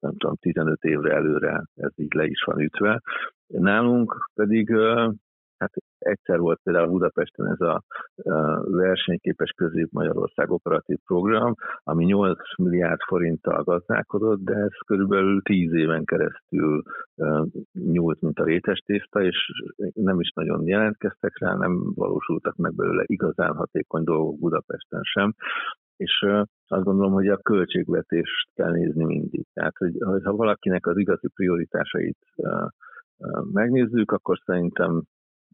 nem 0.00 0.16
tudom, 0.16 0.36
15 0.36 0.82
évre 0.82 1.14
előre 1.14 1.64
ez 1.74 1.92
így 1.96 2.14
le 2.14 2.24
is 2.24 2.42
van 2.44 2.60
ütve. 2.60 3.00
Nálunk 3.46 4.30
pedig 4.34 4.76
Hát 5.58 5.72
egyszer 5.98 6.38
volt 6.38 6.60
például 6.62 6.88
Budapesten 6.88 7.46
ez 7.46 7.60
a 7.60 7.82
versenyképes 8.70 9.50
közép-Magyarország 9.50 10.50
operatív 10.50 10.98
program, 11.06 11.54
ami 11.82 12.04
8 12.04 12.38
milliárd 12.58 13.00
forinttal 13.00 13.62
gazdálkodott, 13.62 14.40
de 14.40 14.54
ez 14.54 14.72
körülbelül 14.86 15.42
10 15.42 15.72
éven 15.72 16.04
keresztül 16.04 16.82
nyúlt, 17.72 18.20
mint 18.20 18.38
a 18.38 18.44
rétes 18.44 18.78
tészta, 18.78 19.22
és 19.22 19.52
nem 19.94 20.20
is 20.20 20.30
nagyon 20.34 20.66
jelentkeztek 20.66 21.38
rá, 21.38 21.54
nem 21.54 21.94
valósultak 21.94 22.56
meg 22.56 22.74
belőle 22.74 23.02
igazán 23.06 23.54
hatékony 23.54 24.04
dolgok 24.04 24.38
Budapesten 24.38 25.02
sem 25.02 25.34
és 25.96 26.26
azt 26.68 26.84
gondolom, 26.84 27.12
hogy 27.12 27.28
a 27.28 27.36
költségvetést 27.36 28.48
kell 28.54 28.70
nézni 28.70 29.04
mindig. 29.04 29.46
Tehát, 29.52 29.76
hogy, 29.76 29.96
ha 30.24 30.36
valakinek 30.36 30.86
az 30.86 30.98
igazi 30.98 31.28
prioritásait 31.34 32.18
megnézzük, 33.52 34.12
akkor 34.12 34.38
szerintem 34.44 35.02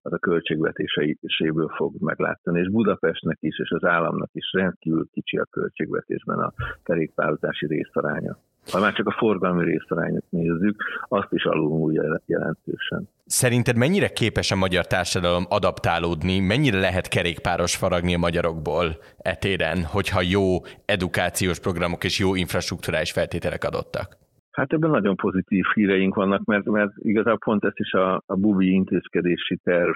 az 0.02 0.12
a 0.12 0.18
költségvetéséből 0.18 1.68
fog 1.68 1.94
meglátani, 2.00 2.60
és 2.60 2.70
Budapestnek 2.70 3.36
is, 3.40 3.58
és 3.58 3.70
az 3.70 3.84
államnak 3.84 4.30
is 4.32 4.52
rendkívül 4.52 5.08
kicsi 5.12 5.36
a 5.36 5.46
költségvetésben 5.50 6.38
a 6.38 6.52
kerékpározási 6.82 7.66
részaránya. 7.66 8.36
Ha 8.72 8.80
már 8.80 8.92
csak 8.92 9.06
a 9.06 9.14
forgalmi 9.18 9.64
részarányot 9.64 10.24
nézzük, 10.28 10.82
azt 11.08 11.32
is 11.32 11.44
alulmúlja 11.44 12.20
jelentősen. 12.26 13.08
Szerinted 13.24 13.76
mennyire 13.76 14.08
képes 14.08 14.50
a 14.50 14.56
magyar 14.56 14.86
társadalom 14.86 15.44
adaptálódni, 15.48 16.40
mennyire 16.40 16.78
lehet 16.78 17.08
kerékpáros 17.08 17.76
faragni 17.76 18.14
a 18.14 18.18
magyarokból 18.18 18.96
etéren, 19.18 19.84
hogyha 19.84 20.20
jó 20.22 20.44
edukációs 20.84 21.60
programok 21.60 22.04
és 22.04 22.18
jó 22.18 22.34
infrastruktúrális 22.34 23.12
feltételek 23.12 23.64
adottak? 23.64 24.22
Hát 24.50 24.72
ebben 24.72 24.90
nagyon 24.90 25.16
pozitív 25.16 25.64
híreink 25.74 26.14
vannak, 26.14 26.44
mert, 26.44 26.64
mert 26.64 26.92
igazából 26.96 27.38
pont 27.38 27.64
ezt 27.64 27.78
is 27.78 27.92
a, 27.92 28.22
a 28.26 28.34
Bubi 28.34 28.72
intézkedési 28.72 29.56
terv 29.56 29.92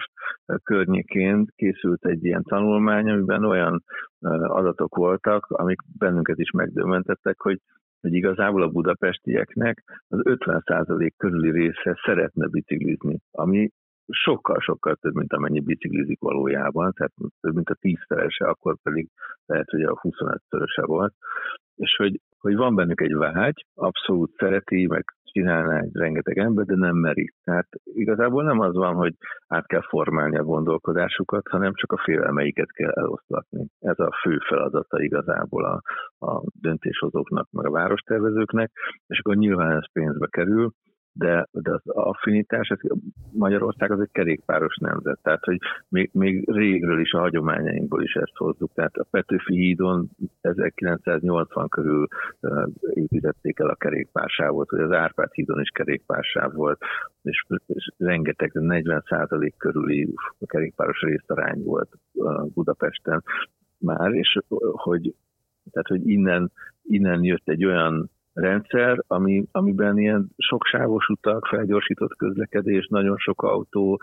környékén 0.62 1.46
készült 1.56 2.04
egy 2.04 2.24
ilyen 2.24 2.42
tanulmány, 2.42 3.10
amiben 3.10 3.44
olyan 3.44 3.84
adatok 4.46 4.96
voltak, 4.96 5.46
amik 5.46 5.78
bennünket 5.98 6.38
is 6.38 6.50
megdömentettek, 6.50 7.40
hogy 7.40 7.60
hogy 8.00 8.12
igazából 8.12 8.62
a 8.62 8.68
budapestieknek 8.68 10.02
az 10.08 10.20
50% 10.22 11.10
körüli 11.16 11.50
része 11.50 12.00
szeretne 12.04 12.46
biciklizni, 12.46 13.18
ami 13.30 13.70
sokkal-sokkal 14.10 14.94
több, 14.94 15.14
mint 15.14 15.32
amennyi 15.32 15.60
biciklizik 15.60 16.20
valójában, 16.20 16.92
tehát 16.92 17.12
több, 17.40 17.54
mint 17.54 17.68
a 17.68 17.74
tízszerese, 17.74 18.44
akkor 18.44 18.76
pedig 18.82 19.08
lehet, 19.46 19.70
hogy 19.70 19.82
a 19.82 20.00
25-szöröse 20.00 20.82
volt, 20.86 21.14
és 21.74 21.96
hogy, 21.96 22.20
hogy 22.38 22.56
van 22.56 22.74
bennük 22.74 23.00
egy 23.00 23.14
vágy, 23.14 23.66
abszolút 23.74 24.36
szereti, 24.36 24.86
meg 24.86 25.04
csinálná 25.32 25.78
egy 25.78 25.90
rengeteg 25.92 26.38
ember, 26.38 26.64
de 26.64 26.76
nem 26.76 26.96
meri. 26.96 27.32
Tehát 27.44 27.68
igazából 27.84 28.44
nem 28.44 28.60
az 28.60 28.74
van, 28.74 28.94
hogy 28.94 29.14
át 29.46 29.66
kell 29.66 29.82
formálni 29.88 30.38
a 30.38 30.44
gondolkodásukat, 30.44 31.48
hanem 31.48 31.74
csak 31.74 31.92
a 31.92 32.02
félelmeiket 32.04 32.72
kell 32.72 32.90
eloszlatni. 32.90 33.66
Ez 33.80 33.98
a 33.98 34.18
fő 34.22 34.38
feladata 34.48 35.02
igazából 35.02 35.64
a, 35.64 35.80
a 36.26 36.42
döntéshozóknak, 36.60 37.50
meg 37.50 37.66
a 37.66 37.70
várostervezőknek, 37.70 38.70
és 39.06 39.18
akkor 39.18 39.36
nyilván 39.36 39.76
ez 39.76 39.92
pénzbe 39.92 40.26
kerül, 40.30 40.72
de, 41.12 41.48
de 41.50 41.72
az 41.72 41.80
affinitás, 41.84 42.68
ez 42.68 42.78
Magyarország 43.32 43.90
az 43.90 44.00
egy 44.00 44.12
kerékpáros 44.12 44.76
nemzet, 44.76 45.18
tehát 45.22 45.44
hogy 45.44 45.58
még, 45.88 46.10
még 46.12 46.50
régről 46.50 47.00
is 47.00 47.12
a 47.12 47.18
hagyományainkból 47.18 48.02
is 48.02 48.14
ezt 48.14 48.36
hozzuk, 48.36 48.72
tehát 48.74 48.96
a 48.96 49.06
Petőfi 49.10 49.56
hídon 49.56 50.10
1980 50.40 51.68
körül 51.68 52.06
építették 52.90 53.58
el 53.58 53.68
a 53.68 53.74
kerékpársávot, 53.74 54.70
vagy 54.70 54.80
az 54.80 54.92
Árpád 54.92 55.32
hídon 55.32 55.60
is 55.60 55.68
kerékpársáv 55.68 56.52
volt, 56.52 56.80
és, 57.22 57.44
és 57.66 57.90
rengeteg, 57.96 58.50
40% 58.54 59.52
körüli 59.56 60.14
kerékpáros 60.46 61.00
részarány 61.00 61.62
volt 61.62 61.88
Budapesten 62.54 63.22
már, 63.78 64.12
és 64.12 64.38
hogy, 64.72 65.14
tehát, 65.70 65.88
hogy 65.88 66.08
innen, 66.08 66.52
innen 66.82 67.24
jött 67.24 67.48
egy 67.48 67.64
olyan 67.64 68.10
rendszer, 68.40 69.04
ami, 69.06 69.44
amiben 69.52 69.98
ilyen 69.98 70.28
soksávos 70.36 71.08
utak, 71.08 71.46
felgyorsított 71.46 72.16
közlekedés, 72.16 72.86
nagyon 72.86 73.16
sok 73.16 73.42
autó, 73.42 74.00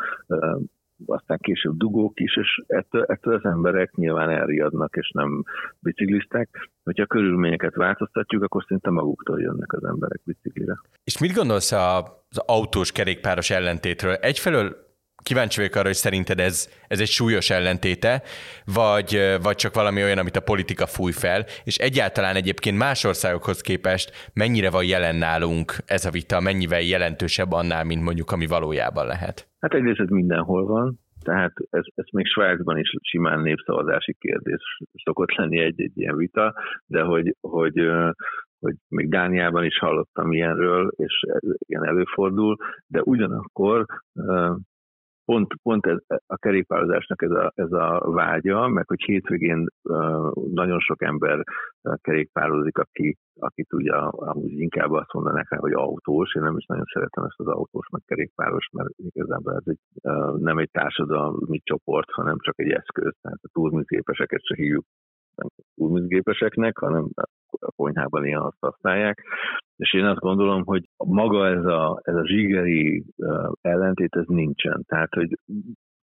aztán 1.06 1.38
később 1.42 1.78
dugók 1.78 2.20
is, 2.20 2.38
és 2.38 2.64
ettől, 2.68 3.04
ettől 3.04 3.34
az 3.34 3.46
emberek 3.46 3.96
nyilván 3.96 4.30
elriadnak, 4.30 4.96
és 4.96 5.12
nem 5.14 5.44
bicikliztek. 5.80 6.70
Hogyha 6.84 7.04
a 7.04 7.08
körülményeket 7.08 7.76
változtatjuk, 7.76 8.44
akkor 8.44 8.64
szinte 8.68 8.90
maguktól 8.90 9.42
jönnek 9.42 9.74
az 9.74 9.84
emberek 9.84 10.22
biciklire. 10.24 10.80
És 11.04 11.20
mit 11.20 11.34
gondolsz 11.34 11.72
az 11.72 12.38
autós 12.46 12.92
kerékpáros 12.92 13.50
ellentétről? 13.50 14.14
Egyfelől 14.14 14.85
kíváncsi 15.30 15.60
vagyok 15.60 15.76
arra, 15.76 15.86
hogy 15.86 16.04
szerinted 16.06 16.40
ez, 16.40 16.70
ez 16.88 17.00
egy 17.00 17.14
súlyos 17.20 17.50
ellentéte, 17.50 18.22
vagy, 18.80 19.10
vagy 19.42 19.56
csak 19.56 19.74
valami 19.74 20.04
olyan, 20.04 20.18
amit 20.18 20.36
a 20.36 20.48
politika 20.52 20.86
fúj 20.86 21.12
fel, 21.12 21.42
és 21.64 21.78
egyáltalán 21.78 22.36
egyébként 22.36 22.78
más 22.78 23.04
országokhoz 23.04 23.62
képest 23.62 24.32
mennyire 24.34 24.70
van 24.70 24.86
jelen 24.86 25.16
nálunk 25.16 25.68
ez 25.86 26.06
a 26.06 26.12
vita, 26.12 26.40
mennyivel 26.40 26.82
jelentősebb 26.82 27.52
annál, 27.52 27.84
mint 27.84 28.04
mondjuk 28.04 28.32
ami 28.32 28.48
valójában 28.48 29.06
lehet? 29.06 29.48
Hát 29.60 29.74
egyrészt 29.74 30.00
ez 30.00 30.10
mindenhol 30.10 30.66
van, 30.66 31.00
tehát 31.24 31.54
ez, 31.70 31.84
ez 31.96 32.06
még 32.12 32.26
Svájcban 32.26 32.78
is 32.78 32.90
simán 33.02 33.40
népszavazási 33.40 34.16
kérdés 34.20 34.62
szokott 35.04 35.36
lenni 35.36 35.60
egy-egy 35.60 35.98
ilyen 35.98 36.18
vita, 36.18 36.54
de 36.86 37.02
hogy, 37.02 37.36
hogy 37.42 37.74
hogy 38.60 38.76
még 38.90 39.10
Dániában 39.10 39.64
is 39.64 39.78
hallottam 39.78 40.32
ilyenről, 40.32 40.92
és 40.96 41.24
ilyen 41.68 41.86
előfordul, 41.86 42.58
de 42.88 43.02
ugyanakkor 43.02 43.86
pont, 45.26 45.54
pont 45.64 45.86
ez, 45.86 45.98
a 46.26 46.38
kerékpározásnak 46.38 47.22
ez 47.22 47.32
a, 47.32 47.52
ez 47.56 47.72
a 47.72 48.12
vágya, 48.12 48.68
meg 48.68 48.88
hogy 48.88 49.02
hétvégén 49.02 49.68
nagyon 50.52 50.80
sok 50.80 51.02
ember 51.02 51.44
kerékpározik, 52.02 52.78
aki, 52.78 53.18
akit 53.40 53.74
ugye 53.74 53.94
amúgy 53.96 54.60
inkább 54.60 54.92
azt 54.92 55.14
mondanák 55.14 55.50
rá, 55.50 55.58
hogy 55.58 55.74
autós, 55.74 56.36
én 56.36 56.44
nem 56.44 56.58
is 56.58 56.66
nagyon 56.66 56.86
szeretem 56.94 57.24
ezt 57.24 57.40
az 57.40 57.48
autós, 57.48 57.88
meg 57.92 58.02
kerékpáros, 58.06 58.70
mert 58.72 58.90
igazából 58.98 59.54
ez 59.54 59.64
egy, 59.66 59.80
nem 60.38 60.58
egy 60.58 60.70
társadalmi 60.72 61.62
csoport, 61.64 62.12
hanem 62.12 62.38
csak 62.40 62.60
egy 62.60 62.72
eszköz, 62.72 63.14
tehát 63.22 63.40
a 63.42 63.50
túlműképeseket 63.52 64.44
se 64.44 64.56
hívjuk 64.56 64.86
túlműzgépeseknek, 65.76 66.78
hanem 66.78 67.10
a 67.60 67.72
konyhában 67.76 68.26
ilyen 68.26 68.42
azt 68.42 68.58
használják. 68.60 69.24
És 69.76 69.94
én 69.94 70.06
azt 70.06 70.20
gondolom, 70.20 70.66
hogy 70.66 70.90
maga 70.98 71.48
ez 71.48 71.66
a, 71.66 72.02
ez 72.04 72.16
a 72.16 72.28
zsigeri 72.28 73.06
ellentét, 73.62 74.16
ez 74.16 74.26
nincsen. 74.28 74.84
Tehát, 74.88 75.14
hogy 75.14 75.38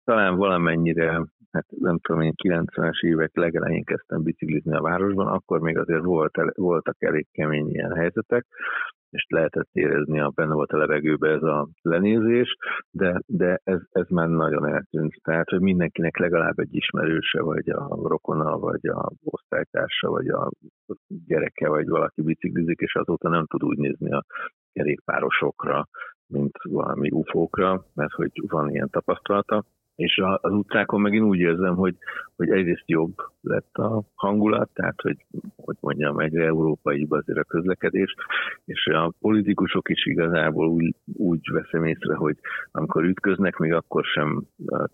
talán 0.05 0.37
valamennyire, 0.37 1.11
hát 1.51 1.67
nem 1.69 1.99
tudom, 1.99 2.21
én 2.21 2.33
90-es 2.43 3.05
évek 3.05 3.37
legelején 3.37 3.85
kezdtem 3.85 4.23
biciklizni 4.23 4.75
a 4.75 4.81
városban, 4.81 5.27
akkor 5.27 5.61
még 5.61 5.79
azért 5.79 6.05
volt, 6.05 6.35
voltak 6.55 6.97
elég 7.03 7.27
kemény 7.33 7.69
ilyen 7.69 7.95
helyzetek, 7.95 8.47
és 9.11 9.27
lehetett 9.29 9.69
érezni, 9.73 10.21
a 10.21 10.33
benne 10.35 10.55
volt 10.55 10.73
a 10.73 10.77
levegőbe 10.77 11.29
ez 11.31 11.43
a 11.43 11.69
lenézés, 11.83 12.57
de, 12.91 13.23
de 13.27 13.61
ez, 13.65 13.81
ez 13.91 14.09
már 14.09 14.29
nagyon 14.29 14.67
eltűnt. 14.67 15.15
Tehát, 15.23 15.49
hogy 15.49 15.61
mindenkinek 15.61 16.19
legalább 16.19 16.59
egy 16.59 16.75
ismerőse, 16.75 17.43
vagy 17.43 17.71
a 17.71 18.09
rokona, 18.09 18.59
vagy 18.59 18.87
a 18.87 19.11
osztálytársa, 19.25 20.11
vagy 20.11 20.29
a 20.29 20.51
gyereke, 21.27 21.69
vagy 21.69 21.89
valaki 21.89 22.23
biciklizik, 22.23 22.81
és 22.81 22.95
azóta 22.95 23.29
nem 23.29 23.47
tud 23.47 23.65
úgy 23.65 23.79
nézni 23.79 24.13
a 24.13 24.25
kerékpárosokra, 24.73 25.89
mint 26.27 26.57
valami 26.63 27.11
ufókra, 27.11 27.85
mert 27.95 28.13
hogy 28.13 28.33
van 28.49 28.71
ilyen 28.71 28.91
tapasztalata 28.91 29.65
és 30.01 30.21
az 30.41 30.53
utcákon 30.53 31.01
megint 31.01 31.25
úgy 31.25 31.39
érzem, 31.39 31.77
hogy, 31.77 31.97
hogy 32.37 32.51
egyrészt 32.51 32.83
jobb 32.87 33.15
lett 33.41 33.75
a 33.75 34.03
hangulat, 34.15 34.71
tehát 34.73 35.01
hogy, 35.01 35.17
hogy 35.57 35.77
mondjam, 35.81 36.19
egyre 36.19 36.45
európai 36.45 37.07
azért 37.11 37.39
a 37.39 37.45
közlekedés, 37.45 38.15
és 38.65 38.87
a 38.87 39.13
politikusok 39.21 39.89
is 39.89 40.07
igazából 40.07 40.69
úgy, 40.69 40.95
úgy 41.17 41.41
veszem 41.53 41.85
észre, 41.85 42.15
hogy 42.15 42.37
amikor 42.71 43.05
ütköznek, 43.05 43.57
még 43.57 43.73
akkor 43.73 44.05
sem 44.05 44.43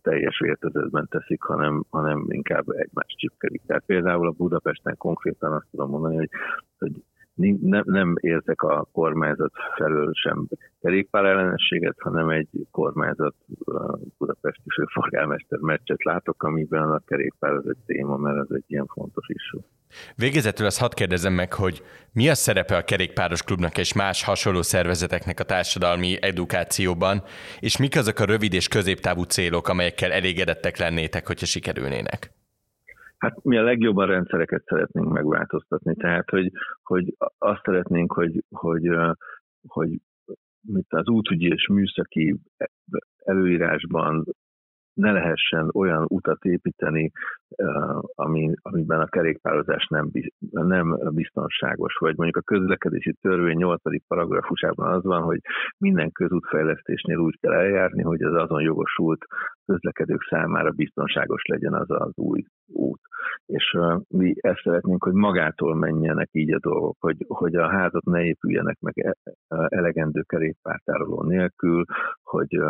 teljes 0.03 0.39
vértezetben 0.39 1.07
teszik, 1.11 1.43
hanem, 1.43 1.85
hanem 1.91 2.25
inkább 2.29 2.65
egymást 2.69 3.19
csipkelik. 3.19 3.63
Tehát 3.67 3.85
például 3.87 4.27
a 4.27 4.35
Budapesten 4.37 4.97
konkrétan 4.97 5.53
azt 5.53 5.67
tudom 5.71 5.91
mondani, 5.91 6.17
hogy, 6.17 6.31
hogy 6.79 6.93
nem, 7.37 7.83
nem 7.85 8.15
érzek 8.21 8.63
a 8.63 8.89
kormányzat 8.93 9.53
felől 9.77 10.11
sem 10.13 10.49
kerékpárellenességet, 10.81 11.97
hanem 11.99 12.29
egy 12.29 12.49
kormányzat 12.71 13.35
budapesti 14.19 14.69
főforgálmester 14.75 15.59
meccset 15.59 16.05
látok, 16.05 16.43
amiben 16.43 16.91
a 16.91 17.03
kerékpár 17.07 17.53
az 17.53 17.69
egy 17.69 17.79
téma, 17.87 18.17
mert 18.17 18.37
ez 18.37 18.57
egy 18.57 18.65
ilyen 18.67 18.87
fontos 18.87 19.27
is. 19.29 19.55
Végezetül 20.15 20.67
azt 20.67 20.81
hadd 20.81 20.95
kérdezem 20.95 21.33
meg, 21.33 21.53
hogy 21.53 21.83
mi 22.13 22.29
a 22.29 22.35
szerepe 22.35 22.77
a 22.77 22.85
kerékpáros 22.85 23.43
klubnak 23.43 23.79
és 23.79 23.95
más 23.95 24.25
hasonló 24.25 24.63
szervezeteknek 24.63 25.41
a 25.41 25.45
társadalmi 25.45 26.17
edukációban, 26.21 27.23
és 27.61 27.77
mik 27.77 27.97
azok 27.97 28.19
a 28.19 28.25
rövid 28.25 28.53
és 28.53 28.69
középtávú 28.69 29.23
célok, 29.23 29.69
amelyekkel 29.69 30.13
elégedettek 30.13 30.77
lennétek, 30.77 31.27
hogyha 31.27 31.47
sikerülnének? 31.47 32.36
Hát 33.27 33.45
mi 33.45 33.57
a 33.57 33.63
legjobban 33.63 34.07
rendszereket 34.07 34.63
szeretnénk 34.65 35.13
megváltoztatni, 35.13 35.95
tehát 35.95 36.31
hogy, 36.31 36.51
hogy 36.83 37.15
azt 37.39 37.61
szeretnénk, 37.65 38.13
hogy, 38.13 38.43
hogy, 38.49 38.91
hogy 39.69 40.01
mint 40.61 40.87
az 40.89 41.09
útügyi 41.09 41.49
és 41.49 41.69
műszaki 41.69 42.41
előírásban 43.25 44.25
ne 44.97 45.13
lehessen 45.13 45.71
olyan 45.75 46.05
utat 46.09 46.45
építeni, 46.45 47.11
ami, 48.15 48.55
amiben 48.63 49.01
a 49.01 49.07
kerékpározás 49.07 49.87
nem, 49.87 50.11
nem 50.51 50.99
biztonságos. 51.11 51.97
Vagy 51.99 52.17
mondjuk 52.17 52.37
a 52.37 52.53
közlekedési 52.55 53.15
törvény 53.21 53.57
8. 53.57 53.81
paragrafusában 54.07 54.93
az 54.93 55.05
van, 55.05 55.23
hogy 55.23 55.41
minden 55.79 56.13
közútfejlesztésnél 56.13 57.19
úgy 57.19 57.39
kell 57.41 57.53
eljárni, 57.53 58.03
hogy 58.03 58.23
az 58.23 58.35
azon 58.35 58.63
jogosult 58.63 59.25
közlekedők 59.67 60.23
számára 60.31 60.71
biztonságos 60.71 61.43
legyen 61.45 61.75
az 61.75 61.91
az 61.91 62.13
új 62.15 62.45
út. 62.67 63.01
És 63.47 63.77
mi 64.09 64.35
ezt 64.37 64.61
szeretnénk, 64.63 65.05
hogy 65.05 65.13
magától 65.13 65.75
menjenek 65.75 66.29
így 66.33 66.53
a 66.53 66.59
dolgok, 66.59 66.97
hogy, 67.01 67.17
hogy 67.29 67.55
a 67.55 67.69
házat 67.69 68.05
ne 68.05 68.25
épüljenek 68.25 68.79
meg 68.81 68.99
e, 68.99 69.15
e, 69.49 69.67
elegendő 69.69 70.23
kerékpártároló 70.23 71.23
nélkül, 71.23 71.85
hogy 72.23 72.61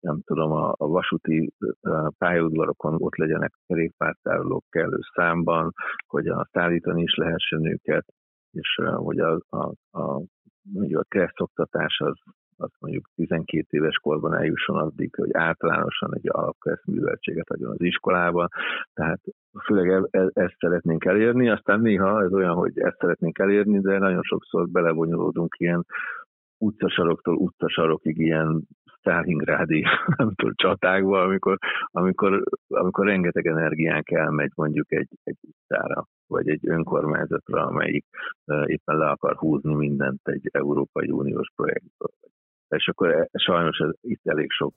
nem 0.00 0.20
tudom, 0.24 0.52
a, 0.52 0.74
a 0.76 0.86
vasúti 0.86 1.52
pályaudvarokon 2.18 2.94
ott 2.98 3.16
legyenek 3.16 3.52
kerékpártárolók 3.66 4.64
kellő 4.70 4.98
számban, 5.14 5.72
hogy 6.06 6.26
a 6.26 6.48
szállítani 6.52 7.02
is 7.02 7.14
lehessen 7.14 7.64
őket, 7.64 8.04
és 8.50 8.80
hogy 8.94 9.18
a, 9.18 9.40
a, 9.48 9.72
a, 9.90 10.22
mondjuk 10.72 11.00
a 11.00 11.06
keresztoktatás 11.08 11.98
az, 11.98 12.18
az 12.56 12.70
mondjuk 12.78 13.10
12 13.14 13.66
éves 13.70 13.96
korban 13.96 14.34
eljusson 14.34 14.76
addig, 14.76 15.14
hogy 15.14 15.30
általánosan 15.32 16.14
egy 16.14 16.28
alapkereszt 16.28 16.86
műveltséget 16.86 17.50
adjon 17.50 17.70
az 17.70 17.80
iskolában. 17.80 18.48
Tehát 18.94 19.20
főleg 19.64 19.90
e, 19.90 20.18
e, 20.18 20.30
ezt 20.32 20.56
szeretnénk 20.58 21.04
elérni, 21.04 21.50
aztán 21.50 21.80
néha 21.80 22.22
ez 22.22 22.32
olyan, 22.32 22.54
hogy 22.54 22.78
ezt 22.78 22.98
szeretnénk 22.98 23.38
elérni, 23.38 23.80
de 23.80 23.98
nagyon 23.98 24.22
sokszor 24.22 24.68
belevonyolódunk 24.68 25.54
ilyen 25.58 25.86
utcasaroktól 26.58 27.34
utcasarokig 27.34 28.18
ilyen 28.18 28.66
Stalingrádi 29.06 29.84
nem 30.16 30.34
csatákba, 30.54 31.22
amikor, 31.22 31.58
amikor, 31.90 32.42
amikor 32.68 33.06
rengeteg 33.06 33.46
energiánk 33.46 34.10
elmegy 34.10 34.52
mondjuk 34.54 34.92
egy, 34.92 35.08
egy 35.24 35.38
utcára, 35.40 36.06
vagy 36.26 36.48
egy 36.48 36.68
önkormányzatra, 36.68 37.66
amelyik 37.66 38.04
éppen 38.64 38.96
le 38.96 39.08
akar 39.08 39.36
húzni 39.36 39.74
mindent 39.74 40.20
egy 40.28 40.48
Európai 40.52 41.10
Uniós 41.10 41.48
projektből. 41.56 42.10
És 42.68 42.88
akkor 42.88 43.10
e, 43.10 43.28
sajnos 43.32 43.78
ez, 43.78 43.90
itt 44.00 44.20
elég 44.24 44.50
sok 44.50 44.74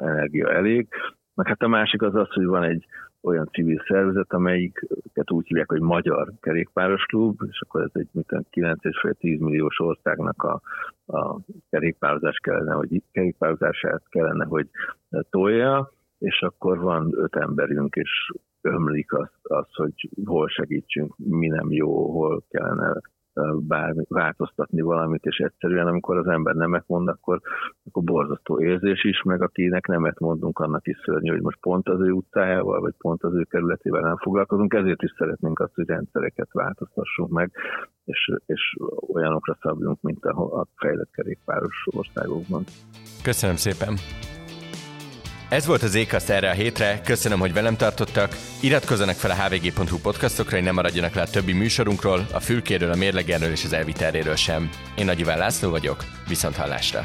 energia 0.00 0.52
elég. 0.52 0.88
Meg 1.34 1.46
hát 1.46 1.62
a 1.62 1.68
másik 1.68 2.02
az 2.02 2.14
az, 2.14 2.28
hogy 2.28 2.44
van 2.44 2.62
egy 2.62 2.86
olyan 3.22 3.48
civil 3.52 3.82
szervezet, 3.86 4.32
amelyiket 4.32 5.30
úgy 5.30 5.46
hívják, 5.46 5.68
hogy 5.68 5.80
Magyar 5.80 6.32
Kerékpáros 6.40 7.04
Klub, 7.04 7.40
és 7.50 7.60
akkor 7.60 7.82
ez 7.82 7.90
egy 7.92 8.08
9,5-10 8.12 9.38
milliós 9.38 9.80
országnak 9.80 10.42
a, 10.42 10.60
a 11.06 11.40
kerékpározás 11.70 12.38
kellene, 12.42 12.72
hogy 12.72 13.02
kerékpározását 13.12 14.02
kellene, 14.08 14.44
hogy 14.44 14.68
tolja, 15.30 15.92
és 16.18 16.42
akkor 16.42 16.78
van 16.78 17.10
öt 17.14 17.36
emberünk, 17.36 17.94
és 17.94 18.30
ömlik 18.60 19.12
azt, 19.12 19.38
az, 19.42 19.66
hogy 19.74 20.08
hol 20.24 20.48
segítsünk, 20.48 21.16
mi 21.16 21.46
nem 21.46 21.72
jó, 21.72 22.10
hol 22.10 22.44
kellene 22.50 23.00
bármi, 23.54 24.04
változtatni 24.08 24.80
valamit, 24.80 25.24
és 25.24 25.36
egyszerűen 25.36 25.86
amikor 25.86 26.16
az 26.16 26.26
ember 26.26 26.54
nemet 26.54 26.84
mond, 26.86 27.08
akkor, 27.08 27.40
akkor 27.84 28.02
borzasztó 28.02 28.60
érzés 28.60 29.04
is, 29.04 29.22
meg 29.22 29.42
akinek 29.42 29.86
nemet 29.86 30.18
mondunk, 30.18 30.58
annak 30.58 30.86
is 30.86 30.98
szörnyű, 31.04 31.30
hogy 31.30 31.42
most 31.42 31.58
pont 31.60 31.88
az 31.88 32.00
ő 32.00 32.10
utcájával, 32.10 32.80
vagy 32.80 32.94
pont 32.98 33.22
az 33.22 33.34
ő 33.34 33.42
kerületével 33.42 34.00
nem 34.00 34.16
foglalkozunk, 34.16 34.74
ezért 34.74 35.02
is 35.02 35.14
szeretnénk 35.18 35.60
azt, 35.60 35.74
hogy 35.74 35.86
rendszereket 35.86 36.48
változtassunk 36.52 37.30
meg, 37.30 37.52
és, 38.04 38.32
és 38.46 38.76
olyanokra 39.12 39.56
szabjunk, 39.60 40.00
mint 40.00 40.24
a, 40.24 40.60
a 40.60 40.66
fejlett 40.76 41.10
kerékpáros 41.10 41.86
országokban. 41.96 42.64
Köszönöm 43.22 43.56
szépen! 43.56 43.94
Ez 45.50 45.66
volt 45.66 45.82
az 45.82 45.94
Ékaszt 45.94 46.30
erre 46.30 46.50
a 46.50 46.52
hétre, 46.52 47.00
köszönöm, 47.04 47.38
hogy 47.38 47.52
velem 47.52 47.76
tartottak. 47.76 48.36
Iratkozzanak 48.60 49.16
fel 49.16 49.30
a 49.30 49.34
hvg.hu 49.34 49.98
podcastokra, 49.98 50.56
hogy 50.56 50.64
ne 50.64 50.70
maradjanak 50.70 51.14
le 51.14 51.22
a 51.22 51.28
többi 51.28 51.52
műsorunkról, 51.52 52.26
a 52.32 52.40
fülkéről, 52.40 52.90
a 52.90 52.96
mérlegerről 52.96 53.50
és 53.50 53.64
az 53.64 53.72
elviteléről 53.72 54.36
sem. 54.36 54.70
Én 54.96 55.04
Nagy 55.04 55.18
Iván 55.18 55.38
László 55.38 55.70
vagyok, 55.70 56.04
viszont 56.28 56.56
hallásra! 56.56 57.02